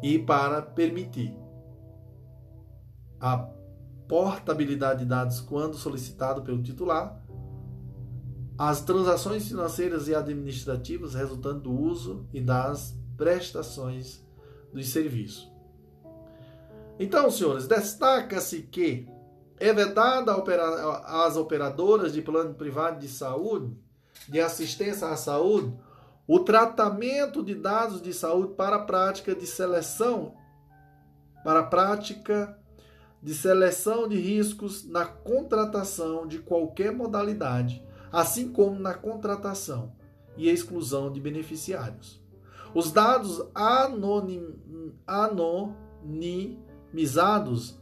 e 0.00 0.16
para 0.16 0.62
permitir 0.62 1.36
a 3.20 3.36
portabilidade 4.06 5.00
de 5.00 5.06
dados 5.06 5.40
quando 5.40 5.76
solicitado 5.76 6.42
pelo 6.42 6.62
titular, 6.62 7.20
as 8.56 8.80
transações 8.80 9.48
financeiras 9.48 10.06
e 10.06 10.14
administrativas 10.14 11.14
resultantes 11.14 11.62
do 11.62 11.76
uso 11.76 12.28
e 12.32 12.40
das 12.40 12.96
prestações 13.16 14.24
dos 14.72 14.88
serviços. 14.88 15.50
Então, 16.96 17.28
senhores, 17.28 17.66
destaca-se 17.66 18.62
que 18.62 19.08
é 19.58 19.72
vedada 19.72 20.32
às 21.06 21.36
operadoras 21.36 22.12
de 22.12 22.22
plano 22.22 22.54
privado 22.54 23.00
de 23.00 23.08
saúde 23.08 23.84
de 24.28 24.40
assistência 24.40 25.08
à 25.08 25.16
saúde, 25.16 25.72
o 26.26 26.40
tratamento 26.40 27.42
de 27.42 27.54
dados 27.54 28.02
de 28.02 28.12
saúde 28.12 28.52
para 28.54 28.76
a 28.76 28.84
prática 28.84 29.34
de 29.34 29.46
seleção, 29.46 30.34
para 31.44 31.60
a 31.60 31.66
prática 31.66 32.58
de 33.22 33.34
seleção 33.34 34.08
de 34.08 34.18
riscos 34.18 34.88
na 34.88 35.04
contratação 35.04 36.26
de 36.26 36.38
qualquer 36.38 36.92
modalidade, 36.92 37.84
assim 38.10 38.50
como 38.52 38.78
na 38.78 38.94
contratação 38.94 39.92
e 40.36 40.48
exclusão 40.48 41.12
de 41.12 41.20
beneficiários. 41.20 42.24
Os 42.74 42.90
dados 42.92 43.42
anonim, 43.54 44.94
anonimizados 45.06 47.78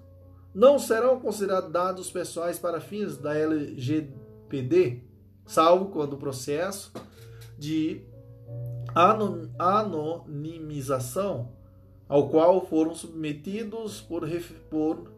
não 0.54 0.78
serão 0.78 1.18
considerados 1.18 1.72
dados 1.72 2.10
pessoais 2.10 2.58
para 2.58 2.80
fins 2.80 3.16
da 3.16 3.34
LGPD, 3.36 5.02
salvo 5.46 5.86
quando 5.86 6.14
o 6.14 6.18
processo 6.18 6.92
de 7.58 8.02
anonimização 9.58 11.52
ao 12.08 12.28
qual 12.28 12.64
foram 12.66 12.94
submetidos 12.94 14.00
por, 14.00 14.28
por 14.70 15.12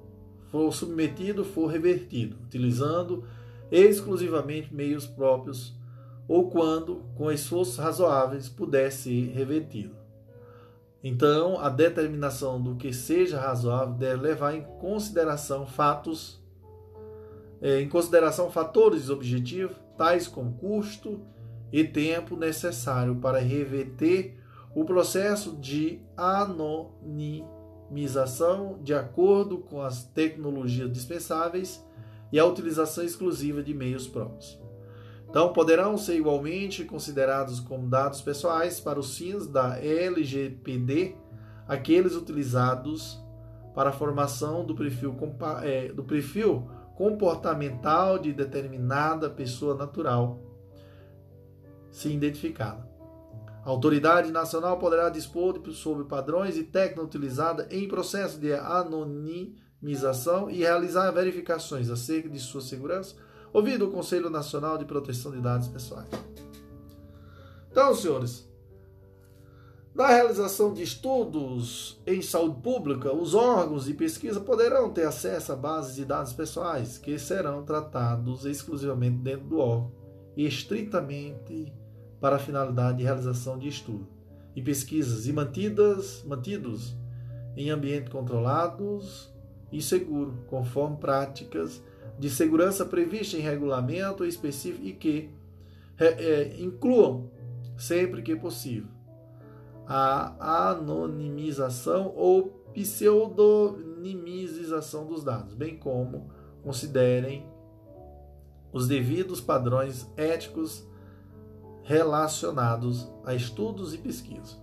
for 0.51 0.73
submetido 0.73 1.45
for 1.45 1.67
revertido, 1.67 2.37
utilizando 2.45 3.25
exclusivamente 3.71 4.73
meios 4.73 5.07
próprios 5.07 5.75
ou 6.29 6.51
quando, 6.51 7.03
com 7.15 7.31
esforços 7.31 7.77
razoáveis, 7.77 8.49
puder 8.49 8.91
ser 8.91 9.33
revertido. 9.33 9.95
Então, 11.03 11.61
a 11.61 11.69
determinação 11.69 12.61
do 12.61 12.75
que 12.75 12.93
seja 12.93 13.39
razoável 13.41 13.95
deve 13.95 14.23
levar 14.23 14.55
em 14.57 14.63
consideração 14.81 15.67
fatos, 15.67 16.43
eh, 17.61 17.81
em 17.81 17.89
consideração 17.89 18.51
fatores 18.51 19.09
objetivos 19.09 19.77
tais 19.97 20.29
como 20.29 20.53
custo 20.55 21.21
e 21.73 21.83
tempo 21.85 22.37
necessário 22.37 23.17
para 23.17 23.39
reverter 23.39 24.39
o 24.75 24.85
processo 24.85 25.57
de 25.57 26.03
anonimização 26.17 28.79
de 28.83 28.95
acordo 28.95 29.59
com 29.59 29.81
as 29.81 30.05
tecnologias 30.05 30.93
dispensáveis 30.93 31.85
e 32.31 32.39
a 32.39 32.45
utilização 32.45 33.03
exclusiva 33.05 33.63
de 33.63 33.73
meios 33.73 34.07
próprios. 34.07 34.61
Então, 35.29 35.53
poderão 35.53 35.99
ser 35.99 36.17
igualmente 36.17 36.85
considerados 36.85 37.61
como 37.61 37.89
dados 37.89 38.21
pessoais 38.21 38.81
para 38.81 38.99
os 38.99 39.17
fins 39.17 39.47
da 39.47 39.79
LGPD 39.79 41.15
aqueles 41.67 42.15
utilizados 42.15 43.19
para 43.75 43.91
a 43.91 43.93
formação 43.93 44.65
do 44.65 44.75
perfil, 44.75 45.15
é, 45.63 45.89
do 45.89 46.05
perfil 46.05 46.69
comportamental 46.97 48.19
de 48.19 48.33
determinada 48.33 49.31
pessoa 49.31 49.75
natural 49.77 50.41
se 51.91 52.09
identificada. 52.09 52.87
A 53.65 53.69
autoridade 53.71 54.33
nacional 54.33 54.79
poderá 54.79 55.09
dispor 55.11 55.61
sobre 55.73 56.05
padrões 56.05 56.57
e 56.57 56.65
técnica 56.65 57.03
utilizada 57.03 57.67
em 57.71 57.87
processo 57.87 58.39
de 58.39 58.53
anonimização 58.55 60.49
e 60.49 60.59
realizar 60.59 61.11
verificações 61.11 61.91
acerca 61.91 62.29
de 62.29 62.39
sua 62.39 62.61
segurança, 62.61 63.17
ouvido 63.53 63.87
o 63.87 63.91
Conselho 63.91 64.31
Nacional 64.31 64.79
de 64.79 64.85
Proteção 64.85 65.33
de 65.33 65.41
Dados 65.41 65.69
Pessoais. 65.69 66.09
Então, 67.71 67.95
senhores, 67.95 68.49
na 69.97 70.09
realização 70.09 70.75
de 70.75 70.83
estudos 70.83 71.99
em 72.07 72.21
saúde 72.21 72.61
pública, 72.61 73.15
os 73.15 73.35
órgãos 73.35 73.87
de 73.87 73.95
pesquisa 73.95 74.39
poderão 74.39 74.91
ter 74.91 75.07
acesso 75.07 75.53
a 75.53 75.57
bases 75.57 75.97
de 75.97 76.05
dados 76.05 76.35
pessoais 76.35 76.99
que 76.99 77.19
serão 77.19 77.65
tratados 77.65 78.45
exclusivamente 78.45 79.17
dentro 79.17 79.47
do 79.47 79.59
órgão 79.59 79.91
e 80.37 80.47
estritamente 80.47 81.73
para 82.21 82.37
a 82.37 82.39
finalidade 82.39 82.99
de 82.99 83.05
realização 83.05 83.59
de 83.59 83.69
estudo. 83.69 84.07
E 84.55 84.61
pesquisas 84.61 85.27
e 85.27 85.33
mantidas, 85.33 86.23
mantidos 86.27 86.95
em 87.57 87.71
ambientes 87.71 88.13
controlados 88.13 89.33
e 89.73 89.81
seguro, 89.81 90.45
conforme 90.47 90.99
práticas 90.99 91.83
de 92.19 92.29
segurança 92.29 92.85
previstas 92.85 93.41
em 93.41 93.43
regulamento 93.43 94.27
específico 94.27 94.85
e 94.85 94.93
que 94.93 95.31
é, 95.99 96.55
incluam, 96.59 97.31
sempre 97.79 98.21
que 98.21 98.37
possível, 98.37 98.96
a 99.87 100.71
anonimização 100.71 102.13
ou 102.17 102.65
pseudonimização 102.75 105.07
dos 105.07 105.23
dados, 105.25 105.55
bem 105.55 105.77
como 105.77 106.31
considerem 106.63 107.47
os 108.73 108.89
devidos 108.89 109.41
padrões 109.41 110.11
éticos 110.17 110.85
relacionados 111.83 113.09
a 113.25 113.35
estudos 113.35 113.95
e 113.95 113.99
pesquisa. 113.99 114.57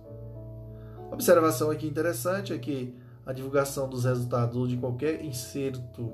Observação 1.10 1.70
aqui 1.70 1.86
interessante 1.86 2.52
é 2.52 2.58
que 2.58 2.94
a 3.24 3.32
divulgação 3.32 3.88
dos 3.88 4.04
resultados 4.04 4.56
ou 4.56 4.66
de 4.66 4.76
qualquer 4.76 5.24
inserto 5.24 6.12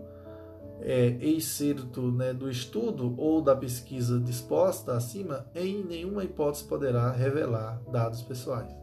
é, 0.81 1.09
excerto 1.21 2.11
né, 2.11 2.33
do 2.33 2.49
estudo 2.49 3.15
ou 3.19 3.43
da 3.43 3.55
pesquisa 3.55 4.19
disposta 4.19 4.95
acima, 4.95 5.47
em 5.55 5.85
nenhuma 5.85 6.25
hipótese 6.25 6.65
poderá 6.65 7.11
revelar 7.11 7.83
dados 7.91 8.23
pessoais. 8.23 8.80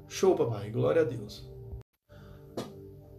Show 0.09 0.35
papai, 0.35 0.71
glória 0.71 1.03
a 1.03 1.05
Deus. 1.05 1.47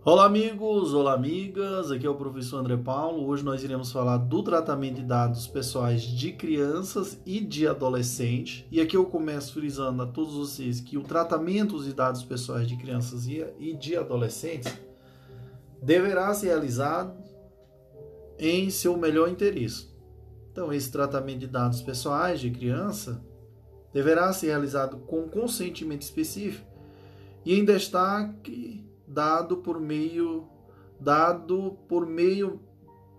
Olá, 0.04 0.26
amigos, 0.26 0.92
olá, 0.92 1.14
amigas. 1.14 1.92
Aqui 1.92 2.08
é 2.08 2.10
o 2.10 2.16
professor 2.16 2.58
André 2.58 2.78
Paulo. 2.78 3.28
Hoje 3.28 3.44
nós 3.44 3.64
iremos 3.64 3.92
falar 3.92 4.18
do 4.18 4.42
tratamento 4.42 4.96
de 4.96 5.04
dados 5.04 5.46
pessoais 5.46 6.02
de 6.02 6.34
crianças 6.34 7.22
e 7.28 7.42
de 7.42 7.68
adolescentes. 7.68 8.66
E 8.72 8.82
aqui 8.82 8.98
eu 8.98 9.06
começo 9.06 9.54
frisando 9.54 10.02
a 10.02 10.08
todos 10.08 10.34
vocês 10.34 10.82
que 10.82 10.98
o 10.98 11.04
tratamento 11.04 11.82
de 11.84 11.94
dados 11.94 12.24
pessoais 12.24 12.68
de 12.68 12.76
crianças 12.76 13.28
e 13.28 13.74
de 13.76 13.96
adolescentes 13.96 14.74
deverá 15.84 16.34
ser 16.34 16.48
realizado 16.48 17.16
em 18.40 18.72
seu 18.72 18.98
melhor 18.98 19.30
interesse. 19.30 19.94
Então, 20.52 20.74
esse 20.74 20.92
tratamento 20.92 21.40
de 21.40 21.48
dados 21.48 21.84
pessoais 21.84 22.40
de 22.40 22.50
criança 22.50 23.24
deverá 23.94 24.34
ser 24.34 24.48
realizado 24.48 24.98
com 25.02 25.30
consentimento 25.30 26.02
específico 26.02 26.68
e 27.46 27.58
em 27.58 27.66
destaque 27.66 28.86
dado 29.08 29.58
por 29.58 29.80
meio 29.80 30.48
dado 31.00 31.78
por 31.88 32.06
meio 32.06 32.60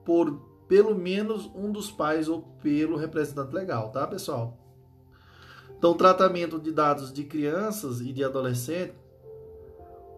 por 0.05 0.51
pelo 0.69 0.95
menos 0.95 1.51
um 1.55 1.73
dos 1.73 1.91
pais 1.91 2.29
ou 2.29 2.43
pelo 2.63 2.97
representante 2.97 3.53
legal, 3.53 3.91
tá, 3.91 4.07
pessoal? 4.07 4.57
Então, 5.77 5.95
tratamento 5.95 6.61
de 6.61 6.71
dados 6.71 7.13
de 7.13 7.25
crianças 7.25 8.01
e 8.01 8.13
de 8.13 8.23
adolescentes, 8.23 8.95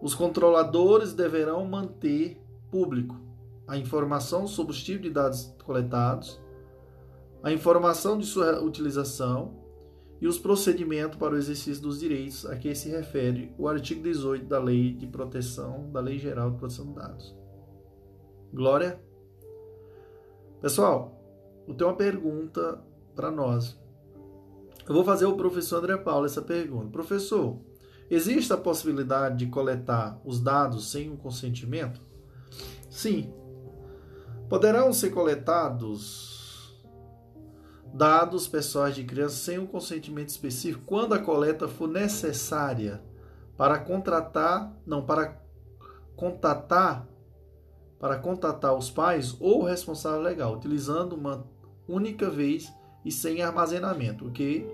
os 0.01 0.13
controladores 0.13 1.13
deverão 1.13 1.65
manter 1.65 2.39
público 2.69 3.19
a 3.67 3.77
informação 3.77 4.45
sobre 4.45 4.73
os 4.73 4.83
tipos 4.83 5.03
de 5.03 5.09
dados 5.09 5.55
coletados, 5.63 6.39
a 7.41 7.51
informação 7.51 8.17
de 8.17 8.25
sua 8.25 8.61
utilização 8.61 9.62
e 10.21 10.27
os 10.27 10.37
procedimentos 10.37 11.17
para 11.17 11.33
o 11.33 11.37
exercício 11.37 11.81
dos 11.81 11.99
direitos 11.99 12.45
a 12.45 12.55
que 12.55 12.73
se 12.73 12.89
refere 12.89 13.53
o 13.57 13.67
artigo 13.67 14.01
18 14.01 14.45
da 14.45 14.59
Lei 14.59 14.93
de 14.93 15.07
Proteção, 15.07 15.91
da 15.91 15.99
Lei 15.99 16.17
Geral 16.17 16.51
de 16.51 16.57
Proteção 16.57 16.87
de 16.87 16.93
Dados. 16.93 17.35
Glória. 18.53 19.01
Pessoal, 20.61 21.19
eu 21.67 21.73
tenho 21.73 21.89
uma 21.89 21.97
pergunta 21.97 22.81
para 23.15 23.29
nós. 23.31 23.77
Eu 24.87 24.93
vou 24.93 25.03
fazer 25.03 25.25
ao 25.25 25.35
professor 25.35 25.77
André 25.77 25.97
Paulo 25.97 26.25
essa 26.25 26.41
pergunta. 26.41 26.89
Professor, 26.89 27.59
existe 28.09 28.51
a 28.53 28.57
possibilidade 28.57 29.37
de 29.37 29.47
coletar 29.47 30.21
os 30.25 30.39
dados 30.39 30.91
sem 30.91 31.11
o 31.11 31.17
consentimento? 31.17 32.01
Sim. 32.89 33.33
Poderão 34.49 34.93
ser 34.93 35.09
coletados 35.09 36.32
dados 37.93 38.47
pessoais 38.47 38.95
de 38.95 39.03
crianças 39.03 39.39
sem 39.39 39.59
um 39.59 39.67
consentimento 39.67 40.29
específico 40.29 40.83
quando 40.85 41.13
a 41.13 41.19
coleta 41.19 41.67
for 41.67 41.87
necessária 41.87 43.01
para 43.55 43.77
contratar, 43.77 44.75
não, 44.85 45.05
para 45.05 45.39
contatar, 46.15 47.07
para 47.99 48.17
contatar 48.17 48.75
os 48.75 48.89
pais 48.89 49.37
ou 49.39 49.61
o 49.61 49.65
responsável 49.65 50.21
legal, 50.21 50.55
utilizando 50.55 51.13
uma 51.13 51.45
única 51.87 52.29
vez 52.29 52.73
e 53.05 53.11
sem 53.11 53.43
armazenamento, 53.43 54.27
ok? 54.27 54.67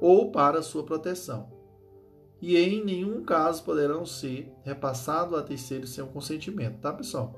Ou 0.00 0.30
para 0.30 0.62
sua 0.62 0.84
proteção. 0.84 1.48
E 2.42 2.58
em 2.58 2.84
nenhum 2.84 3.24
caso 3.24 3.64
poderão 3.64 4.04
ser 4.04 4.52
repassados 4.62 5.38
a 5.38 5.42
terceiros 5.42 5.90
sem 5.90 6.04
o 6.04 6.08
consentimento, 6.08 6.78
tá, 6.80 6.92
pessoal? 6.92 7.34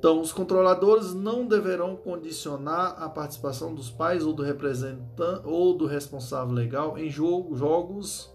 Então, 0.00 0.18
os 0.18 0.32
controladores 0.32 1.12
não 1.12 1.46
deverão 1.46 1.94
condicionar 1.94 2.94
a 3.02 3.06
participação 3.06 3.74
dos 3.74 3.90
pais 3.90 4.24
ou 4.24 4.32
do 4.32 4.42
representante 4.42 5.42
ou 5.44 5.76
do 5.76 5.84
responsável 5.84 6.54
legal 6.54 6.96
em 6.96 7.10
jogo, 7.10 7.54
jogos, 7.54 8.34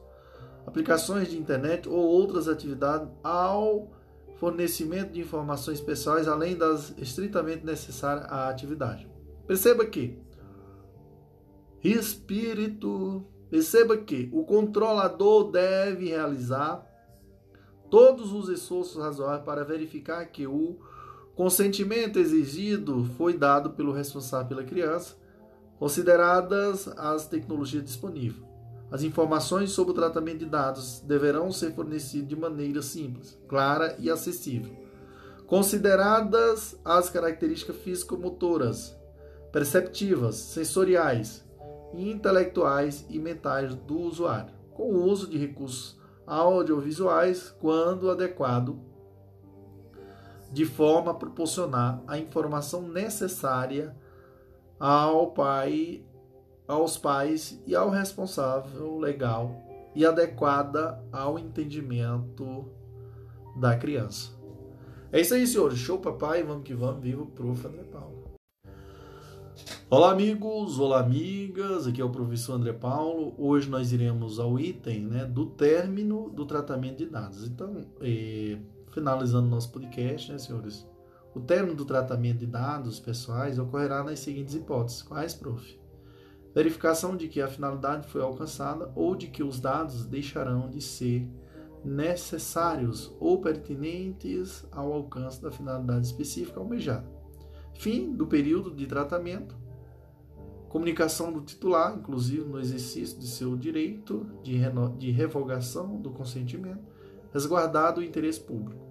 aplicações 0.68 1.28
de 1.28 1.39
internet 1.39 1.89
ou 1.89 1.97
outras 1.97 2.47
atividades 2.47 3.09
ao 3.24 3.89
fornecimento 4.36 5.13
de 5.13 5.22
informações 5.22 5.82
pessoais 5.82 6.28
além 6.28 6.55
das 6.55 6.95
estritamente 6.99 7.66
necessárias 7.66 8.28
à 8.30 8.47
atividade. 8.47 9.09
Perceba 9.47 9.84
que 9.88 10.20
espírito, 11.84 13.26
perceba 13.49 13.97
que 13.97 14.30
o 14.32 14.43
controlador 14.43 15.49
deve 15.49 16.09
realizar 16.09 16.86
todos 17.89 18.32
os 18.32 18.49
esforços 18.49 19.01
razoáveis 19.01 19.43
para 19.43 19.63
verificar 19.63 20.24
que 20.28 20.45
o 20.45 20.78
Consentimento 21.36 22.17
exigido 22.17 23.03
foi 23.17 23.38
dado 23.38 23.71
pelo 23.71 23.91
responsável 23.91 24.47
pela 24.47 24.63
criança, 24.63 25.17
consideradas 25.77 26.88
as 26.97 27.27
tecnologias 27.27 27.83
disponíveis. 27.83 28.41
As 28.89 29.03
informações 29.03 29.71
sobre 29.71 29.91
o 29.91 29.95
tratamento 29.95 30.39
de 30.39 30.45
dados 30.45 31.01
deverão 31.01 31.51
ser 31.51 31.73
fornecidas 31.73 32.29
de 32.29 32.38
maneira 32.38 32.81
simples, 32.81 33.38
clara 33.49 33.97
e 33.99 34.09
acessível. 34.09 34.71
Consideradas 35.45 36.79
as 36.86 37.09
características 37.09 37.75
físico-motoras, 37.77 38.95
perceptivas, 39.51 40.36
sensoriais, 40.36 41.43
intelectuais 41.93 43.05
e 43.09 43.19
mentais 43.19 43.75
do 43.75 43.99
usuário, 43.99 44.53
com 44.73 44.83
o 44.83 45.03
uso 45.03 45.27
de 45.27 45.38
recursos 45.38 45.99
audiovisuais 46.25 47.53
quando 47.59 48.09
adequado 48.09 48.94
de 50.55 50.65
forma 50.65 51.11
a 51.11 51.13
proporcionar 51.13 52.01
a 52.07 52.17
informação 52.17 52.81
necessária 52.81 53.93
ao 54.79 55.31
pai, 55.31 56.01
aos 56.65 56.97
pais 56.97 57.61
e 57.67 57.75
ao 57.75 57.89
responsável 57.89 58.97
legal 58.97 59.53
e 59.93 60.05
adequada 60.05 61.03
ao 61.11 61.37
entendimento 61.37 62.71
da 63.57 63.75
criança. 63.75 64.31
É 65.11 65.19
isso 65.19 65.33
aí, 65.33 65.45
senhores. 65.45 65.77
Show, 65.77 65.99
papai. 65.99 66.41
Vamos 66.41 66.63
que 66.63 66.73
vamos. 66.73 67.03
Viva 67.03 67.23
o 67.23 67.27
prof. 67.27 67.67
André 67.67 67.83
Paulo. 67.83 68.23
Olá, 69.89 70.11
amigos. 70.11 70.79
Olá, 70.79 71.01
amigas. 71.01 71.85
Aqui 71.85 71.99
é 71.99 72.05
o 72.05 72.09
professor 72.09 72.53
André 72.53 72.71
Paulo. 72.71 73.35
Hoje 73.37 73.69
nós 73.69 73.91
iremos 73.91 74.39
ao 74.39 74.57
item 74.57 75.01
né, 75.01 75.25
do 75.25 75.47
término 75.47 76.29
do 76.29 76.45
tratamento 76.45 76.99
de 76.99 77.07
dados. 77.07 77.45
Então, 77.45 77.85
eh, 77.99 78.57
Finalizando 78.95 79.49
nosso 79.49 79.73
podcast, 79.73 80.31
né, 80.31 80.37
senhores? 80.37 80.87
O 81.35 81.41
término 81.41 81.75
do 81.75 81.83
tratamento 81.83 82.37
de 82.37 82.45
dados 82.45 82.97
pessoais 82.97 83.59
ocorrerá 83.59 84.01
nas 84.01 84.21
seguintes 84.21 84.55
hipóteses. 84.55 85.01
Quais, 85.01 85.33
prof? 85.33 85.77
Verificação 86.53 87.17
de 87.17 87.27
que 87.27 87.41
a 87.41 87.47
finalidade 87.49 88.07
foi 88.07 88.21
alcançada 88.21 88.89
ou 88.95 89.13
de 89.13 89.27
que 89.27 89.43
os 89.43 89.59
dados 89.59 90.05
deixarão 90.05 90.69
de 90.69 90.79
ser 90.79 91.29
necessários 91.83 93.13
ou 93.19 93.41
pertinentes 93.41 94.65
ao 94.71 94.93
alcance 94.93 95.41
da 95.41 95.51
finalidade 95.51 96.05
específica 96.05 96.61
almejada. 96.61 97.05
Fim 97.73 98.15
do 98.15 98.25
período 98.25 98.73
de 98.73 98.87
tratamento. 98.87 99.57
Comunicação 100.69 101.33
do 101.33 101.41
titular, 101.41 101.97
inclusive 101.97 102.45
no 102.45 102.61
exercício 102.61 103.19
de 103.19 103.27
seu 103.27 103.57
direito 103.57 104.25
de, 104.41 104.57
de 104.97 105.11
revogação 105.11 105.99
do 105.99 106.11
consentimento 106.11 106.95
resguardado 107.35 107.99
o 107.99 108.03
interesse 108.03 108.39
público. 108.39 108.84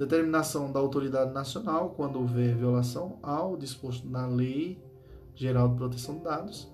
Determinação 0.00 0.72
da 0.72 0.80
autoridade 0.80 1.30
nacional 1.30 1.90
quando 1.90 2.18
houver 2.18 2.56
violação 2.56 3.18
ao 3.22 3.54
disposto 3.54 4.08
na 4.08 4.26
Lei 4.26 4.82
Geral 5.34 5.68
de 5.68 5.74
Proteção 5.74 6.16
de 6.16 6.24
Dados. 6.24 6.72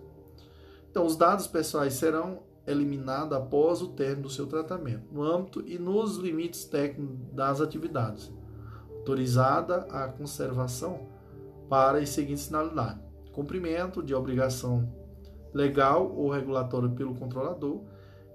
Então, 0.89 1.05
os 1.05 1.17
dados 1.17 1.49
pessoais 1.49 1.95
serão 1.95 2.45
eliminados 2.65 3.37
após 3.37 3.83
o 3.83 3.89
término 3.89 4.23
do 4.23 4.31
seu 4.31 4.47
tratamento, 4.47 5.13
no 5.13 5.25
âmbito 5.25 5.61
e 5.67 5.77
nos 5.77 6.19
limites 6.19 6.67
técnicos 6.67 7.17
das 7.33 7.61
atividades. 7.61 8.33
Autorizada 8.97 9.79
a 9.91 10.07
conservação 10.07 11.09
para 11.69 11.99
as 11.99 12.11
seguintes 12.11 12.47
finalidades: 12.47 13.03
cumprimento 13.33 14.05
de 14.05 14.15
obrigação 14.15 14.89
legal 15.53 16.15
ou 16.15 16.31
regulatória 16.31 16.91
pelo 16.91 17.17
controlador, 17.17 17.83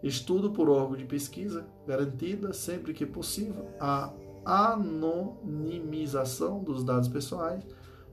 Estudo 0.04 0.50
por 0.50 0.68
órgão 0.68 0.98
de 0.98 1.06
pesquisa, 1.06 1.64
garantida, 1.86 2.54
sempre 2.54 2.92
que 2.92 3.06
possível, 3.06 3.68
a 3.80 4.12
anonimização 4.46 6.64
dos 6.64 6.84
dados 6.84 7.08
pessoais, 7.08 7.64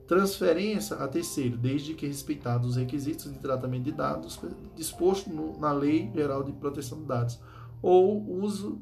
transferência 0.07 0.95
a 0.97 1.07
terceiro, 1.07 1.57
desde 1.57 1.93
que 1.93 2.07
respeitados 2.07 2.69
os 2.69 2.75
requisitos 2.75 3.31
de 3.31 3.39
tratamento 3.39 3.83
de 3.83 3.91
dados 3.91 4.39
disposto 4.75 5.29
no, 5.29 5.57
na 5.59 5.71
Lei 5.71 6.11
Geral 6.13 6.43
de 6.43 6.51
Proteção 6.53 6.99
de 6.99 7.05
Dados, 7.05 7.39
ou 7.81 8.41
uso 8.41 8.81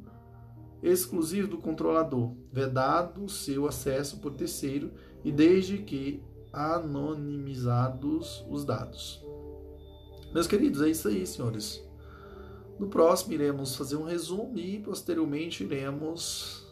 exclusivo 0.82 1.48
do 1.48 1.58
controlador, 1.58 2.34
vedado 2.52 3.28
seu 3.30 3.68
acesso 3.68 4.20
por 4.20 4.34
terceiro 4.34 4.91
e 5.24 5.32
desde 5.32 5.80
que 5.80 6.24
anonimizados 6.54 8.45
os 8.50 8.64
dados. 8.64 9.24
Meus 10.34 10.48
queridos, 10.48 10.82
é 10.82 10.89
isso 10.89 11.08
aí, 11.08 11.26
senhores. 11.26 11.84
No 12.80 12.88
próximo 12.88 13.34
iremos 13.34 13.76
fazer 13.76 13.95
um 13.95 14.04
resumo 14.04 14.58
e 14.58 14.80
posteriormente 14.80 15.64
iremos, 15.64 16.66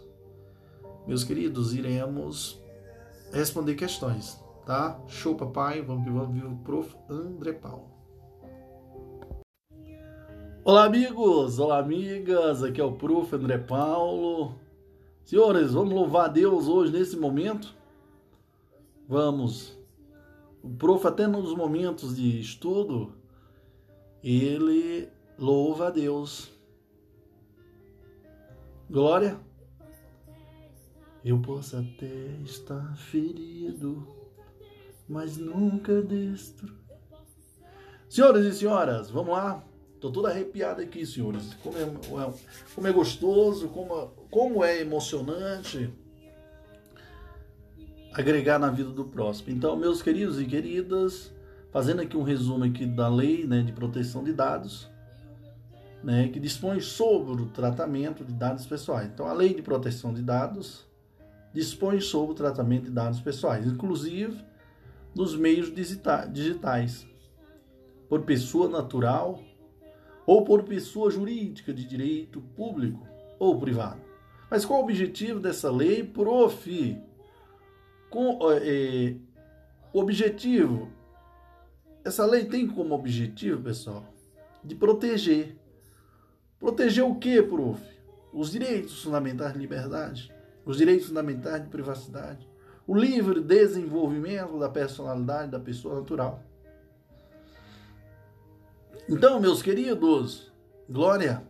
meus 1.07 1.23
queridos, 1.23 1.73
iremos 1.73 2.61
responder 3.31 3.75
questões, 3.75 4.41
tá? 4.65 4.99
Show 5.07 5.35
papai, 5.35 5.81
vamos 5.81 6.03
que 6.03 6.09
vamos, 6.09 6.39
viu, 6.39 6.59
prof. 6.63 6.95
André 7.09 7.53
Paulo. 7.53 7.95
Olá, 10.67 10.85
amigos! 10.85 11.59
Olá, 11.59 11.77
amigas! 11.77 12.63
Aqui 12.63 12.81
é 12.81 12.83
o 12.83 12.93
Prof. 12.93 13.35
André 13.35 13.59
Paulo. 13.59 14.55
Senhores, 15.23 15.73
vamos 15.73 15.93
louvar 15.93 16.25
a 16.25 16.27
Deus 16.27 16.67
hoje 16.67 16.91
nesse 16.91 17.15
momento? 17.15 17.75
Vamos. 19.07 19.77
O 20.63 20.69
Prof, 20.71 21.05
até 21.05 21.27
nos 21.27 21.55
momentos 21.55 22.15
de 22.15 22.39
estudo, 22.39 23.13
ele 24.23 25.07
louva 25.37 25.89
a 25.89 25.91
Deus. 25.91 26.51
Glória. 28.89 29.39
Eu 31.25 31.39
posso 31.39 31.75
até 31.75 32.37
estar 32.43 32.95
ferido, 32.97 34.07
mas 35.09 35.37
nunca 35.37 35.99
destro. 36.03 36.71
Senhoras 38.07 38.45
e 38.45 38.53
senhoras, 38.53 39.09
vamos 39.09 39.33
lá. 39.33 39.65
Tô 39.99 40.11
todo 40.11 40.27
arrepiado 40.27 40.83
aqui, 40.83 41.03
senhores. 41.03 41.55
Como 41.55 41.75
é, 41.79 42.33
como 42.75 42.87
é 42.87 42.91
gostoso, 42.91 43.69
como, 43.69 44.07
como 44.29 44.63
é 44.63 44.81
emocionante 44.81 45.91
agregar 48.13 48.59
na 48.59 48.69
vida 48.69 48.91
do 48.91 49.05
próximo. 49.05 49.49
Então, 49.49 49.75
meus 49.75 50.03
queridos 50.03 50.39
e 50.39 50.45
queridas, 50.45 51.33
fazendo 51.71 52.03
aqui 52.03 52.15
um 52.15 52.21
resumo 52.21 52.65
aqui 52.65 52.85
da 52.85 53.07
lei 53.07 53.47
né, 53.47 53.63
de 53.63 53.71
proteção 53.71 54.23
de 54.23 54.31
dados, 54.31 54.91
né, 56.03 56.27
que 56.27 56.39
dispõe 56.39 56.79
sobre 56.81 57.41
o 57.41 57.47
tratamento 57.47 58.23
de 58.23 58.31
dados 58.31 58.67
pessoais. 58.67 59.09
Então, 59.11 59.25
a 59.25 59.33
lei 59.33 59.55
de 59.55 59.63
proteção 59.63 60.13
de 60.13 60.21
dados 60.21 60.85
dispõe 61.55 62.01
sobre 62.01 62.33
o 62.33 62.35
tratamento 62.35 62.85
de 62.85 62.91
dados 62.91 63.21
pessoais, 63.21 63.65
inclusive 63.65 64.43
nos 65.15 65.37
meios 65.37 65.73
digitais, 65.73 67.07
por 68.09 68.23
pessoa 68.23 68.67
natural 68.67 69.41
ou 70.25 70.43
por 70.43 70.63
pessoa 70.63 71.09
jurídica 71.09 71.73
de 71.73 71.85
direito 71.85 72.41
público 72.41 73.07
ou 73.39 73.57
privado. 73.57 74.01
Mas 74.51 74.65
qual 74.65 74.81
o 74.81 74.83
objetivo 74.83 75.39
dessa 75.39 75.71
lei, 75.71 76.03
prof? 76.03 77.01
Com, 78.09 78.37
é, 78.51 79.15
o 79.93 79.99
objetivo, 79.99 80.91
essa 82.03 82.25
lei 82.25 82.45
tem 82.45 82.67
como 82.67 82.93
objetivo, 82.93 83.61
pessoal, 83.61 84.05
de 84.61 84.75
proteger. 84.75 85.57
Proteger 86.59 87.05
o 87.05 87.15
que, 87.15 87.41
prof? 87.41 87.81
Os 88.33 88.51
direitos 88.51 89.01
fundamentais 89.01 89.53
de 89.53 89.59
liberdade, 89.59 90.34
os 90.65 90.77
direitos 90.77 91.07
fundamentais 91.07 91.63
de 91.63 91.69
privacidade, 91.69 92.49
o 92.87 92.95
livre 92.95 93.41
desenvolvimento 93.41 94.59
da 94.59 94.69
personalidade 94.69 95.51
da 95.51 95.59
pessoa 95.59 95.95
natural 95.95 96.43
então, 99.07 99.39
meus 99.39 99.61
queridos, 99.61 100.51
glória, 100.89 101.43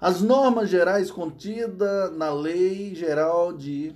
as 0.00 0.22
normas 0.22 0.70
gerais 0.70 1.10
contidas 1.10 2.16
na 2.16 2.32
Lei 2.32 2.94
Geral 2.94 3.52
de 3.52 3.94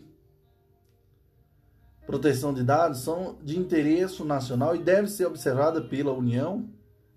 Proteção 2.05 2.53
de 2.53 2.62
Dados 2.62 2.99
são 2.99 3.38
de 3.42 3.59
interesse 3.59 4.22
nacional 4.22 4.76
e 4.76 4.82
devem 4.82 5.07
ser 5.07 5.24
observadas 5.24 5.86
pela 5.86 6.12
União, 6.12 6.68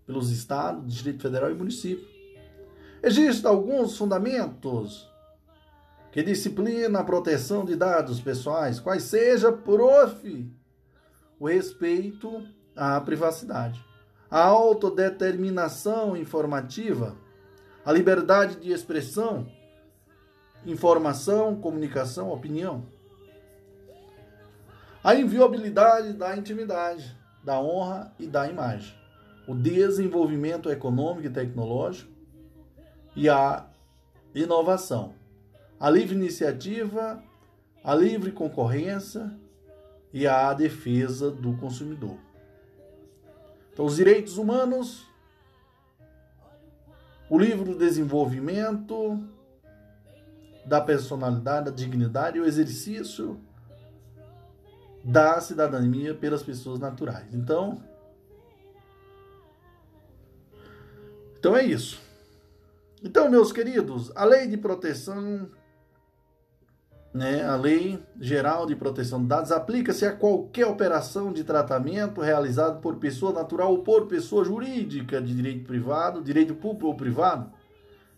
pelos 0.05 0.31
estados, 0.31 0.89
Distrito 0.89 1.21
Federal 1.21 1.51
e 1.51 1.55
município. 1.55 2.07
Existem 3.03 3.51
alguns 3.51 3.97
fundamentos 3.97 5.05
que 6.17 6.23
disciplinam 6.23 6.99
a 6.99 7.03
proteção 7.03 7.63
de 7.63 7.75
dados 7.75 8.19
pessoais, 8.19 8.79
quais 8.79 9.03
seja, 9.03 9.51
prof, 9.51 10.51
o 11.39 11.47
respeito 11.47 12.43
à 12.75 12.99
privacidade 12.99 13.85
a 14.29 14.43
autodeterminação 14.43 16.17
informativa, 16.17 17.15
a 17.85 17.91
liberdade 17.91 18.57
de 18.57 18.71
expressão, 18.71 19.47
informação, 20.65 21.55
comunicação, 21.55 22.31
opinião. 22.31 22.85
A 25.03 25.13
inviolabilidade 25.15 26.13
da 26.13 26.35
intimidade, 26.35 27.15
da 27.43 27.61
honra 27.61 28.13
e 28.19 28.27
da 28.27 28.49
imagem. 28.49 28.93
O 29.47 29.55
desenvolvimento 29.55 30.69
econômico 30.69 31.27
e 31.27 31.29
tecnológico 31.29 32.11
e 33.15 33.29
a 33.29 33.67
inovação. 34.35 35.16
A 35.79 35.89
livre 35.89 36.15
iniciativa, 36.15 37.23
a 37.83 37.95
livre 37.95 38.31
concorrência 38.31 39.31
e 40.11 40.25
a 40.25 40.53
defesa 40.53 41.29
do 41.29 41.55
consumidor. 41.57 42.17
Então, 43.71 43.85
os 43.85 43.95
direitos 43.95 44.37
humanos, 44.37 45.05
o 47.29 47.37
livro 47.37 47.73
do 47.73 47.77
desenvolvimento 47.77 49.23
da 50.65 50.81
personalidade, 50.81 51.65
da 51.65 51.71
dignidade 51.71 52.37
e 52.37 52.41
o 52.41 52.45
exercício 52.45 53.39
da 55.03 55.39
cidadania 55.39 56.13
pelas 56.13 56.43
pessoas 56.43 56.79
naturais. 56.79 57.33
Então, 57.33 57.81
então 61.39 61.55
é 61.55 61.63
isso. 61.63 62.01
Então, 63.01 63.29
meus 63.29 63.53
queridos, 63.53 64.11
a 64.15 64.25
lei 64.25 64.47
de 64.47 64.57
proteção 64.57 65.49
né, 67.17 67.43
a 67.43 67.55
Lei 67.55 67.99
Geral 68.21 68.67
de 68.67 68.75
Proteção 68.75 69.19
de 69.21 69.27
Dados 69.27 69.51
aplica-se 69.51 70.05
a 70.05 70.15
qualquer 70.15 70.67
operação 70.67 71.33
de 71.33 71.43
tratamento 71.43 72.21
realizado 72.21 72.79
por 72.79 72.97
pessoa 72.97 73.33
natural 73.33 73.71
ou 73.71 73.79
por 73.79 74.05
pessoa 74.05 74.45
jurídica 74.45 75.19
de 75.19 75.35
direito 75.35 75.65
privado, 75.65 76.23
direito 76.23 76.53
público 76.53 76.85
ou 76.85 76.95
privado, 76.95 77.51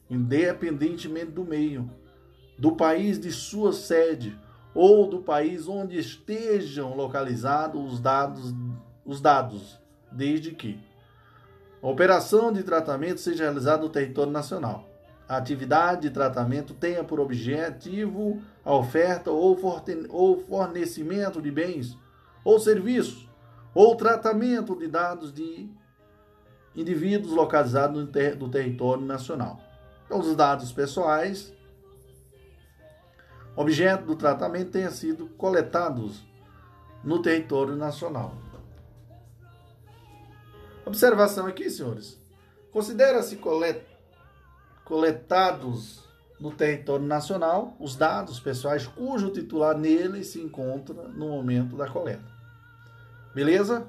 independentemente 0.10 1.32
do 1.32 1.46
meio, 1.46 1.90
do 2.58 2.74
país 2.74 3.18
de 3.18 3.32
sua 3.32 3.72
sede 3.72 4.38
ou 4.76 5.08
do 5.08 5.20
país 5.20 5.68
onde 5.68 5.98
estejam 5.98 6.94
localizados 6.94 7.94
os 7.94 8.00
dados, 8.02 8.54
os 9.06 9.22
dados, 9.22 9.80
desde 10.12 10.52
que 10.52 10.78
a 11.82 11.88
operação 11.88 12.52
de 12.52 12.64
tratamento 12.64 13.22
seja 13.22 13.46
realizada 13.46 13.82
no 13.82 13.90
território 13.90 14.32
nacional 14.32 14.89
a 15.30 15.38
atividade 15.38 16.02
de 16.02 16.10
tratamento 16.10 16.74
tenha 16.74 17.04
por 17.04 17.20
objetivo 17.20 18.42
a 18.66 18.74
oferta 18.74 19.30
ou 19.30 20.44
fornecimento 20.48 21.40
de 21.40 21.52
bens 21.52 21.96
ou 22.44 22.60
serviços 22.60 23.30
ou 23.76 23.96
tratamento 23.96 24.76
de 24.76 24.88
dados 24.88 25.32
de 25.32 25.70
indivíduos 26.76 27.32
localizados 27.32 28.02
no, 28.02 28.08
ter 28.08 28.40
território 28.50 29.06
nacional. 29.06 29.60
Então, 30.06 30.20
os 30.20 30.36
dados 30.36 30.72
pessoais, 30.72 31.54
objeto 33.56 34.06
do 34.06 34.16
tratamento, 34.16 34.72
tenham 34.72 34.92
sido 34.92 35.28
coletados 35.38 36.26
no 37.04 37.22
território 37.22 37.76
nacional. 37.76 38.34
Observação 40.84 41.46
aqui, 41.46 41.70
senhores. 41.70 42.20
Considera-se 42.72 43.36
colet 43.36 43.89
coletados 44.90 46.04
no 46.40 46.52
território 46.52 47.06
nacional 47.06 47.76
os 47.80 47.96
dados 47.96 48.40
pessoais 48.40 48.88
cujo 48.88 49.30
titular 49.30 49.78
nele 49.78 50.24
se 50.24 50.42
encontra 50.42 51.04
no 51.10 51.30
momento 51.30 51.78
da 51.78 51.88
coleta. 51.88 52.26
Beleza? 53.36 53.86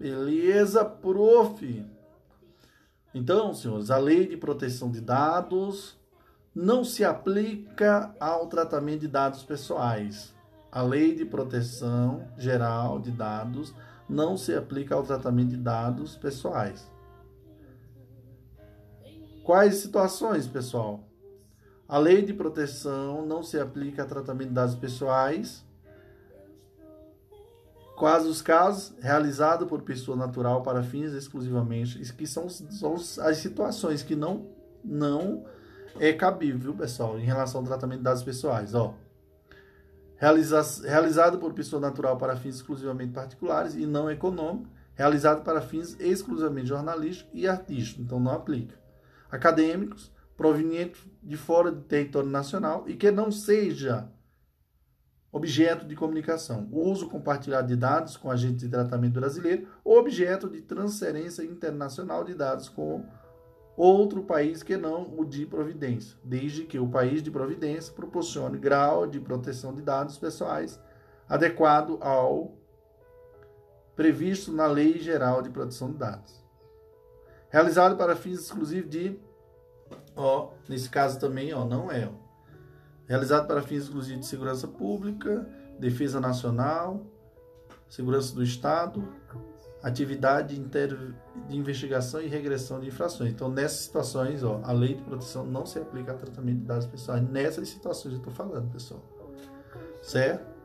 Beleza, 0.00 0.84
prof. 0.84 1.84
Então, 3.14 3.52
senhores, 3.52 3.90
a 3.90 3.98
lei 3.98 4.26
de 4.26 4.36
proteção 4.38 4.90
de 4.90 5.02
dados 5.02 5.98
não 6.54 6.82
se 6.82 7.04
aplica 7.04 8.14
ao 8.18 8.46
tratamento 8.46 9.00
de 9.00 9.08
dados 9.08 9.42
pessoais. 9.42 10.34
A 10.72 10.80
lei 10.82 11.14
de 11.14 11.26
proteção 11.26 12.26
geral 12.38 12.98
de 12.98 13.10
dados 13.10 13.74
não 14.08 14.36
se 14.36 14.54
aplica 14.54 14.94
ao 14.94 15.02
tratamento 15.02 15.50
de 15.50 15.56
dados 15.58 16.16
pessoais. 16.16 16.90
Quais 19.46 19.76
situações, 19.76 20.48
pessoal? 20.48 21.08
A 21.86 21.98
lei 21.98 22.20
de 22.20 22.34
proteção 22.34 23.24
não 23.24 23.44
se 23.44 23.56
aplica 23.56 24.02
a 24.02 24.04
tratamento 24.04 24.48
de 24.48 24.54
dados 24.54 24.74
pessoais. 24.74 25.64
Quais 27.96 28.26
os 28.26 28.42
casos 28.42 28.92
realizados 28.98 29.68
por 29.68 29.82
pessoa 29.82 30.16
natural 30.16 30.64
para 30.64 30.82
fins 30.82 31.12
exclusivamente, 31.12 31.96
que 32.14 32.26
são, 32.26 32.48
são 32.48 32.96
as 32.96 33.36
situações 33.36 34.02
que 34.02 34.16
não 34.16 34.48
não 34.84 35.44
é 36.00 36.12
cabível, 36.12 36.74
pessoal, 36.74 37.16
em 37.16 37.24
relação 37.24 37.60
ao 37.60 37.66
tratamento 37.68 37.98
de 37.98 38.04
dados 38.04 38.24
pessoais, 38.24 38.74
ó. 38.74 38.94
Realiza, 40.16 40.60
realizado 40.82 41.38
por 41.38 41.52
pessoa 41.52 41.80
natural 41.80 42.16
para 42.16 42.34
fins 42.34 42.56
exclusivamente 42.56 43.12
particulares 43.12 43.76
e 43.76 43.86
não 43.86 44.10
econômicos 44.10 44.74
realizado 44.96 45.44
para 45.44 45.60
fins 45.60 45.96
exclusivamente 46.00 46.66
jornalísticos 46.66 47.30
e 47.32 47.46
artísticos, 47.46 48.04
então 48.04 48.18
não 48.18 48.32
aplica. 48.32 48.85
Acadêmicos, 49.36 50.12
provenientes 50.36 51.02
de 51.22 51.36
fora 51.36 51.70
do 51.70 51.82
território 51.82 52.28
nacional 52.28 52.84
e 52.86 52.94
que 52.94 53.10
não 53.10 53.30
seja 53.30 54.10
objeto 55.32 55.86
de 55.86 55.94
comunicação, 55.94 56.68
uso 56.72 57.08
compartilhado 57.08 57.68
de 57.68 57.76
dados 57.76 58.16
com 58.16 58.30
agentes 58.30 58.62
de 58.62 58.68
tratamento 58.68 59.20
brasileiro 59.20 59.68
ou 59.84 59.98
objeto 59.98 60.48
de 60.48 60.62
transferência 60.62 61.42
internacional 61.42 62.24
de 62.24 62.34
dados 62.34 62.68
com 62.68 63.04
outro 63.76 64.22
país 64.22 64.62
que 64.62 64.76
não 64.76 65.02
o 65.18 65.24
de 65.24 65.44
providência, 65.44 66.16
desde 66.24 66.64
que 66.64 66.78
o 66.78 66.88
país 66.88 67.22
de 67.22 67.30
providência 67.30 67.92
proporcione 67.92 68.58
grau 68.58 69.06
de 69.06 69.20
proteção 69.20 69.74
de 69.74 69.82
dados 69.82 70.16
pessoais 70.16 70.80
adequado 71.28 71.98
ao 72.00 72.56
previsto 73.94 74.52
na 74.52 74.66
Lei 74.66 74.98
Geral 74.98 75.42
de 75.42 75.50
Proteção 75.50 75.90
de 75.90 75.98
Dados. 75.98 76.44
Realizado 77.50 77.96
para 77.96 78.16
fins 78.16 78.40
exclusivos 78.40 78.90
de, 78.90 79.18
ó, 80.16 80.50
nesse 80.68 80.88
caso 80.88 81.20
também, 81.20 81.52
ó, 81.52 81.64
não 81.64 81.90
é, 81.92 82.06
ó, 82.06 82.12
realizado 83.06 83.46
para 83.46 83.62
fins 83.62 83.84
exclusivos 83.84 84.20
de 84.20 84.26
segurança 84.26 84.66
pública, 84.66 85.46
defesa 85.78 86.20
nacional, 86.20 87.06
segurança 87.88 88.34
do 88.34 88.42
Estado, 88.42 89.06
atividade 89.82 90.58
de 90.58 91.56
investigação 91.56 92.20
e 92.20 92.26
regressão 92.26 92.80
de 92.80 92.88
infrações. 92.88 93.30
Então, 93.30 93.48
nessas 93.48 93.80
situações, 93.80 94.42
ó, 94.42 94.60
a 94.64 94.72
lei 94.72 94.94
de 94.94 95.02
proteção 95.02 95.46
não 95.46 95.64
se 95.64 95.78
aplica 95.78 96.12
a 96.12 96.14
tratamento 96.14 96.58
de 96.58 96.64
dados 96.64 96.86
pessoais. 96.86 97.22
Nessas 97.30 97.68
situações 97.68 98.12
eu 98.14 98.18
estou 98.18 98.32
falando, 98.32 98.72
pessoal. 98.72 99.02
Certo? 100.02 100.56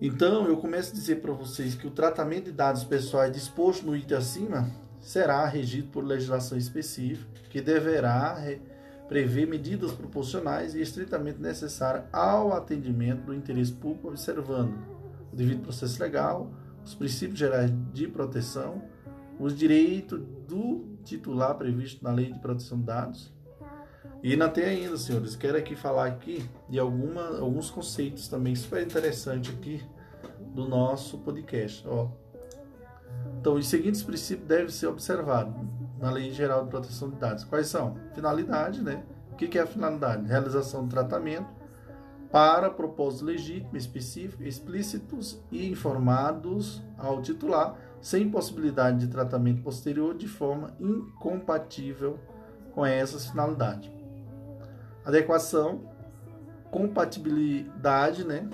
Então, 0.00 0.46
eu 0.46 0.58
começo 0.58 0.90
a 0.92 0.94
dizer 0.94 1.22
para 1.22 1.32
vocês 1.32 1.74
que 1.74 1.86
o 1.86 1.90
tratamento 1.90 2.46
de 2.46 2.52
dados 2.52 2.84
pessoais 2.84 3.32
disposto 3.32 3.86
no 3.86 3.96
item 3.96 4.18
acima 4.18 4.70
será 5.06 5.46
regido 5.46 5.88
por 5.92 6.04
legislação 6.04 6.58
específica, 6.58 7.30
que 7.48 7.60
deverá 7.60 8.44
prever 9.06 9.46
medidas 9.46 9.92
proporcionais 9.92 10.74
e 10.74 10.82
estritamente 10.82 11.40
necessárias 11.40 12.06
ao 12.12 12.52
atendimento 12.52 13.26
do 13.26 13.32
interesse 13.32 13.72
público, 13.72 14.08
observando 14.08 14.76
o 15.32 15.36
devido 15.36 15.62
processo 15.62 16.02
legal, 16.02 16.50
os 16.84 16.92
princípios 16.92 17.38
gerais 17.38 17.70
de 17.92 18.08
proteção, 18.08 18.82
os 19.38 19.56
direitos 19.56 20.20
do 20.48 20.84
titular 21.04 21.54
previsto 21.54 22.02
na 22.02 22.10
Lei 22.10 22.32
de 22.32 22.40
Proteção 22.40 22.76
de 22.76 22.86
Dados. 22.86 23.32
E 24.24 24.32
ainda 24.32 24.48
tem 24.48 24.64
ainda, 24.64 24.96
senhores, 24.96 25.36
quero 25.36 25.56
aqui 25.56 25.76
falar 25.76 26.06
aqui 26.06 26.44
de 26.68 26.80
alguma, 26.80 27.38
alguns 27.38 27.70
conceitos 27.70 28.26
também 28.26 28.56
super 28.56 28.84
interessantes 28.84 29.54
aqui 29.54 29.80
do 30.52 30.68
nosso 30.68 31.18
podcast. 31.18 31.86
Ó. 31.86 32.08
Então, 33.46 33.54
os 33.54 33.68
seguintes 33.68 34.02
princípios 34.02 34.48
devem 34.48 34.68
ser 34.70 34.88
observados 34.88 35.54
na 36.00 36.10
Lei 36.10 36.32
Geral 36.32 36.64
de 36.64 36.70
Proteção 36.70 37.10
de 37.10 37.14
Dados. 37.14 37.44
Quais 37.44 37.68
são? 37.68 37.94
Finalidade, 38.12 38.82
né? 38.82 39.04
O 39.30 39.36
que 39.36 39.56
é 39.56 39.62
a 39.62 39.66
finalidade? 39.68 40.26
Realização 40.26 40.82
do 40.82 40.90
tratamento 40.90 41.46
para 42.28 42.68
propósitos 42.68 43.22
legítimos, 43.24 43.76
específicos, 43.76 44.44
explícitos 44.44 45.40
e 45.52 45.70
informados 45.70 46.82
ao 46.98 47.22
titular, 47.22 47.76
sem 48.00 48.28
possibilidade 48.28 48.98
de 48.98 49.06
tratamento 49.06 49.62
posterior 49.62 50.16
de 50.16 50.26
forma 50.26 50.74
incompatível 50.80 52.18
com 52.74 52.84
essas 52.84 53.26
finalidades. 53.26 53.88
Adequação, 55.04 55.88
compatibilidade, 56.68 58.26
né? 58.26 58.50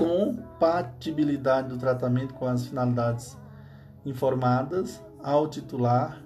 Compatibilidade 0.00 1.68
do 1.68 1.76
tratamento 1.76 2.32
com 2.32 2.46
as 2.46 2.66
finalidades 2.66 3.36
informadas 4.02 4.98
ao 5.22 5.46
titular, 5.46 6.22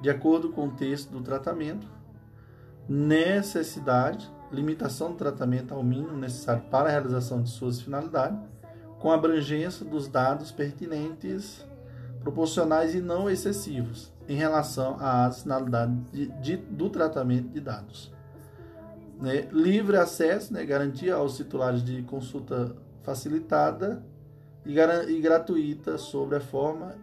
de 0.00 0.08
acordo 0.08 0.48
com 0.48 0.68
o 0.68 0.70
texto 0.70 1.10
do 1.10 1.20
tratamento, 1.20 1.86
necessidade, 2.88 4.32
limitação 4.50 5.10
do 5.10 5.18
tratamento 5.18 5.74
ao 5.74 5.82
mínimo 5.82 6.16
necessário 6.16 6.62
para 6.70 6.88
a 6.88 6.92
realização 6.92 7.42
de 7.42 7.50
suas 7.50 7.82
finalidades, 7.82 8.40
com 8.98 9.12
abrangência 9.12 9.84
dos 9.84 10.08
dados 10.08 10.50
pertinentes, 10.50 11.66
proporcionais 12.20 12.94
e 12.94 13.02
não 13.02 13.28
excessivos 13.28 14.10
em 14.26 14.36
relação 14.36 14.96
às 14.98 15.42
finalidades 15.42 16.10
de, 16.10 16.28
de, 16.40 16.56
do 16.56 16.88
tratamento 16.88 17.50
de 17.50 17.60
dados. 17.60 18.10
Né? 19.20 19.48
Livre 19.52 19.98
acesso, 19.98 20.54
né? 20.54 20.64
garantia 20.64 21.16
aos 21.16 21.36
titulares 21.36 21.84
de 21.84 22.02
consulta 22.04 22.74
facilitada 23.06 24.04
e, 24.64 24.78
e 24.78 25.20
gratuita 25.20 25.96
sobre 25.96 26.36
a 26.36 26.40
forma 26.40 26.96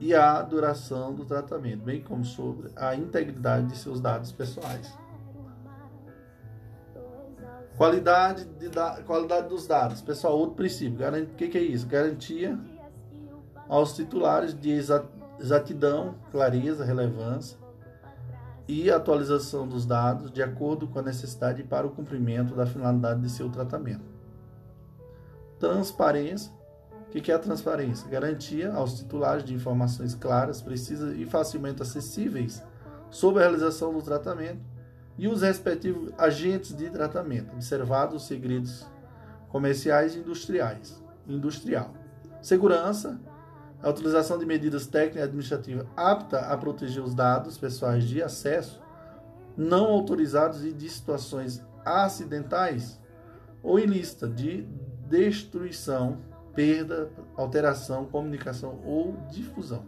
e 0.00 0.14
a 0.14 0.40
duração 0.40 1.14
do 1.14 1.24
tratamento, 1.24 1.84
bem 1.84 2.02
como 2.02 2.24
sobre 2.24 2.70
a 2.74 2.94
integridade 2.94 3.66
de 3.66 3.76
seus 3.76 4.00
dados 4.00 4.32
pessoais. 4.32 4.96
Qualidade, 7.76 8.46
de 8.46 8.70
da, 8.70 9.02
qualidade 9.02 9.48
dos 9.48 9.66
dados. 9.66 10.00
Pessoal, 10.00 10.38
outro 10.38 10.56
princípio. 10.56 11.06
O 11.06 11.26
que, 11.34 11.48
que 11.48 11.58
é 11.58 11.62
isso? 11.62 11.86
Garantia 11.86 12.58
aos 13.68 13.94
titulares 13.94 14.58
de 14.58 14.70
exatidão, 15.38 16.14
clareza, 16.30 16.84
relevância 16.84 17.58
e 18.66 18.90
atualização 18.90 19.68
dos 19.68 19.84
dados 19.84 20.30
de 20.30 20.42
acordo 20.42 20.88
com 20.88 20.98
a 20.98 21.02
necessidade 21.02 21.62
para 21.62 21.86
o 21.86 21.90
cumprimento 21.90 22.54
da 22.54 22.64
finalidade 22.64 23.20
de 23.20 23.28
seu 23.28 23.50
tratamento. 23.50 24.15
Transparência. 25.58 26.52
O 27.08 27.20
que 27.20 27.32
é 27.32 27.34
a 27.34 27.38
transparência? 27.38 28.08
Garantia 28.08 28.72
aos 28.72 28.98
titulares 28.98 29.42
de 29.44 29.54
informações 29.54 30.14
claras, 30.14 30.60
precisas 30.60 31.16
e 31.18 31.24
facilmente 31.24 31.80
acessíveis 31.80 32.62
sobre 33.10 33.42
a 33.42 33.46
realização 33.46 33.92
do 33.94 34.02
tratamento 34.02 34.60
e 35.16 35.26
os 35.26 35.40
respectivos 35.40 36.12
agentes 36.18 36.76
de 36.76 36.90
tratamento, 36.90 37.52
observados 37.54 38.16
os 38.16 38.28
segredos 38.28 38.86
comerciais 39.48 40.14
e 40.14 40.18
industriais. 40.18 41.02
Industrial. 41.26 41.94
Segurança, 42.42 43.18
a 43.82 43.88
utilização 43.88 44.38
de 44.38 44.44
medidas 44.44 44.86
técnicas 44.86 45.20
e 45.20 45.24
administrativas 45.24 45.86
aptas 45.96 46.42
a 46.42 46.56
proteger 46.56 47.02
os 47.02 47.14
dados 47.14 47.56
pessoais 47.56 48.04
de 48.04 48.22
acesso 48.22 48.80
não 49.56 49.86
autorizados 49.86 50.64
e 50.64 50.72
de 50.72 50.88
situações 50.88 51.64
acidentais 51.84 53.00
ou 53.62 53.78
ilícitas 53.78 54.34
de 54.34 54.68
destruição, 55.08 56.18
perda, 56.54 57.10
alteração, 57.36 58.06
comunicação 58.06 58.80
ou 58.84 59.16
difusão. 59.30 59.84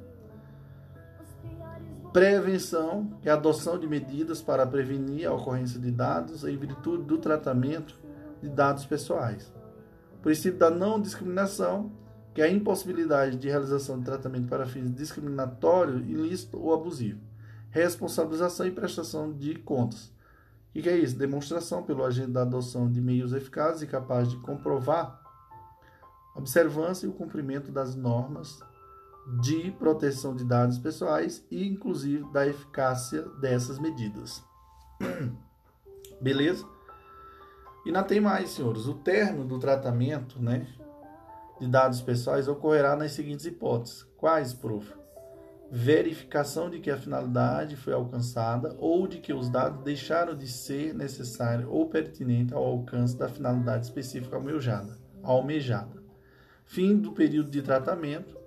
Prevenção, 2.12 3.18
que 3.20 3.28
é 3.28 3.32
a 3.32 3.34
adoção 3.34 3.78
de 3.78 3.86
medidas 3.86 4.40
para 4.40 4.66
prevenir 4.66 5.28
a 5.28 5.34
ocorrência 5.34 5.78
de 5.78 5.90
dados 5.90 6.44
em 6.44 6.56
virtude 6.56 7.04
do 7.04 7.18
tratamento 7.18 7.98
de 8.42 8.48
dados 8.48 8.86
pessoais. 8.86 9.52
O 10.18 10.22
princípio 10.22 10.58
da 10.58 10.70
não 10.70 11.00
discriminação, 11.00 11.92
que 12.34 12.40
é 12.40 12.44
a 12.44 12.50
impossibilidade 12.50 13.36
de 13.36 13.48
realização 13.48 13.98
de 13.98 14.04
tratamento 14.04 14.48
para 14.48 14.66
fins 14.66 14.92
discriminatório, 14.92 15.98
ilícito 15.98 16.58
ou 16.58 16.72
abusivo. 16.72 17.20
Responsabilização 17.70 18.66
e 18.66 18.70
prestação 18.70 19.32
de 19.32 19.54
contas. 19.56 20.12
O 20.78 20.80
que 20.80 20.88
é 20.88 20.96
isso? 20.96 21.18
Demonstração 21.18 21.82
pelo 21.82 22.04
agente 22.04 22.30
da 22.30 22.42
adoção 22.42 22.88
de 22.88 23.00
meios 23.00 23.32
eficazes 23.32 23.82
e 23.82 23.86
capazes 23.88 24.30
de 24.30 24.36
comprovar 24.36 25.20
observância 26.36 27.04
e 27.04 27.08
o 27.08 27.12
cumprimento 27.12 27.72
das 27.72 27.96
normas 27.96 28.60
de 29.40 29.72
proteção 29.72 30.36
de 30.36 30.44
dados 30.44 30.78
pessoais 30.78 31.44
e, 31.50 31.66
inclusive, 31.66 32.32
da 32.32 32.46
eficácia 32.46 33.22
dessas 33.40 33.80
medidas. 33.80 34.40
Beleza? 36.22 36.64
E 37.84 37.90
não 37.90 38.04
tem 38.04 38.20
mais, 38.20 38.50
senhores. 38.50 38.86
O 38.86 38.94
término 38.94 39.44
do 39.44 39.58
tratamento 39.58 40.40
né, 40.40 40.64
de 41.60 41.66
dados 41.66 42.00
pessoais 42.00 42.46
ocorrerá 42.46 42.94
nas 42.94 43.10
seguintes 43.10 43.46
hipóteses. 43.46 44.04
Quais, 44.16 44.54
prof? 44.54 44.97
Verificação 45.70 46.70
de 46.70 46.80
que 46.80 46.90
a 46.90 46.96
finalidade 46.96 47.76
foi 47.76 47.92
alcançada 47.92 48.74
ou 48.78 49.06
de 49.06 49.18
que 49.18 49.32
os 49.32 49.50
dados 49.50 49.84
deixaram 49.84 50.34
de 50.34 50.48
ser 50.48 50.94
necessários 50.94 51.68
ou 51.70 51.88
pertinentes 51.88 52.54
ao 52.54 52.64
alcance 52.64 53.16
da 53.16 53.28
finalidade 53.28 53.84
específica 53.84 54.36
almejada. 54.36 54.98
almejada. 55.22 56.02
Fim 56.64 56.96
do 56.96 57.12
período 57.12 57.50
de 57.50 57.62
tratamento 57.62 58.38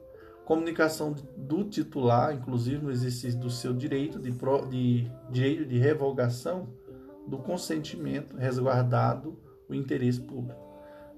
comunicação 0.51 1.15
do 1.37 1.63
titular, 1.63 2.33
inclusive 2.33 2.83
no 2.83 2.91
exercício 2.91 3.39
do 3.39 3.49
seu 3.49 3.73
direito 3.73 4.19
de, 4.19 4.33
pro, 4.33 4.65
de 4.65 5.09
direito 5.29 5.65
de 5.65 5.77
revogação 5.77 6.67
do 7.25 7.37
consentimento 7.37 8.35
resguardado 8.35 9.39
o 9.69 9.73
interesse 9.73 10.19
público. 10.19 10.59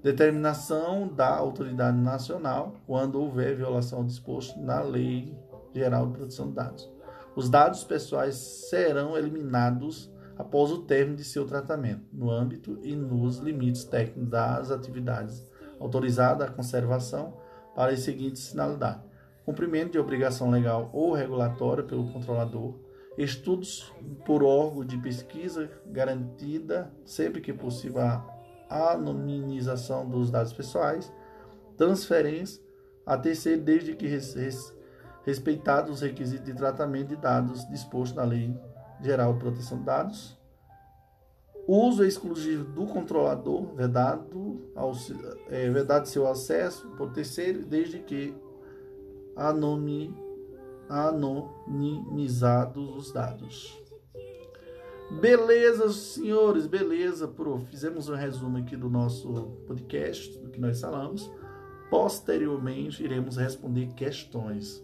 Determinação 0.00 1.08
da 1.08 1.34
autoridade 1.34 1.98
nacional 1.98 2.74
quando 2.86 3.20
houver 3.20 3.56
violação 3.56 3.98
ao 3.98 4.04
disposto 4.04 4.60
na 4.60 4.80
Lei 4.82 5.36
Geral 5.74 6.06
de 6.06 6.12
Proteção 6.18 6.48
de 6.48 6.54
Dados. 6.54 6.90
Os 7.34 7.50
dados 7.50 7.82
pessoais 7.82 8.36
serão 8.36 9.16
eliminados 9.16 10.12
após 10.36 10.70
o 10.70 10.82
término 10.82 11.16
de 11.16 11.24
seu 11.24 11.44
tratamento, 11.46 12.04
no 12.12 12.30
âmbito 12.30 12.78
e 12.82 12.94
nos 12.94 13.38
limites 13.38 13.84
técnicos 13.84 14.30
das 14.30 14.70
atividades 14.70 15.44
autorizadas 15.78 16.48
à 16.48 16.50
conservação 16.50 17.34
para 17.74 17.92
as 17.92 18.00
seguintes 18.00 18.48
finalidades: 18.50 19.04
cumprimento 19.44 19.92
de 19.92 19.98
obrigação 19.98 20.50
legal 20.50 20.90
ou 20.92 21.12
regulatória 21.12 21.84
pelo 21.84 22.12
controlador, 22.12 22.74
estudos 23.18 23.92
por 24.24 24.42
órgão 24.42 24.84
de 24.84 24.96
pesquisa 24.98 25.70
garantida 25.86 26.92
sempre 27.04 27.40
que 27.40 27.52
possível 27.52 28.00
a 28.02 28.92
anonimização 28.92 30.08
dos 30.08 30.30
dados 30.30 30.52
pessoais, 30.52 31.12
transferência 31.76 32.62
a 33.06 33.16
terceiro 33.16 33.62
desde 33.62 33.94
que 33.94 34.08
respeitados 35.24 35.96
os 35.96 36.00
requisitos 36.00 36.44
de 36.44 36.54
tratamento 36.54 37.08
de 37.08 37.16
dados 37.16 37.68
dispostos 37.68 38.16
na 38.16 38.24
Lei 38.24 38.56
Geral 39.00 39.34
de 39.34 39.40
Proteção 39.40 39.78
de 39.78 39.84
Dados, 39.84 40.38
uso 41.66 42.04
exclusivo 42.04 42.64
do 42.64 42.86
controlador, 42.86 43.74
vedado, 43.74 44.70
ao, 44.74 44.92
é, 45.48 45.70
vedado 45.70 46.06
seu 46.06 46.28
acesso 46.28 46.88
por 46.96 47.12
terceiro, 47.12 47.64
desde 47.64 48.00
que 48.00 48.34
anonimi, 49.34 50.14
anonimizados 50.88 52.96
os 52.96 53.12
dados. 53.12 53.82
Beleza, 55.20 55.92
senhores, 55.92 56.66
beleza, 56.66 57.28
prof. 57.28 57.64
Fizemos 57.66 58.08
um 58.08 58.14
resumo 58.14 58.56
aqui 58.58 58.76
do 58.76 58.90
nosso 58.90 59.32
podcast, 59.66 60.38
do 60.38 60.50
que 60.50 60.60
nós 60.60 60.80
falamos. 60.80 61.30
Posteriormente, 61.90 63.02
iremos 63.02 63.36
responder 63.36 63.88
questões. 63.94 64.83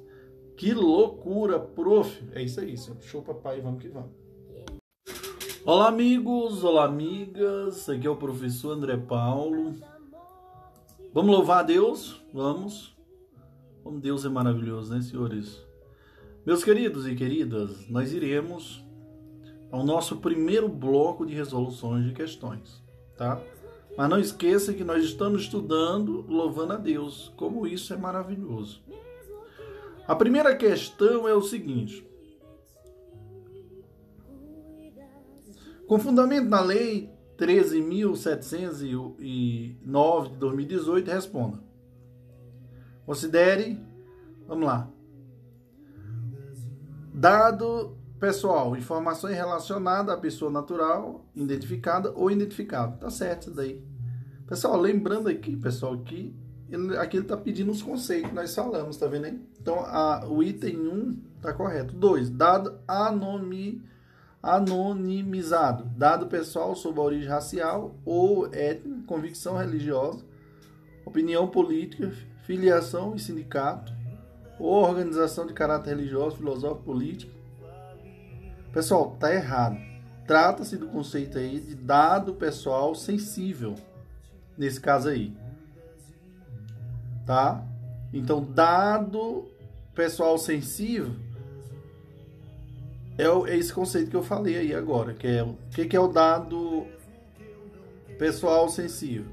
Que 0.61 0.75
loucura, 0.75 1.59
prof. 1.59 2.23
É 2.35 2.43
isso 2.43 2.61
aí, 2.61 2.77
senhor. 2.77 3.01
Show, 3.01 3.23
papai, 3.23 3.63
vamos 3.63 3.81
que 3.81 3.89
vamos. 3.89 4.11
Olá, 5.65 5.89
amigos, 5.89 6.63
olá, 6.63 6.85
amigas. 6.85 7.89
Aqui 7.89 8.07
é 8.07 8.11
o 8.11 8.17
professor 8.17 8.73
André 8.73 8.99
Paulo. 8.99 9.75
Vamos 11.15 11.35
louvar 11.35 11.61
a 11.61 11.63
Deus? 11.63 12.23
Vamos. 12.31 12.95
Como 13.83 13.99
Deus 13.99 14.27
é 14.27 14.29
maravilhoso, 14.29 14.93
né, 14.93 15.01
senhores? 15.01 15.67
Meus 16.45 16.63
queridos 16.63 17.09
e 17.09 17.15
queridas, 17.15 17.89
nós 17.89 18.13
iremos 18.13 18.85
ao 19.73 19.83
nosso 19.83 20.19
primeiro 20.19 20.69
bloco 20.69 21.25
de 21.25 21.33
resoluções 21.33 22.05
de 22.05 22.13
questões, 22.13 22.85
tá? 23.17 23.41
Mas 23.97 24.11
não 24.11 24.21
esqueça 24.21 24.75
que 24.75 24.85
nós 24.85 25.03
estamos 25.05 25.45
estudando 25.45 26.23
louvando 26.29 26.75
a 26.75 26.77
Deus, 26.77 27.33
como 27.35 27.67
isso 27.67 27.95
é 27.95 27.97
maravilhoso. 27.97 28.83
A 30.11 30.15
primeira 30.17 30.57
questão 30.57 31.29
é 31.29 31.33
o 31.33 31.41
seguinte: 31.41 32.05
Com 35.87 36.01
fundamento 36.01 36.49
na 36.49 36.61
Lei 36.61 37.09
13.709 37.39 40.33
de 40.33 40.37
2018, 40.37 41.11
responda. 41.13 41.61
Considere, 43.07 43.81
vamos 44.49 44.67
lá. 44.67 44.91
Dado 47.15 47.97
pessoal, 48.19 48.77
informações 48.77 49.37
relacionadas 49.37 50.13
à 50.13 50.19
pessoa 50.19 50.51
natural, 50.51 51.25
identificada 51.37 52.11
ou 52.17 52.33
identificável. 52.33 52.99
Tá 52.99 53.11
certo 53.11 53.43
isso 53.43 53.55
daí. 53.55 53.81
Pessoal, 54.49 54.77
lembrando 54.77 55.29
aqui, 55.29 55.57
pessoal, 55.57 55.97
que 56.01 56.35
ele, 56.71 56.97
aqui 56.97 57.17
ele 57.17 57.25
está 57.25 57.37
pedindo 57.37 57.71
os 57.71 57.83
conceitos 57.83 58.29
que 58.29 58.35
nós 58.35 58.55
falamos, 58.55 58.97
tá 58.97 59.07
vendo 59.07 59.27
aí? 59.27 59.41
Então, 59.61 59.81
a, 59.81 60.27
o 60.27 60.43
item 60.43 60.77
1 60.79 61.17
tá 61.41 61.53
correto. 61.53 61.95
2. 61.95 62.31
Dado 62.31 62.79
anomi 62.87 63.83
anonimizado, 64.43 65.85
dado 65.97 66.27
pessoal 66.27 66.75
sobre 66.75 67.01
a 67.01 67.05
origem 67.05 67.29
racial 67.29 67.95
ou 68.05 68.47
étnica, 68.53 69.03
convicção 69.07 69.57
religiosa, 69.57 70.25
opinião 71.05 71.47
política, 71.49 72.11
filiação 72.45 73.15
e 73.15 73.19
sindicato, 73.19 73.93
ou 74.59 74.83
organização 74.83 75.47
de 75.47 75.53
caráter 75.53 75.91
religioso, 75.91 76.37
filosófico, 76.37 76.85
político. 76.85 77.33
Pessoal, 78.73 79.17
tá 79.19 79.35
errado. 79.35 79.77
Trata-se 80.27 80.77
do 80.77 80.87
conceito 80.87 81.39
aí 81.39 81.61
de 81.61 81.75
dado 81.75 82.35
pessoal 82.35 82.95
sensível, 82.95 83.75
nesse 84.57 84.81
caso 84.81 85.09
aí. 85.09 85.37
Tá? 87.27 87.65
Então, 88.13 88.43
dado 88.43 89.47
pessoal 89.95 90.39
sensível 90.39 91.15
é, 93.21 93.53
é 93.53 93.57
esse 93.57 93.73
conceito 93.73 94.11
que 94.11 94.17
eu 94.17 94.23
falei 94.23 94.57
aí 94.57 94.75
agora, 94.75 95.13
que 95.13 95.27
é 95.27 95.43
o 95.43 95.55
que, 95.75 95.85
que 95.85 95.97
é 95.97 96.01
o 96.01 96.09
dado 96.09 96.87
pessoal 98.19 98.69
sensível. 98.69 99.31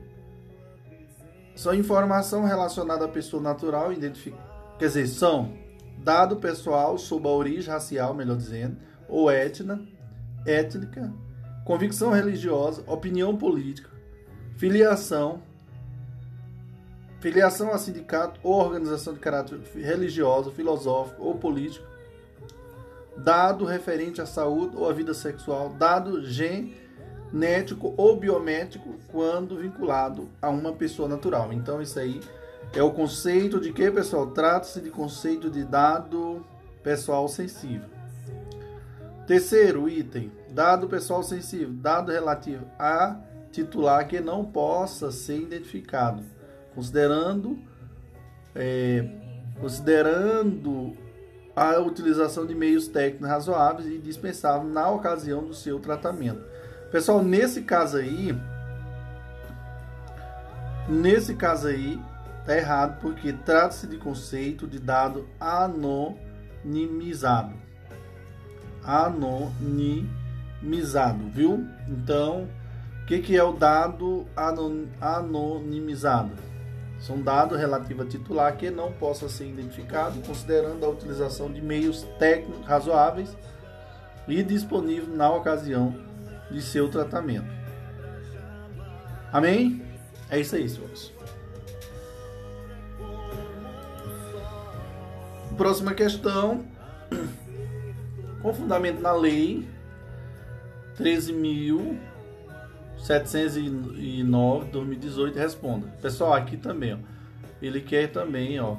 São 1.56 1.74
informação 1.74 2.44
relacionada 2.44 3.06
à 3.06 3.08
pessoa 3.08 3.42
natural, 3.42 3.92
identific... 3.92 4.36
quer 4.78 4.88
dizer, 4.88 5.08
são 5.08 5.54
dado 5.98 6.36
pessoal 6.36 6.98
sobre 6.98 7.28
a 7.28 7.32
origem 7.32 7.72
racial, 7.72 8.14
melhor 8.14 8.38
dizendo, 8.38 8.78
ou 9.08 9.32
étnica, 9.32 9.80
étnica, 10.46 11.12
convicção 11.66 12.12
religiosa, 12.12 12.84
opinião 12.86 13.36
política, 13.36 13.90
filiação, 14.58 15.42
filiação 17.20 17.72
a 17.72 17.78
sindicato 17.78 18.40
ou 18.44 18.54
organização 18.54 19.14
de 19.14 19.20
caráter 19.20 19.60
religioso, 19.76 20.52
filosófico 20.52 21.24
ou 21.24 21.36
político, 21.36 21.86
dado 23.18 23.66
referente 23.66 24.22
à 24.22 24.26
saúde 24.26 24.76
ou 24.78 24.88
à 24.90 24.94
vida 24.94 25.14
sexual, 25.14 25.70
dado 25.70 26.24
genético 26.24 27.94
ou 27.98 28.16
biométrico 28.16 28.96
quando 29.12 29.58
vinculado 29.58 30.30
a 30.42 30.50
uma 30.50 30.74
pessoa 30.74 31.10
natural. 31.10 31.52
Então 31.52 31.82
isso 31.82 32.00
aí 32.00 32.22
é 32.74 32.84
o 32.84 32.92
conceito 32.92 33.60
de 33.60 33.72
que, 33.74 33.90
pessoal? 33.90 34.28
Trata-se 34.28 34.82
de 34.82 34.90
conceito 34.90 35.50
de 35.50 35.64
dado 35.64 36.46
pessoal 36.84 37.28
sensível. 37.28 37.90
Terceiro 39.26 39.90
item, 39.90 40.32
dado 40.52 40.88
pessoal 40.88 41.22
sensível, 41.22 41.74
dado 41.74 42.12
relativo 42.12 42.66
a 42.80 43.18
titular 43.52 44.08
que 44.08 44.22
não 44.22 44.46
possa 44.46 45.12
ser 45.12 45.42
identificado, 45.42 46.24
considerando 46.78 47.58
é, 48.54 49.04
considerando 49.60 50.96
a 51.56 51.80
utilização 51.80 52.46
de 52.46 52.54
meios 52.54 52.88
técnicos 52.88 53.28
razoáveis 53.28 53.88
e 53.88 53.98
dispensáveis 53.98 54.72
na 54.72 54.88
ocasião 54.92 55.44
do 55.44 55.56
seu 55.56 55.80
tratamento. 55.80 56.44
Pessoal, 56.92 57.24
nesse 57.24 57.64
caso 57.64 57.98
aí, 57.98 58.38
nesse 60.88 61.34
caso 61.34 61.70
aí, 61.70 62.00
tá 62.46 62.56
errado 62.56 63.02
porque 63.02 63.34
trata-se 63.34 63.88
de 63.88 63.98
conceito 63.98 64.68
de 64.68 64.78
dado 64.78 65.28
anonimizado. 65.40 67.56
Anonimizado, 68.84 71.28
viu? 71.34 71.66
Então, 71.88 72.48
o 73.02 73.06
que, 73.08 73.18
que 73.18 73.36
é 73.36 73.44
o 73.44 73.54
dado 73.54 74.28
anonimizado? 75.02 76.46
São 77.00 77.22
dados 77.22 77.58
relativos 77.58 78.06
a 78.06 78.10
titular 78.10 78.58
que 78.58 78.72
não 78.72 78.92
possa 78.92 79.30
ser 79.30 79.48
identificado, 79.48 80.20
considerando 80.22 80.86
a 80.86 80.90
utilização 80.90 81.52
de 81.52 81.62
meios 81.62 82.04
técnicos 82.18 82.66
razoáveis 82.66 83.38
e 84.28 84.42
disponíveis 84.44 85.16
na 85.16 85.32
ocasião 85.32 85.96
de 86.50 86.62
seu 86.62 86.90
tratamento. 86.90 87.48
Amém? 89.32 89.82
É 90.30 90.40
isso 90.40 90.56
aí, 90.56 90.68
senhores. 90.68 91.14
Próxima 95.56 95.94
questão. 95.94 96.66
Com 98.42 98.54
fundamento 98.54 99.02
na 99.02 99.12
lei 99.12 99.68
13.000 100.98 101.98
709 103.00 104.72
2018 104.72 105.38
responda. 105.38 105.88
Pessoal, 106.02 106.34
aqui 106.34 106.58
também, 106.58 106.94
ó, 106.94 106.98
ele 107.62 107.82
quer 107.82 108.12
também, 108.12 108.60
ó, 108.60 108.76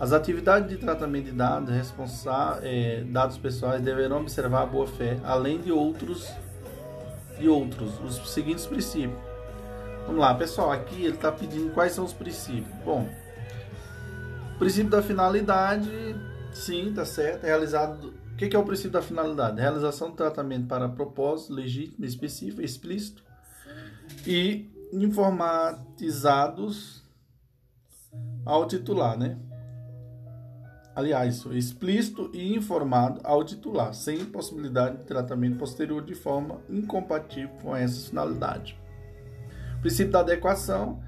as 0.00 0.12
atividades 0.12 0.68
de 0.68 0.76
tratamento 0.76 1.26
de 1.26 1.32
dados, 1.32 1.70
responsa 1.74 2.60
é, 2.62 3.04
dados 3.04 3.38
pessoais 3.38 3.80
deverão 3.82 4.20
observar 4.20 4.62
a 4.62 4.66
boa 4.66 4.86
fé, 4.86 5.18
além 5.24 5.60
de 5.60 5.70
outros 5.70 6.28
de 7.38 7.48
outros, 7.48 7.98
os 8.00 8.32
seguintes 8.32 8.66
princípios. 8.66 9.18
Vamos 10.06 10.20
lá, 10.20 10.34
pessoal, 10.34 10.70
aqui 10.70 11.04
ele 11.04 11.14
está 11.14 11.32
pedindo 11.32 11.72
quais 11.72 11.92
são 11.92 12.04
os 12.04 12.12
princípios. 12.12 12.66
Bom, 12.84 13.08
princípio 14.58 14.90
da 14.90 15.02
finalidade, 15.02 15.90
sim, 16.52 16.92
tá 16.94 17.04
certo, 17.04 17.44
realizado 17.44 18.12
o 18.32 18.36
que 18.36 18.56
é 18.56 18.58
o 18.58 18.64
princípio 18.64 18.90
da 18.90 19.02
finalidade? 19.02 19.60
Realização 19.60 20.10
do 20.10 20.16
tratamento 20.16 20.66
para 20.66 20.88
propósito 20.88 21.52
legítimo, 21.52 22.04
específico, 22.04 22.60
explícito, 22.60 23.22
e 24.26 24.70
informatizados 24.92 27.02
ao 28.44 28.66
titular, 28.66 29.16
né? 29.18 29.38
Aliás, 30.94 31.46
explícito 31.46 32.30
e 32.34 32.54
informado 32.54 33.18
ao 33.24 33.42
titular, 33.42 33.94
sem 33.94 34.26
possibilidade 34.26 34.98
de 34.98 35.04
tratamento 35.04 35.56
posterior 35.56 36.04
de 36.04 36.14
forma 36.14 36.60
incompatível 36.68 37.48
com 37.62 37.74
essa 37.74 38.10
finalidade. 38.10 38.78
O 39.78 39.80
princípio 39.80 40.12
da 40.12 40.20
adequação, 40.20 41.02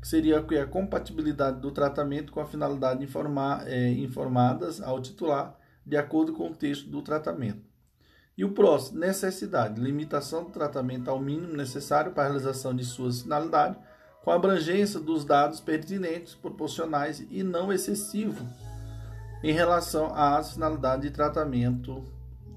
que 0.00 0.08
seria 0.08 0.40
a 0.40 0.66
compatibilidade 0.66 1.60
do 1.60 1.70
tratamento 1.70 2.32
com 2.32 2.40
a 2.40 2.46
finalidade 2.46 3.04
informar, 3.04 3.62
é, 3.68 3.90
informadas 3.90 4.82
ao 4.82 5.00
titular, 5.00 5.56
de 5.86 5.96
acordo 5.96 6.32
com 6.32 6.50
o 6.50 6.54
texto 6.54 6.90
do 6.90 7.00
tratamento. 7.00 7.67
E 8.38 8.44
o 8.44 8.52
próximo, 8.52 9.00
necessidade, 9.00 9.80
limitação 9.80 10.44
do 10.44 10.50
tratamento 10.50 11.10
ao 11.10 11.18
mínimo 11.18 11.56
necessário 11.56 12.12
para 12.12 12.22
a 12.22 12.26
realização 12.26 12.72
de 12.72 12.84
suas 12.84 13.22
finalidades, 13.22 13.76
com 14.22 14.30
abrangência 14.30 15.00
dos 15.00 15.24
dados 15.24 15.58
pertinentes, 15.58 16.36
proporcionais 16.36 17.26
e 17.30 17.42
não 17.42 17.72
excessivo 17.72 18.46
em 19.42 19.52
relação 19.52 20.14
às 20.14 20.52
finalidades 20.52 21.02
de 21.02 21.10
tratamento 21.10 22.04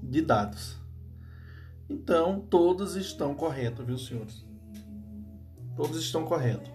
de 0.00 0.22
dados. 0.22 0.76
Então, 1.90 2.38
todos 2.48 2.94
estão 2.94 3.34
corretos, 3.34 3.84
viu, 3.84 3.98
senhores? 3.98 4.46
Todos 5.74 5.96
estão 5.96 6.24
corretos. 6.24 6.70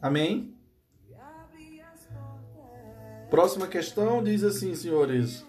Amém? 0.00 0.56
Próxima 3.28 3.66
questão 3.66 4.22
diz 4.22 4.44
assim, 4.44 4.76
senhores. 4.76 5.44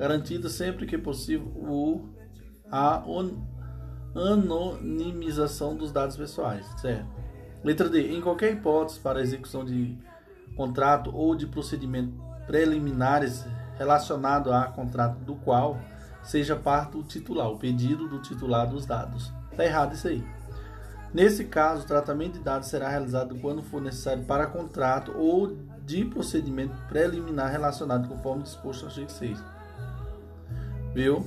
garantida 0.00 0.48
sempre 0.48 0.86
que 0.86 0.96
possível 0.96 1.46
o, 1.48 2.08
a 2.72 3.04
anonimização 4.14 5.76
dos 5.76 5.92
dados 5.92 6.16
pessoais, 6.16 6.64
certo? 6.80 7.06
Letra 7.62 7.86
D, 7.86 8.10
em 8.10 8.22
qualquer 8.22 8.54
hipótese 8.54 8.98
para 8.98 9.20
execução 9.20 9.62
de 9.62 9.98
contrato 10.56 11.14
ou 11.14 11.34
de 11.34 11.46
procedimento 11.46 12.14
preliminares 12.46 13.44
relacionado 13.76 14.50
a 14.50 14.64
contrato 14.68 15.18
do 15.18 15.34
qual 15.36 15.78
seja 16.22 16.56
parte 16.56 16.96
o 16.96 17.02
titular, 17.02 17.50
o 17.50 17.58
pedido 17.58 18.08
do 18.08 18.22
titular 18.22 18.66
dos 18.66 18.86
dados. 18.86 19.30
Está 19.50 19.66
errado 19.66 19.92
isso 19.92 20.08
aí. 20.08 20.24
Nesse 21.12 21.44
caso, 21.44 21.82
o 21.82 21.86
tratamento 21.86 22.38
de 22.38 22.44
dados 22.44 22.68
será 22.68 22.88
realizado 22.88 23.38
quando 23.38 23.62
for 23.62 23.82
necessário 23.82 24.24
para 24.24 24.46
contrato 24.46 25.12
ou 25.14 25.58
de 25.84 26.06
procedimento 26.06 26.74
preliminar 26.88 27.50
relacionado 27.50 28.08
conforme 28.08 28.44
disposto 28.44 28.82
no 28.82 28.88
artigo 28.88 29.10
6. 29.10 29.59
Viu? 30.94 31.26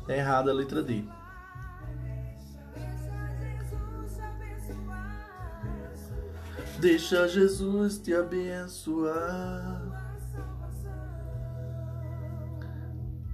Está 0.00 0.16
errada 0.16 0.50
a 0.50 0.54
letra 0.54 0.82
D. 0.82 1.04
Deixa 6.80 7.28
Jesus 7.28 7.98
te 7.98 8.14
abençoar. 8.14 9.82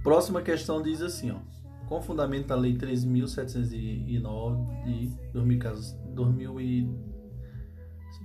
Próxima 0.03 0.41
questão 0.41 0.81
diz 0.81 1.01
assim, 1.01 1.31
ó. 1.31 1.37
Com 1.87 2.01
fundamento 2.01 2.47
da 2.47 2.55
Lei 2.55 2.75
3.709 2.75 4.83
de 4.83 5.13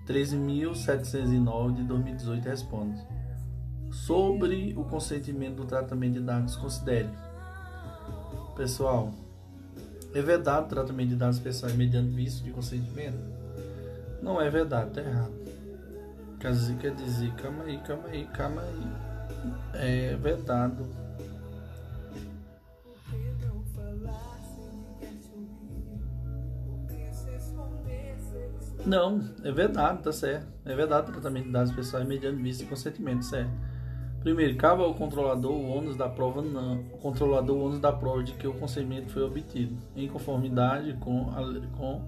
13.709 0.07 1.75
de 1.75 1.85
2018 1.85 2.49
responde 2.49 3.20
sobre 3.91 4.75
o 4.77 4.85
consentimento 4.85 5.57
do 5.57 5.65
tratamento 5.65 6.15
de 6.15 6.21
dados 6.21 6.57
considere 6.57 7.09
pessoal 8.61 9.11
é 10.13 10.21
vedado 10.21 10.67
o 10.67 10.69
tratamento 10.69 11.09
de 11.09 11.17
dados 11.17 11.39
pessoais 11.39 11.75
mediante 11.75 12.11
visto 12.15 12.45
de 12.45 12.51
consentimento? 12.51 13.19
Não 14.23 14.41
é 14.41 14.51
verdade 14.51 14.91
tá 14.91 15.01
errado. 15.01 15.33
Quer 16.39 16.53
quer 16.79 16.95
dizer 16.95 17.33
calma 17.35 17.65
aí 17.65 17.79
calma 17.79 18.09
aí 18.09 18.27
calma 18.27 18.63
aí. 18.63 18.93
É 19.75 20.17
vedado 20.17 20.87
Não, 28.85 29.21
é 29.45 29.53
verdade, 29.53 30.03
tá 30.03 30.11
certo. 30.11 30.49
É 30.65 30.75
verdade 30.75 31.11
o 31.11 31.13
tratamento 31.13 31.45
de 31.45 31.53
dados 31.53 31.73
pessoais 31.73 32.07
mediante 32.07 32.43
vista 32.43 32.65
e 32.65 32.67
consentimento, 32.67 33.25
certo. 33.25 33.51
Primeiro, 34.21 34.55
cabe 34.57 34.83
ao 34.83 34.95
controlador 34.95 35.53
o 35.53 35.71
ônus 35.71 35.97
da 35.97 36.09
prova 36.09 36.43
não, 36.43 36.81
o 36.93 36.99
controlador 36.99 37.57
o 37.57 37.65
ônus 37.65 37.79
da 37.79 37.91
prova 37.91 38.23
de 38.23 38.33
que 38.35 38.47
o 38.47 38.53
consentimento 38.53 39.11
foi 39.11 39.23
obtido 39.23 39.77
em 39.97 40.07
conformidade 40.09 40.93
com, 41.01 41.31
a, 41.31 41.77
com 41.77 42.03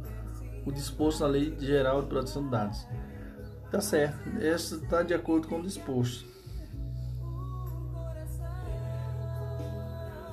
o 0.67 0.71
disposto 0.71 1.21
na 1.21 1.29
Lei 1.29 1.57
Geral 1.59 2.03
de 2.03 2.09
Proteção 2.09 2.45
de 2.45 2.51
Dados. 2.51 2.87
Tá 3.71 3.81
certo, 3.81 4.29
essa 4.39 4.77
está 4.77 5.03
de 5.03 5.15
acordo 5.15 5.49
com 5.49 5.61
o 5.61 5.63
disposto. 5.63 6.27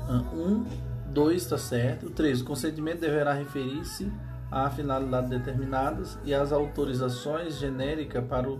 Ah, 0.10 0.24
um, 0.34 0.66
dois, 1.14 1.46
tá 1.46 1.58
certo. 1.58 2.10
Três, 2.10 2.42
o 2.42 2.46
consentimento 2.46 3.00
deverá 3.00 3.32
referir-se 3.32 4.12
a 4.52 4.70
finalidades 4.70 5.30
determinadas 5.30 6.18
e 6.26 6.34
as 6.34 6.52
autorizações 6.52 7.58
genéricas 7.58 8.26
para 8.26 8.50
o, 8.50 8.60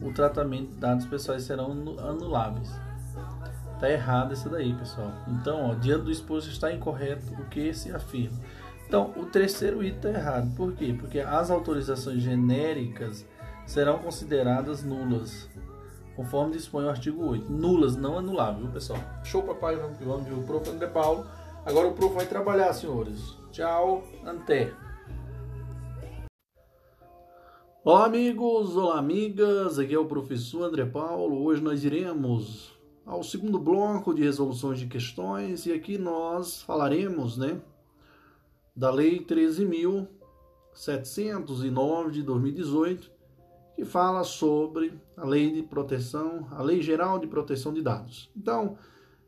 o 0.00 0.12
tratamento 0.12 0.68
de 0.68 0.80
dados 0.80 1.06
pessoais 1.06 1.42
serão 1.42 1.70
anuláveis. 1.98 2.70
Está 3.74 3.90
errado 3.90 4.34
isso 4.34 4.48
daí, 4.48 4.74
pessoal. 4.74 5.12
Então, 5.28 5.70
ó, 5.70 5.74
diante 5.74 6.04
do 6.04 6.10
exposto 6.10 6.50
está 6.50 6.72
incorreto 6.72 7.32
o 7.34 7.44
que 7.46 7.72
se 7.72 7.92
afirma. 7.92 8.36
Então, 8.86 9.12
o 9.16 9.26
terceiro 9.26 9.84
item 9.84 10.10
está 10.10 10.18
errado. 10.18 10.52
Por 10.56 10.72
quê? 10.72 10.96
Porque 10.98 11.20
as 11.20 11.50
autorizações 11.50 12.22
genéricas 12.22 13.24
serão 13.66 13.98
consideradas 13.98 14.82
nulas, 14.82 15.48
conforme 16.16 16.54
dispõe 16.54 16.86
o 16.86 16.88
artigo 16.88 17.24
8. 17.24 17.52
Nulas, 17.52 17.94
não 17.94 18.18
anuláveis, 18.18 18.62
viu, 18.62 18.72
pessoal? 18.72 18.98
Show, 19.22 19.42
papai. 19.42 19.76
Vamos, 19.76 19.98
vamos 20.00 20.26
ver 20.26 20.34
o 20.34 20.42
prof. 20.42 20.68
André 20.68 20.88
Paulo. 20.88 21.26
Agora 21.64 21.86
o 21.86 21.92
prof 21.92 22.14
vai 22.14 22.26
trabalhar, 22.26 22.72
senhores. 22.72 23.36
Tchau, 23.52 24.02
até. 24.24 24.72
Olá 27.84 28.06
amigos, 28.06 28.76
olá 28.76 28.98
amigas, 28.98 29.78
aqui 29.78 29.94
é 29.94 29.98
o 29.98 30.04
professor 30.04 30.64
André 30.64 30.84
Paulo. 30.84 31.44
Hoje 31.44 31.62
nós 31.62 31.84
iremos 31.84 32.76
ao 33.06 33.22
segundo 33.22 33.56
bloco 33.56 34.12
de 34.12 34.20
resoluções 34.20 34.80
de 34.80 34.88
questões 34.88 35.64
e 35.64 35.72
aqui 35.72 35.96
nós 35.96 36.60
falaremos, 36.62 37.38
né, 37.38 37.60
da 38.74 38.90
Lei 38.90 39.24
13.709 39.24 42.10
de 42.10 42.24
2018, 42.24 43.12
que 43.76 43.84
fala 43.84 44.24
sobre 44.24 45.00
a 45.16 45.24
Lei 45.24 45.52
de 45.52 45.62
Proteção, 45.62 46.48
a 46.50 46.60
Lei 46.60 46.82
Geral 46.82 47.20
de 47.20 47.28
Proteção 47.28 47.72
de 47.72 47.80
Dados. 47.80 48.28
Então, 48.36 48.76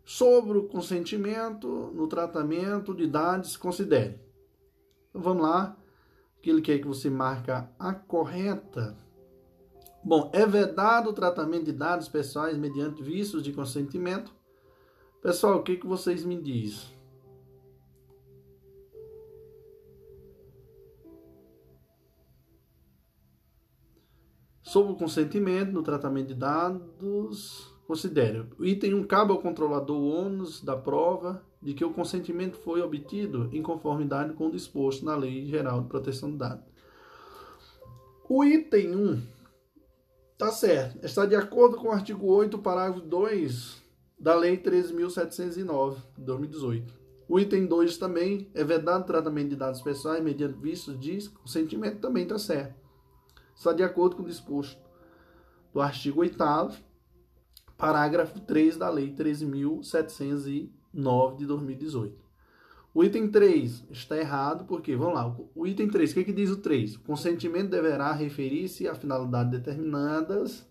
sobre 0.05 0.59
o 0.59 0.67
consentimento 0.67 1.93
no 1.95 2.09
tratamento 2.09 2.93
de 2.97 3.07
dados, 3.07 3.57
considere. 3.57 4.19
Então, 5.09 5.23
vamos 5.23 5.45
lá 5.45 5.77
que 6.43 6.51
ele 6.51 6.63
quer 6.63 6.79
que 6.79 6.87
você 6.87 7.11
marca 7.11 7.71
a 7.79 7.93
correta. 7.93 8.97
Bom, 10.03 10.31
é 10.33 10.47
vedado 10.47 11.11
o 11.11 11.13
tratamento 11.13 11.65
de 11.65 11.73
dados 11.73 12.09
pessoais 12.09 12.57
mediante 12.57 13.03
vícios 13.03 13.43
de 13.43 13.53
consentimento. 13.53 14.33
Pessoal, 15.21 15.59
o 15.59 15.63
que, 15.63 15.77
que 15.77 15.87
vocês 15.87 16.25
me 16.25 16.41
dizem? 16.41 16.99
Sobre 24.63 24.93
o 24.93 24.97
consentimento 24.97 25.73
no 25.73 25.83
tratamento 25.83 26.29
de 26.29 26.35
dados, 26.35 27.77
considere. 27.87 28.47
O 28.57 28.65
item 28.65 28.95
1 28.95 29.05
cabe 29.05 29.33
ao 29.33 29.43
controlador 29.43 30.01
o 30.01 30.09
ônus 30.09 30.63
da 30.63 30.77
prova 30.77 31.45
de 31.63 31.75
que 31.75 31.85
o 31.85 31.93
consentimento 31.93 32.57
foi 32.57 32.81
obtido 32.81 33.51
em 33.53 33.63
conformidade 33.63 34.33
com 34.33 34.49
o 34.49 34.51
disposto 34.51 35.05
na 35.05 35.15
Lei 35.15 35.45
Geral 35.45 35.83
de 35.83 35.89
Proteção 35.89 36.31
de 36.31 36.39
Dados. 36.39 36.65
O 38.29 38.45
item 38.45 38.95
1 38.95 39.23
está 40.33 40.51
certo, 40.51 41.05
está 41.05 41.27
de 41.27 41.35
acordo 41.35 41.77
com 41.77 41.89
o 41.89 41.93
artigo 41.93 42.27
8, 42.27 42.59
parágrafo 42.59 43.01
2 43.01 43.83
da 44.19 44.35
Lei 44.35 44.57
13.709, 44.57 45.97
de 46.17 46.25
2018. 46.25 47.01
O 47.29 47.39
item 47.39 47.67
2 47.67 47.99
também 47.99 48.51
é 48.55 48.65
vedado 48.65 49.03
o 49.03 49.07
tratamento 49.07 49.51
de 49.51 49.57
dados 49.57 49.83
pessoais 49.83 50.23
mediante 50.23 50.59
vistos 50.59 50.99
de 50.99 51.29
consentimento, 51.31 52.01
também 52.01 52.23
está 52.23 52.39
certo. 52.39 52.75
Está 53.55 53.73
de 53.73 53.83
acordo 53.83 54.17
com 54.17 54.23
o 54.23 54.27
disposto 54.27 54.81
do 55.73 55.81
artigo 55.81 56.21
8 56.21 56.37
parágrafo 57.77 58.41
3 58.41 58.77
da 58.77 58.89
Lei 58.89 59.15
13.709 59.15 60.80
de 61.37 61.47
2018. 61.47 62.31
O 62.93 63.05
item 63.05 63.29
3 63.29 63.85
está 63.91 64.17
errado, 64.17 64.65
porque, 64.65 64.97
vamos 64.97 65.15
lá, 65.15 65.37
o 65.55 65.67
item 65.67 65.89
3, 65.89 66.11
o 66.11 66.15
que, 66.15 66.25
que 66.25 66.33
diz 66.33 66.51
o 66.51 66.57
3? 66.57 66.97
O 66.97 67.01
consentimento 67.01 67.71
deverá 67.71 68.13
referir-se 68.13 68.89
a 68.89 68.95
finalidades 68.95 69.53
determinadas 69.53 70.67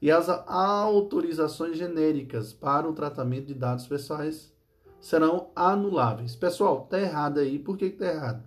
e 0.00 0.10
as 0.10 0.28
autorizações 0.28 1.76
genéricas 1.76 2.52
para 2.52 2.88
o 2.88 2.94
tratamento 2.94 3.46
de 3.46 3.54
dados 3.54 3.86
pessoais 3.86 4.52
serão 4.98 5.50
anuláveis. 5.54 6.34
Pessoal, 6.34 6.84
está 6.84 6.98
errado 6.98 7.38
aí. 7.38 7.58
Por 7.58 7.76
que 7.76 7.84
está 7.84 8.06
errado? 8.06 8.42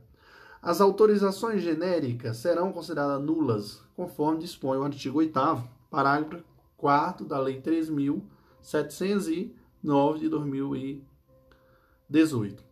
As 0.62 0.82
autorizações 0.82 1.62
genéricas 1.62 2.38
serão 2.38 2.72
consideradas 2.72 3.24
nulas, 3.24 3.82
conforme 3.96 4.40
dispõe 4.40 4.80
o 4.80 4.84
artigo 4.84 5.20
8 5.20 5.40
parágrafo 5.92 6.44
4 6.76 7.26
da 7.26 7.40
Lei 7.40 7.62
3.709 9.86 10.20
de 10.20 10.30
2018. 10.30 12.64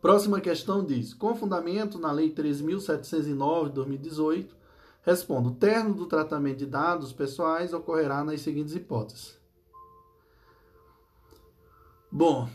Próxima 0.00 0.40
questão 0.40 0.84
diz: 0.84 1.12
com 1.12 1.34
fundamento 1.34 1.98
na 1.98 2.12
Lei 2.12 2.32
3.709 2.32 3.68
de 3.68 3.74
2018, 3.74 4.56
respondo: 5.02 5.50
o 5.50 5.54
termo 5.54 5.92
do 5.94 6.06
tratamento 6.06 6.58
de 6.58 6.66
dados 6.66 7.12
pessoais 7.12 7.74
ocorrerá 7.74 8.24
nas 8.24 8.40
seguintes 8.40 8.74
hipóteses. 8.74 9.38
Bom, 12.10 12.48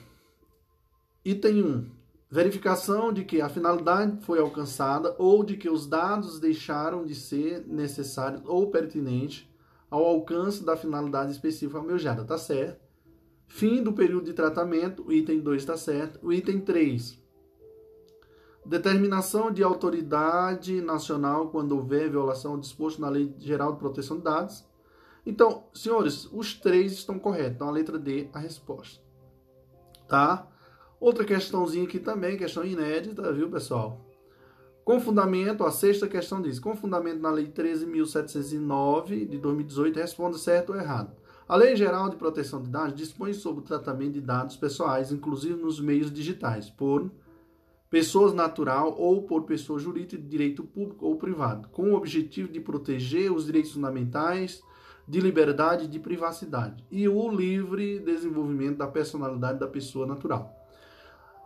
item 1.24 1.64
1. 1.64 1.96
Verificação 2.28 3.14
de 3.14 3.24
que 3.24 3.40
a 3.40 3.48
finalidade 3.48 4.26
foi 4.26 4.40
alcançada 4.40 5.16
ou 5.18 5.44
de 5.44 5.56
que 5.56 5.70
os 5.70 5.88
dados 5.88 6.40
deixaram 6.40 7.06
de 7.06 7.14
ser 7.16 7.66
necessários 7.68 8.42
ou 8.46 8.72
pertinentes 8.72 9.48
ao 9.90 10.04
alcance 10.04 10.66
da 10.66 10.76
finalidade 10.76 11.32
específica 11.32 11.78
almejada. 11.78 12.26
Tá 12.26 12.38
certo. 12.38 12.85
Fim 13.48 13.82
do 13.82 13.94
período 13.94 14.26
de 14.26 14.34
tratamento, 14.34 15.04
o 15.08 15.14
item 15.14 15.40
2 15.40 15.62
está 15.62 15.78
certo. 15.78 16.20
O 16.22 16.34
item 16.34 16.60
3 16.60 17.24
Determinação 18.66 19.52
de 19.52 19.62
autoridade 19.62 20.82
nacional 20.82 21.50
quando 21.50 21.74
houver 21.74 22.10
violação 22.10 22.60
disposto 22.60 23.00
na 23.00 23.10
Lei 23.10 23.32
Geral 23.38 23.74
de 23.74 23.80
Proteção 23.80 24.18
de 24.18 24.24
Dados. 24.24 24.66
Então, 25.24 25.66
senhores, 25.72 26.28
os 26.34 26.56
três 26.56 26.94
estão 26.94 27.20
corretos. 27.20 27.56
Então, 27.56 27.70
a 27.70 27.72
letra 27.72 28.00
D, 28.00 28.28
a 28.34 28.40
resposta. 28.40 29.04
Tá? 30.08 30.48
Outra 31.00 31.24
questãozinha 31.24 31.86
aqui 31.86 32.00
também, 32.00 32.38
questão 32.38 32.66
inédita, 32.66 33.32
viu, 33.32 33.50
pessoal? 33.52 34.04
Com 34.84 35.00
fundamento, 35.00 35.64
a 35.64 35.72
sexta 35.72 36.08
questão 36.08 36.42
diz: 36.42 36.60
com 36.60 36.76
fundamento 36.76 37.20
na 37.20 37.30
Lei 37.30 37.48
13.709 37.48 39.28
de 39.28 39.38
2018, 39.38 39.98
responda 39.98 40.38
certo 40.40 40.74
ou 40.74 40.80
errado. 40.80 41.16
A 41.48 41.56
Lei 41.56 41.76
Geral 41.76 42.10
de 42.10 42.16
Proteção 42.16 42.64
de 42.64 42.72
Dados 42.72 42.96
dispõe 42.96 43.32
sobre 43.32 43.62
o 43.62 43.64
tratamento 43.64 44.14
de 44.14 44.22
dados 44.22 44.58
pessoais, 44.58 45.12
inclusive 45.12 45.62
nos 45.62 45.80
meios 45.80 46.12
digitais, 46.12 46.72
por 46.72 47.12
pessoas 47.88 48.34
natural 48.34 48.96
ou 48.98 49.22
por 49.22 49.44
pessoa 49.44 49.78
jurídica 49.78 50.20
de 50.20 50.28
direito 50.28 50.64
público 50.64 51.06
ou 51.06 51.18
privado, 51.18 51.70
com 51.70 51.92
o 51.92 51.96
objetivo 51.96 52.52
de 52.52 52.60
proteger 52.60 53.32
os 53.32 53.46
direitos 53.46 53.74
fundamentais 53.74 54.64
de 55.08 55.20
liberdade 55.20 55.86
e 55.86 55.88
de 55.88 56.00
privacidade 56.00 56.84
e 56.90 57.08
o 57.08 57.30
livre 57.30 58.00
desenvolvimento 58.00 58.78
da 58.78 58.88
personalidade 58.88 59.60
da 59.60 59.68
pessoa 59.68 60.08
natural. 60.08 60.52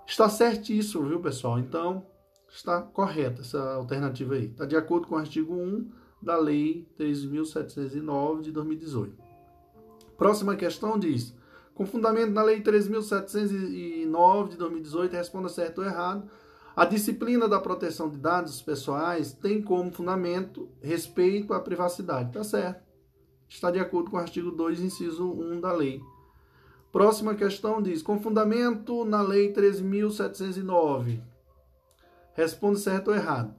Está 0.07 0.29
certíssimo, 0.29 1.09
viu, 1.09 1.19
pessoal? 1.19 1.59
Então, 1.59 2.05
está 2.47 2.81
correta 2.81 3.41
essa 3.41 3.73
alternativa 3.73 4.35
aí. 4.35 4.45
Está 4.45 4.65
de 4.65 4.77
acordo 4.77 5.07
com 5.07 5.15
o 5.15 5.17
artigo 5.17 5.53
1 5.53 5.91
da 6.21 6.37
Lei 6.37 6.87
3.709 6.97 8.43
de 8.43 8.51
2018. 8.53 9.28
Próxima 10.19 10.57
questão 10.57 10.99
diz: 10.99 11.33
com 11.73 11.85
fundamento 11.85 12.33
na 12.33 12.43
Lei 12.43 12.61
3.709 12.61 14.49
de 14.49 14.57
2018, 14.57 15.13
responda 15.13 15.47
certo 15.47 15.79
ou 15.79 15.85
errado. 15.85 16.29
A 16.75 16.83
disciplina 16.85 17.47
da 17.47 17.59
proteção 17.59 18.09
de 18.09 18.17
dados 18.17 18.61
pessoais 18.61 19.31
tem 19.31 19.61
como 19.61 19.91
fundamento 19.91 20.69
respeito 20.81 21.53
à 21.53 21.59
privacidade. 21.61 22.33
Tá 22.33 22.43
certo. 22.43 22.83
Está 23.47 23.71
de 23.71 23.79
acordo 23.79 24.11
com 24.11 24.17
o 24.17 24.19
artigo 24.19 24.51
2, 24.51 24.81
inciso 24.81 25.31
1 25.31 25.61
da 25.61 25.71
lei. 25.71 26.01
Próxima 26.91 27.33
questão 27.33 27.81
diz: 27.81 28.01
com 28.01 28.19
fundamento 28.19 29.05
na 29.05 29.21
Lei 29.21 29.53
3.709. 29.53 31.21
Responde 32.33 32.79
certo 32.79 33.07
ou 33.07 33.15
errado. 33.15 33.55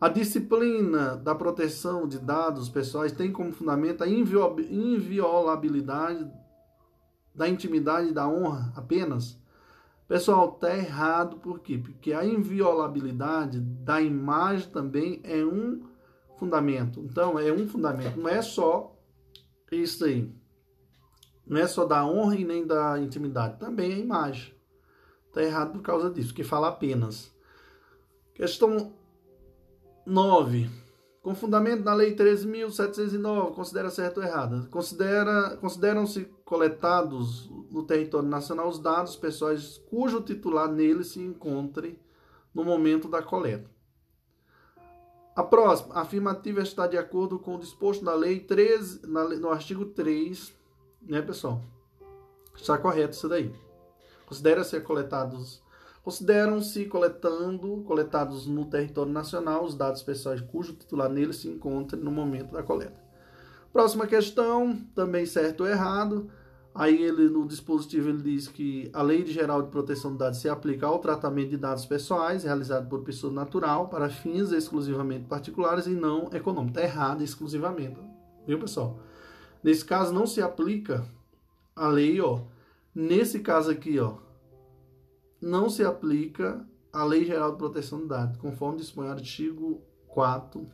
A 0.00 0.08
disciplina 0.08 1.16
da 1.16 1.34
proteção 1.34 2.06
de 2.06 2.20
dados 2.20 2.68
pessoais 2.68 3.10
tem 3.10 3.32
como 3.32 3.52
fundamento 3.52 4.04
a 4.04 4.08
inviolabilidade 4.08 6.30
da 7.34 7.48
intimidade 7.48 8.10
e 8.10 8.12
da 8.12 8.28
honra 8.28 8.72
apenas? 8.76 9.36
Pessoal, 10.06 10.52
tá 10.52 10.72
errado 10.76 11.38
por 11.38 11.58
quê? 11.58 11.78
Porque 11.78 12.12
a 12.12 12.24
inviolabilidade 12.24 13.58
da 13.60 14.00
imagem 14.00 14.70
também 14.70 15.20
é 15.24 15.44
um 15.44 15.82
fundamento. 16.38 17.00
Então, 17.00 17.36
é 17.36 17.52
um 17.52 17.66
fundamento, 17.66 18.20
não 18.20 18.28
é 18.28 18.40
só 18.40 18.96
isso 19.72 20.04
aí. 20.04 20.32
Não 21.44 21.60
é 21.60 21.66
só 21.66 21.84
da 21.84 22.06
honra 22.06 22.36
e 22.36 22.44
nem 22.44 22.64
da 22.64 23.00
intimidade, 23.00 23.58
também 23.58 23.90
é 23.90 23.96
a 23.96 23.98
imagem. 23.98 24.54
Tá 25.32 25.42
errado 25.42 25.72
por 25.72 25.82
causa 25.82 26.08
disso, 26.08 26.32
que 26.32 26.44
fala 26.44 26.68
apenas. 26.68 27.36
Questão 28.32 28.96
9 30.08 30.88
com 31.28 31.34
fundamento 31.34 31.84
na 31.84 31.92
Lei 31.92 32.16
13.709, 32.16 33.54
considera 33.54 33.90
certo 33.90 34.18
ou 34.18 34.24
errado. 34.24 34.66
Considera, 34.70 35.58
consideram-se 35.58 36.24
coletados 36.42 37.50
no 37.70 37.82
território 37.82 38.26
nacional 38.26 38.66
os 38.66 38.78
dados 38.78 39.14
pessoais 39.14 39.76
cujo 39.90 40.22
titular 40.22 40.72
nele 40.72 41.04
se 41.04 41.20
encontre 41.20 42.00
no 42.54 42.64
momento 42.64 43.08
da 43.08 43.20
coleta. 43.20 43.70
A 45.36 45.42
próxima, 45.42 45.94
a 45.96 46.00
afirmativa 46.00 46.62
está 46.62 46.86
de 46.86 46.96
acordo 46.96 47.38
com 47.38 47.56
o 47.56 47.60
disposto 47.60 48.02
da 48.02 48.14
Lei 48.14 48.40
13, 48.40 49.06
na, 49.06 49.28
no 49.28 49.50
artigo 49.50 49.84
3, 49.84 50.54
né, 51.02 51.20
pessoal? 51.20 51.62
Está 52.56 52.78
correto 52.78 53.14
isso 53.14 53.28
daí. 53.28 53.54
Considera 54.24 54.64
ser 54.64 54.82
coletados 54.82 55.62
Consideram-se 56.08 56.86
coletando, 56.86 57.84
coletados 57.86 58.46
no 58.46 58.64
território 58.64 59.12
nacional 59.12 59.62
os 59.62 59.74
dados 59.74 60.02
pessoais 60.02 60.40
cujo 60.40 60.72
titular 60.72 61.10
nele 61.10 61.34
se 61.34 61.48
encontra 61.48 61.98
no 61.98 62.10
momento 62.10 62.52
da 62.52 62.62
coleta. 62.62 62.98
Próxima 63.70 64.06
questão, 64.06 64.74
também 64.94 65.26
certo 65.26 65.64
ou 65.64 65.68
errado. 65.68 66.30
Aí 66.74 67.02
ele 67.02 67.28
no 67.28 67.46
dispositivo 67.46 68.08
ele 68.08 68.22
diz 68.22 68.48
que 68.48 68.90
a 68.94 69.02
Lei 69.02 69.26
Geral 69.26 69.60
de 69.60 69.68
Proteção 69.68 70.12
de 70.12 70.16
Dados 70.16 70.38
se 70.38 70.48
aplica 70.48 70.86
ao 70.86 70.98
tratamento 70.98 71.50
de 71.50 71.58
dados 71.58 71.84
pessoais 71.84 72.42
realizado 72.42 72.88
por 72.88 73.02
pessoa 73.02 73.30
natural 73.30 73.88
para 73.88 74.08
fins 74.08 74.50
exclusivamente 74.50 75.26
particulares 75.26 75.86
e 75.86 75.90
não 75.90 76.30
econômicos. 76.32 76.78
Está 76.78 76.88
errado 76.88 77.22
exclusivamente, 77.22 78.00
viu 78.46 78.58
pessoal? 78.58 78.98
Nesse 79.62 79.84
caso 79.84 80.14
não 80.14 80.26
se 80.26 80.40
aplica 80.40 81.04
a 81.76 81.86
lei, 81.86 82.18
ó. 82.18 82.40
Nesse 82.94 83.40
caso 83.40 83.70
aqui, 83.70 84.00
ó, 84.00 84.26
não 85.40 85.68
se 85.68 85.84
aplica 85.84 86.66
a 86.92 87.04
Lei 87.04 87.24
Geral 87.24 87.52
de 87.52 87.58
Proteção 87.58 88.00
de 88.00 88.06
Dados, 88.06 88.36
conforme 88.38 88.78
dispõe 88.78 89.06
o 89.06 89.10
artigo 89.10 89.82
4, 90.08 90.66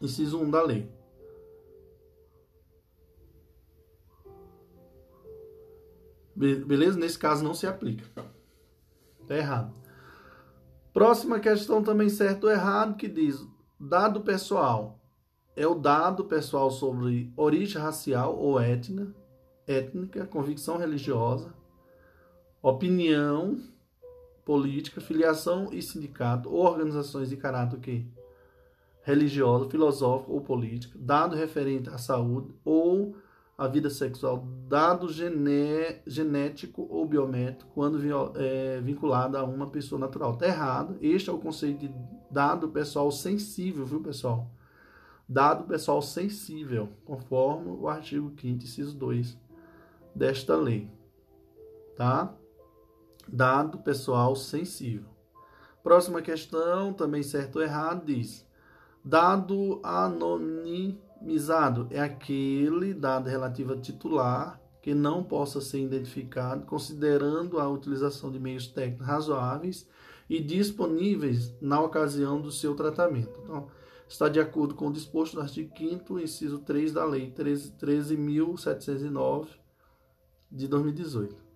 inciso 0.00 0.40
1 0.40 0.50
da 0.50 0.62
lei. 0.62 0.90
Beleza? 6.34 6.96
Nesse 6.96 7.18
caso 7.18 7.42
não 7.42 7.52
se 7.52 7.66
aplica. 7.66 8.04
Tá 9.26 9.36
errado. 9.36 9.74
Próxima 10.92 11.40
questão 11.40 11.82
também 11.82 12.08
certo 12.08 12.44
ou 12.44 12.50
errado 12.50 12.96
que 12.96 13.08
diz: 13.08 13.44
dado 13.78 14.20
pessoal 14.20 15.00
é 15.56 15.66
o 15.66 15.74
dado 15.74 16.24
pessoal 16.24 16.70
sobre 16.70 17.32
origem 17.36 17.82
racial 17.82 18.38
ou 18.38 18.60
étnica, 18.60 19.12
étnica, 19.66 20.26
convicção 20.26 20.76
religiosa, 20.76 21.52
opinião 22.62 23.58
política, 24.44 25.00
filiação 25.00 25.68
e 25.72 25.82
sindicato 25.82 26.48
ou 26.50 26.64
organizações 26.64 27.28
de 27.28 27.36
caráter 27.36 27.78
que 27.80 28.06
religioso, 29.02 29.70
filosófico 29.70 30.32
ou 30.32 30.40
político, 30.40 30.98
dado 30.98 31.34
referente 31.34 31.88
à 31.88 31.96
saúde 31.96 32.54
ou 32.64 33.16
à 33.56 33.66
vida 33.66 33.90
sexual, 33.90 34.46
dado 34.68 35.08
gené 35.08 36.00
genético 36.06 36.86
ou 36.88 37.04
biométrico, 37.04 37.72
quando 37.74 37.98
é, 38.36 38.80
vinculado 38.80 39.36
a 39.36 39.42
uma 39.42 39.68
pessoa 39.68 39.98
natural. 39.98 40.34
Está 40.34 40.46
errado. 40.46 40.96
Este 41.00 41.28
é 41.28 41.32
o 41.32 41.38
conceito 41.38 41.80
de 41.80 41.92
dado 42.30 42.68
pessoal 42.68 43.10
sensível, 43.10 43.84
viu, 43.84 44.00
pessoal? 44.00 44.48
Dado 45.28 45.64
pessoal 45.64 46.00
sensível, 46.00 46.88
conforme 47.04 47.70
o 47.70 47.88
artigo 47.88 48.32
5 48.40 48.64
inciso 48.64 48.96
2 48.96 49.36
desta 50.14 50.54
lei. 50.54 50.88
Tá? 51.96 52.37
Dado 53.28 53.78
pessoal 53.78 54.34
sensível. 54.34 55.10
Próxima 55.82 56.22
questão, 56.22 56.92
também 56.92 57.22
certo 57.22 57.56
ou 57.56 57.62
errado, 57.62 58.04
diz: 58.04 58.46
dado 59.04 59.80
anonimizado 59.82 61.88
é 61.90 62.00
aquele 62.00 62.94
dado 62.94 63.28
relativo 63.28 63.72
a 63.72 63.76
titular 63.76 64.60
que 64.80 64.94
não 64.94 65.24
possa 65.24 65.60
ser 65.60 65.80
identificado, 65.80 66.64
considerando 66.64 67.60
a 67.60 67.68
utilização 67.68 68.30
de 68.30 68.38
meios 68.38 68.66
técnicos 68.66 69.06
razoáveis 69.06 69.86
e 70.30 70.40
disponíveis 70.40 71.54
na 71.60 71.78
ocasião 71.80 72.40
do 72.40 72.50
seu 72.50 72.74
tratamento. 72.74 73.38
Então, 73.42 73.68
está 74.08 74.28
de 74.28 74.40
acordo 74.40 74.74
com 74.74 74.88
o 74.88 74.92
disposto 74.92 75.34
no 75.34 75.42
artigo 75.42 75.70
5 75.76 76.18
inciso 76.20 76.58
3 76.60 76.92
da 76.92 77.04
Lei 77.04 77.30
13.709 77.30 79.48
de 80.50 80.66
2018. 80.66 81.47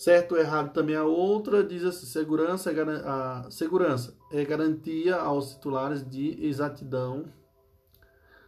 Certo 0.00 0.32
ou 0.32 0.38
errado 0.38 0.72
também 0.72 0.96
a 0.96 1.04
outra 1.04 1.62
diz 1.62 1.84
assim: 1.84 2.06
segurança 2.06 2.72
é, 2.72 2.74
a 3.04 3.50
segurança 3.50 4.16
é 4.32 4.42
garantia 4.46 5.16
aos 5.16 5.56
titulares 5.56 6.08
de 6.08 6.42
exatidão, 6.42 7.26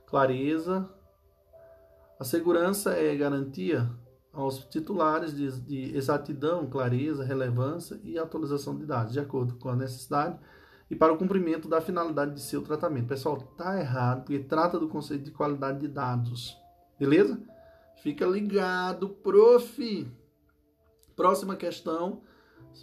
clareza. 0.06 0.88
A 2.18 2.24
segurança 2.24 2.94
é 2.94 3.14
garantia 3.14 3.86
aos 4.32 4.64
titulares 4.64 5.36
de, 5.36 5.60
de 5.60 5.94
exatidão, 5.94 6.70
clareza, 6.70 7.22
relevância 7.22 8.00
e 8.02 8.18
atualização 8.18 8.74
de 8.74 8.86
dados, 8.86 9.12
de 9.12 9.20
acordo 9.20 9.56
com 9.56 9.68
a 9.68 9.76
necessidade 9.76 10.38
e 10.90 10.96
para 10.96 11.12
o 11.12 11.18
cumprimento 11.18 11.68
da 11.68 11.82
finalidade 11.82 12.32
de 12.32 12.40
seu 12.40 12.62
tratamento. 12.62 13.08
Pessoal, 13.08 13.36
tá 13.58 13.78
errado, 13.78 14.22
porque 14.22 14.38
trata 14.38 14.78
do 14.78 14.88
conceito 14.88 15.24
de 15.24 15.30
qualidade 15.30 15.80
de 15.80 15.88
dados. 15.88 16.56
Beleza? 16.98 17.38
Fica 18.02 18.24
ligado, 18.24 19.10
prof. 19.10 20.21
Próxima 21.16 21.56
questão, 21.56 22.20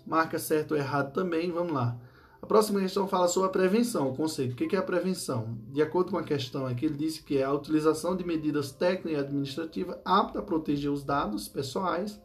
marca 0.06 0.38
certo 0.40 0.72
ou 0.72 0.78
errado 0.78 1.14
também, 1.14 1.52
vamos 1.52 1.74
lá. 1.74 1.98
A 2.42 2.46
próxima 2.46 2.80
questão 2.80 3.08
fala 3.08 3.28
sobre 3.28 3.50
a 3.50 3.52
prevenção, 3.52 4.10
o 4.10 4.16
conceito. 4.16 4.54
O 4.54 4.56
que 4.56 4.76
é 4.76 4.80
a 4.80 4.84
prevenção? 4.84 5.58
De 5.68 5.82
acordo 5.82 6.12
com 6.12 6.18
a 6.18 6.24
questão 6.24 6.66
aqui, 6.66 6.86
ele 6.86 6.96
disse 6.96 7.22
que 7.22 7.38
é 7.38 7.44
a 7.44 7.54
utilização 7.54 8.16
de 8.16 8.24
medidas 8.24 8.72
técnicas 8.72 9.12
e 9.12 9.24
administrativas 9.24 9.98
aptas 10.06 10.42
a 10.42 10.46
proteger 10.46 10.90
os 10.90 11.04
dados 11.04 11.50
pessoais 11.50 12.20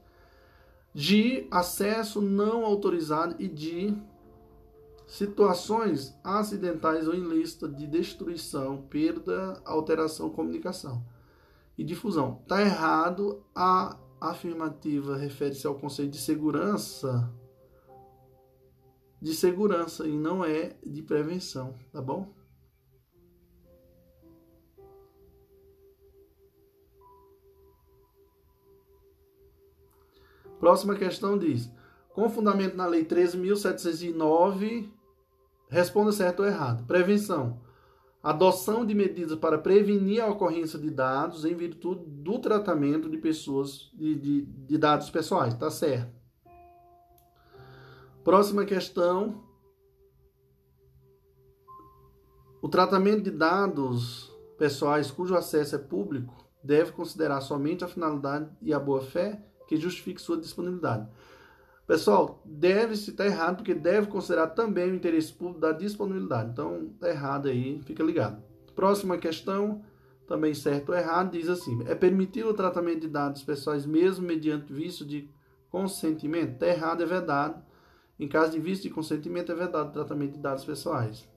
de 0.95 1.49
acesso 1.51 2.21
não 2.21 2.65
autorizado 2.65 3.35
e 3.41 3.49
de 3.49 3.93
situações 5.07 6.17
acidentais 6.23 7.09
ou 7.09 7.15
ilícitas 7.15 7.77
de 7.77 7.87
destruição, 7.87 8.83
perda, 8.89 9.61
alteração, 9.65 10.31
comunicação 10.31 11.05
e 11.77 11.83
difusão. 11.83 12.39
Está 12.43 12.63
errado 12.63 13.43
a 13.55 13.97
afirmativa 14.31 15.17
refere-se 15.17 15.67
ao 15.67 15.75
conceito 15.75 16.13
de 16.13 16.19
segurança 16.19 17.33
de 19.25 19.35
segurança 19.35 20.07
e 20.07 20.19
não 20.19 20.45
é 20.45 20.77
de 20.85 21.01
prevenção, 21.01 21.75
tá 21.91 22.03
bom? 22.03 22.31
Próxima 30.61 30.95
questão 30.95 31.39
diz: 31.39 31.73
com 32.11 32.29
fundamento 32.29 32.77
na 32.77 32.85
Lei 32.85 33.03
13.709, 33.03 34.93
responda 35.71 36.13
certo 36.13 36.41
ou 36.41 36.47
errado. 36.47 36.87
Prevenção 36.87 37.64
adoção 38.25 38.87
de 38.87 38.95
medidas 38.95 39.39
para 39.39 39.59
prevenir 39.59 40.23
a 40.23 40.27
ocorrência 40.27 40.79
de 40.79 40.91
dados 40.91 41.45
em 41.45 41.55
virtude 41.55 42.07
do 42.07 42.39
tratamento 42.39 43.11
de 43.11 43.19
pessoas, 43.19 43.91
de, 43.93 44.15
de, 44.15 44.43
de 44.47 44.79
dados 44.79 45.11
pessoais, 45.11 45.53
tá 45.53 45.71
certo? 45.71 46.11
Próxima 48.25 48.65
questão. 48.65 49.45
O 52.63 52.69
tratamento 52.69 53.25
de 53.25 53.31
dados 53.31 54.35
pessoais 54.57 55.11
cujo 55.11 55.37
acesso 55.37 55.77
é 55.77 55.79
público 55.79 56.35
deve 56.63 56.93
considerar 56.93 57.43
somente 57.43 57.85
a 57.85 57.89
finalidade 57.89 58.51
e 58.63 58.73
a 58.73 58.81
boa-fé 58.81 59.45
que 59.69 59.77
justifique 59.77 60.23
sua 60.23 60.39
disponibilidade. 60.39 61.07
Pessoal, 61.87 62.43
deve-se 62.47 63.11
estar 63.11 63.25
tá 63.25 63.31
errado, 63.31 63.57
porque 63.57 63.75
deve 63.75 64.07
considerar 64.07 64.49
também 64.49 64.91
o 64.91 64.95
interesse 64.95 65.33
público 65.33 65.61
da 65.61 65.71
disponibilidade. 65.71 66.51
Então, 66.51 66.91
está 66.95 67.11
errado 67.11 67.49
aí, 67.49 67.81
fica 67.85 68.03
ligado. 68.03 68.43
Próxima 68.75 69.19
questão, 69.19 69.85
também 70.27 70.55
certo 70.55 70.91
ou 70.91 70.97
errado, 70.97 71.33
diz 71.33 71.49
assim: 71.49 71.83
é 71.87 71.95
permitido 71.95 72.49
o 72.49 72.55
tratamento 72.55 73.01
de 73.01 73.09
dados 73.09 73.43
pessoais 73.43 73.85
mesmo 73.85 74.27
mediante 74.27 74.73
vício 74.73 75.05
de 75.05 75.29
consentimento? 75.69 76.55
Está 76.55 76.67
errado, 76.69 77.03
é 77.03 77.07
vedado. 77.07 77.63
Em 78.19 78.29
caso 78.29 78.53
de 78.53 78.61
vício 78.61 78.85
de 78.85 78.91
consentimento, 78.91 79.53
é 79.53 79.55
vedado 79.55 79.91
o 79.91 79.93
tratamento 79.93 80.33
de 80.33 80.39
dados 80.39 80.65
pessoais. 80.65 81.29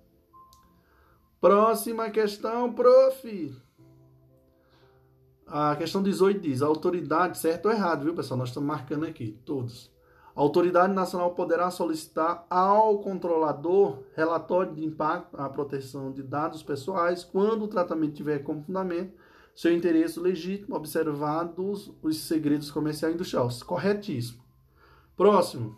Próxima 1.41 2.09
questão, 2.09 2.71
prof. 2.73 3.53
A 5.45 5.75
questão 5.75 6.01
18 6.01 6.39
diz: 6.39 6.61
autoridade, 6.61 7.37
certo 7.37 7.65
ou 7.65 7.71
errado, 7.73 8.05
viu, 8.05 8.13
pessoal? 8.13 8.37
Nós 8.37 8.49
estamos 8.49 8.67
marcando 8.67 9.05
aqui, 9.05 9.37
todos. 9.43 9.96
A 10.37 10.41
autoridade 10.41 10.93
nacional 10.93 11.33
poderá 11.33 11.71
solicitar 11.71 12.45
ao 12.47 12.99
controlador 12.99 14.03
relatório 14.15 14.71
de 14.71 14.85
impacto 14.85 15.35
à 15.35 15.49
proteção 15.49 16.11
de 16.11 16.21
dados 16.21 16.61
pessoais 16.61 17.23
quando 17.23 17.63
o 17.63 17.67
tratamento 17.67 18.13
tiver 18.13 18.43
como 18.43 18.61
fundamento 18.61 19.17
seu 19.55 19.75
interesse 19.75 20.19
legítimo, 20.19 20.75
observados 20.75 21.91
os 22.03 22.17
segredos 22.17 22.69
comerciais 22.69 23.13
e 23.13 23.15
industriais. 23.15 23.63
Corretíssimo. 23.63 24.43
Próximo. 25.15 25.75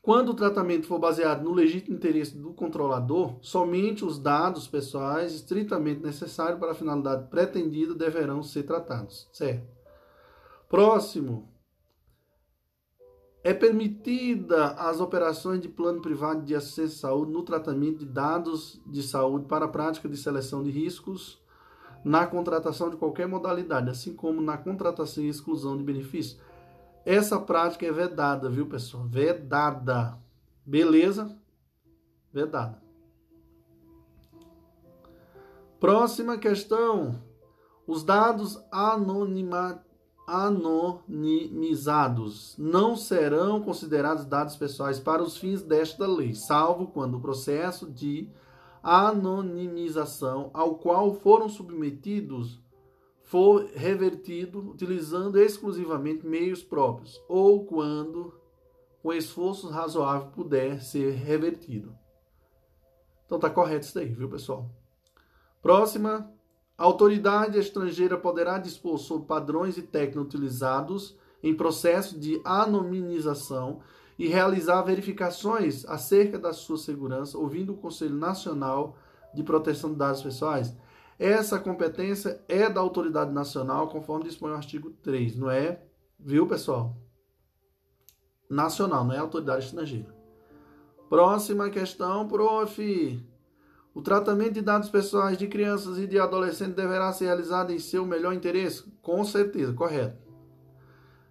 Quando 0.00 0.30
o 0.30 0.34
tratamento 0.34 0.86
for 0.86 0.98
baseado 0.98 1.44
no 1.44 1.52
legítimo 1.52 1.96
interesse 1.96 2.38
do 2.38 2.54
controlador, 2.54 3.36
somente 3.42 4.06
os 4.06 4.18
dados 4.18 4.66
pessoais 4.66 5.34
estritamente 5.34 6.00
necessários 6.00 6.58
para 6.58 6.72
a 6.72 6.74
finalidade 6.74 7.28
pretendida 7.28 7.94
deverão 7.94 8.42
ser 8.42 8.62
tratados. 8.62 9.28
Certo? 9.34 9.68
Próximo. 10.66 11.59
É 13.42 13.54
permitida 13.54 14.72
as 14.72 15.00
operações 15.00 15.60
de 15.60 15.68
plano 15.68 16.02
privado 16.02 16.42
de 16.42 16.54
assistência 16.54 17.08
à 17.08 17.10
saúde 17.10 17.32
no 17.32 17.42
tratamento 17.42 17.98
de 17.98 18.06
dados 18.06 18.80
de 18.86 19.02
saúde 19.02 19.46
para 19.46 19.64
a 19.64 19.68
prática 19.68 20.08
de 20.08 20.16
seleção 20.16 20.62
de 20.62 20.70
riscos 20.70 21.40
na 22.04 22.26
contratação 22.26 22.90
de 22.90 22.96
qualquer 22.96 23.26
modalidade, 23.26 23.90
assim 23.90 24.14
como 24.14 24.40
na 24.40 24.58
contratação 24.58 25.24
e 25.24 25.28
exclusão 25.28 25.76
de 25.76 25.82
benefícios. 25.82 26.40
Essa 27.04 27.40
prática 27.40 27.86
é 27.86 27.92
vedada, 27.92 28.48
viu, 28.50 28.66
pessoal? 28.66 29.06
Vedada. 29.06 30.18
Beleza? 30.64 31.36
Vedada. 32.32 32.82
Próxima 35.78 36.36
questão. 36.36 37.22
Os 37.86 38.04
dados 38.04 38.62
anonimados 38.70 39.89
anonimizados 40.30 42.54
não 42.56 42.94
serão 42.94 43.60
considerados 43.60 44.24
dados 44.24 44.54
pessoais 44.54 45.00
para 45.00 45.24
os 45.24 45.36
fins 45.36 45.60
desta 45.60 46.06
lei, 46.06 46.34
salvo 46.34 46.86
quando 46.86 47.16
o 47.16 47.20
processo 47.20 47.90
de 47.90 48.30
anonimização 48.80 50.48
ao 50.54 50.76
qual 50.76 51.14
foram 51.14 51.48
submetidos 51.48 52.62
for 53.24 53.68
revertido 53.74 54.70
utilizando 54.70 55.36
exclusivamente 55.36 56.24
meios 56.24 56.62
próprios, 56.62 57.20
ou 57.28 57.64
quando 57.64 58.32
com 59.02 59.12
esforço 59.12 59.68
razoável 59.68 60.28
puder 60.28 60.80
ser 60.80 61.14
revertido. 61.14 61.92
Então 63.26 63.40
tá 63.40 63.50
correto 63.50 63.86
isso 63.86 63.96
daí, 63.96 64.12
viu, 64.12 64.28
pessoal? 64.28 64.70
Próxima 65.60 66.32
a 66.80 66.84
autoridade 66.84 67.58
estrangeira 67.58 68.16
poderá 68.16 68.56
dispor 68.56 68.96
sobre 68.96 69.26
padrões 69.26 69.76
e 69.76 69.82
técnicas 69.82 70.22
utilizados 70.22 71.14
em 71.42 71.54
processo 71.54 72.18
de 72.18 72.40
anonimização 72.42 73.82
e 74.18 74.26
realizar 74.26 74.80
verificações 74.80 75.84
acerca 75.84 76.38
da 76.38 76.54
sua 76.54 76.78
segurança, 76.78 77.36
ouvindo 77.36 77.74
o 77.74 77.76
Conselho 77.76 78.14
Nacional 78.14 78.96
de 79.34 79.42
Proteção 79.42 79.90
de 79.90 79.96
Dados 79.96 80.22
Pessoais. 80.22 80.74
Essa 81.18 81.58
competência 81.58 82.42
é 82.48 82.66
da 82.70 82.80
autoridade 82.80 83.30
nacional, 83.30 83.88
conforme 83.88 84.24
dispõe 84.24 84.52
o 84.52 84.56
artigo 84.56 84.90
3, 85.02 85.36
não 85.36 85.50
é? 85.50 85.82
Viu, 86.18 86.46
pessoal? 86.46 86.96
Nacional, 88.48 89.04
não 89.04 89.12
é 89.12 89.18
autoridade 89.18 89.66
estrangeira. 89.66 90.16
Próxima 91.10 91.68
questão, 91.68 92.26
prof. 92.26 93.29
O 93.92 94.00
tratamento 94.00 94.54
de 94.54 94.62
dados 94.62 94.88
pessoais 94.88 95.36
de 95.36 95.48
crianças 95.48 95.98
e 95.98 96.06
de 96.06 96.18
adolescentes 96.18 96.76
deverá 96.76 97.12
ser 97.12 97.24
realizado 97.26 97.72
em 97.72 97.78
seu 97.78 98.06
melhor 98.06 98.32
interesse? 98.32 98.84
Com 99.02 99.24
certeza, 99.24 99.72
correto. 99.72 100.16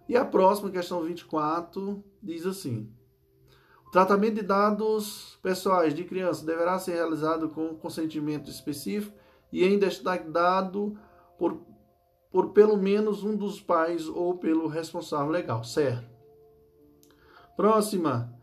E 0.06 0.16
a 0.16 0.24
próxima, 0.24 0.70
questão 0.70 1.02
24, 1.02 2.04
diz 2.22 2.44
assim: 2.44 2.92
O 3.86 3.90
tratamento 3.90 4.34
de 4.34 4.42
dados 4.42 5.38
pessoais 5.42 5.94
de 5.94 6.04
crianças 6.04 6.44
deverá 6.44 6.78
ser 6.78 6.94
realizado 6.94 7.48
com 7.48 7.76
consentimento 7.76 8.50
específico 8.50 9.16
e 9.50 9.64
em 9.64 9.78
destaque 9.78 10.28
dado 10.28 10.98
por, 11.38 11.62
por 12.30 12.50
pelo 12.50 12.76
menos 12.76 13.24
um 13.24 13.34
dos 13.34 13.60
pais 13.60 14.06
ou 14.06 14.36
pelo 14.36 14.68
responsável 14.68 15.30
legal, 15.30 15.64
certo? 15.64 16.10
Próxima. 17.56 18.38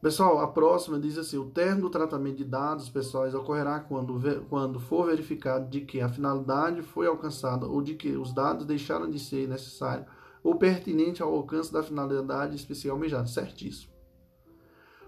Pessoal, 0.00 0.38
a 0.40 0.48
próxima 0.48 0.98
diz 0.98 1.16
assim: 1.16 1.38
o 1.38 1.50
termo 1.50 1.82
do 1.82 1.90
tratamento 1.90 2.36
de 2.36 2.44
dados 2.44 2.88
pessoais 2.88 3.34
ocorrerá 3.34 3.80
quando, 3.80 4.20
quando 4.48 4.78
for 4.78 5.06
verificado 5.06 5.68
de 5.68 5.80
que 5.80 6.00
a 6.00 6.08
finalidade 6.08 6.82
foi 6.82 7.06
alcançada 7.06 7.66
ou 7.66 7.80
de 7.80 7.94
que 7.94 8.16
os 8.16 8.32
dados 8.32 8.66
deixaram 8.66 9.08
de 9.08 9.18
ser 9.18 9.48
necessários 9.48 10.06
ou 10.42 10.54
pertinente 10.54 11.22
ao 11.22 11.34
alcance 11.34 11.72
da 11.72 11.82
finalidade 11.82 12.54
especial 12.54 12.94
almejada. 12.94 13.26
Certíssimo. 13.26 13.92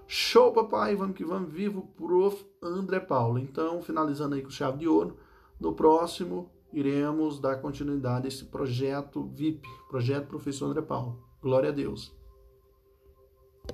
Show, 0.06 0.52
papai! 0.52 0.96
Vamos 0.96 1.16
que 1.16 1.24
vamos. 1.24 1.52
Vivo, 1.52 1.82
prof. 1.96 2.44
André 2.62 2.98
Paulo. 2.98 3.38
Então, 3.38 3.82
finalizando 3.82 4.34
aí 4.34 4.42
com 4.42 4.50
chave 4.50 4.78
de 4.78 4.88
ouro, 4.88 5.18
no 5.60 5.74
próximo 5.74 6.50
iremos 6.72 7.38
dar 7.38 7.60
continuidade 7.60 8.26
a 8.26 8.28
esse 8.28 8.46
projeto 8.46 9.22
VIP, 9.34 9.68
projeto 9.88 10.26
Professor 10.26 10.66
André 10.66 10.82
Paulo. 10.82 11.22
Glória 11.40 11.68
a 11.68 11.72
Deus. 11.72 12.17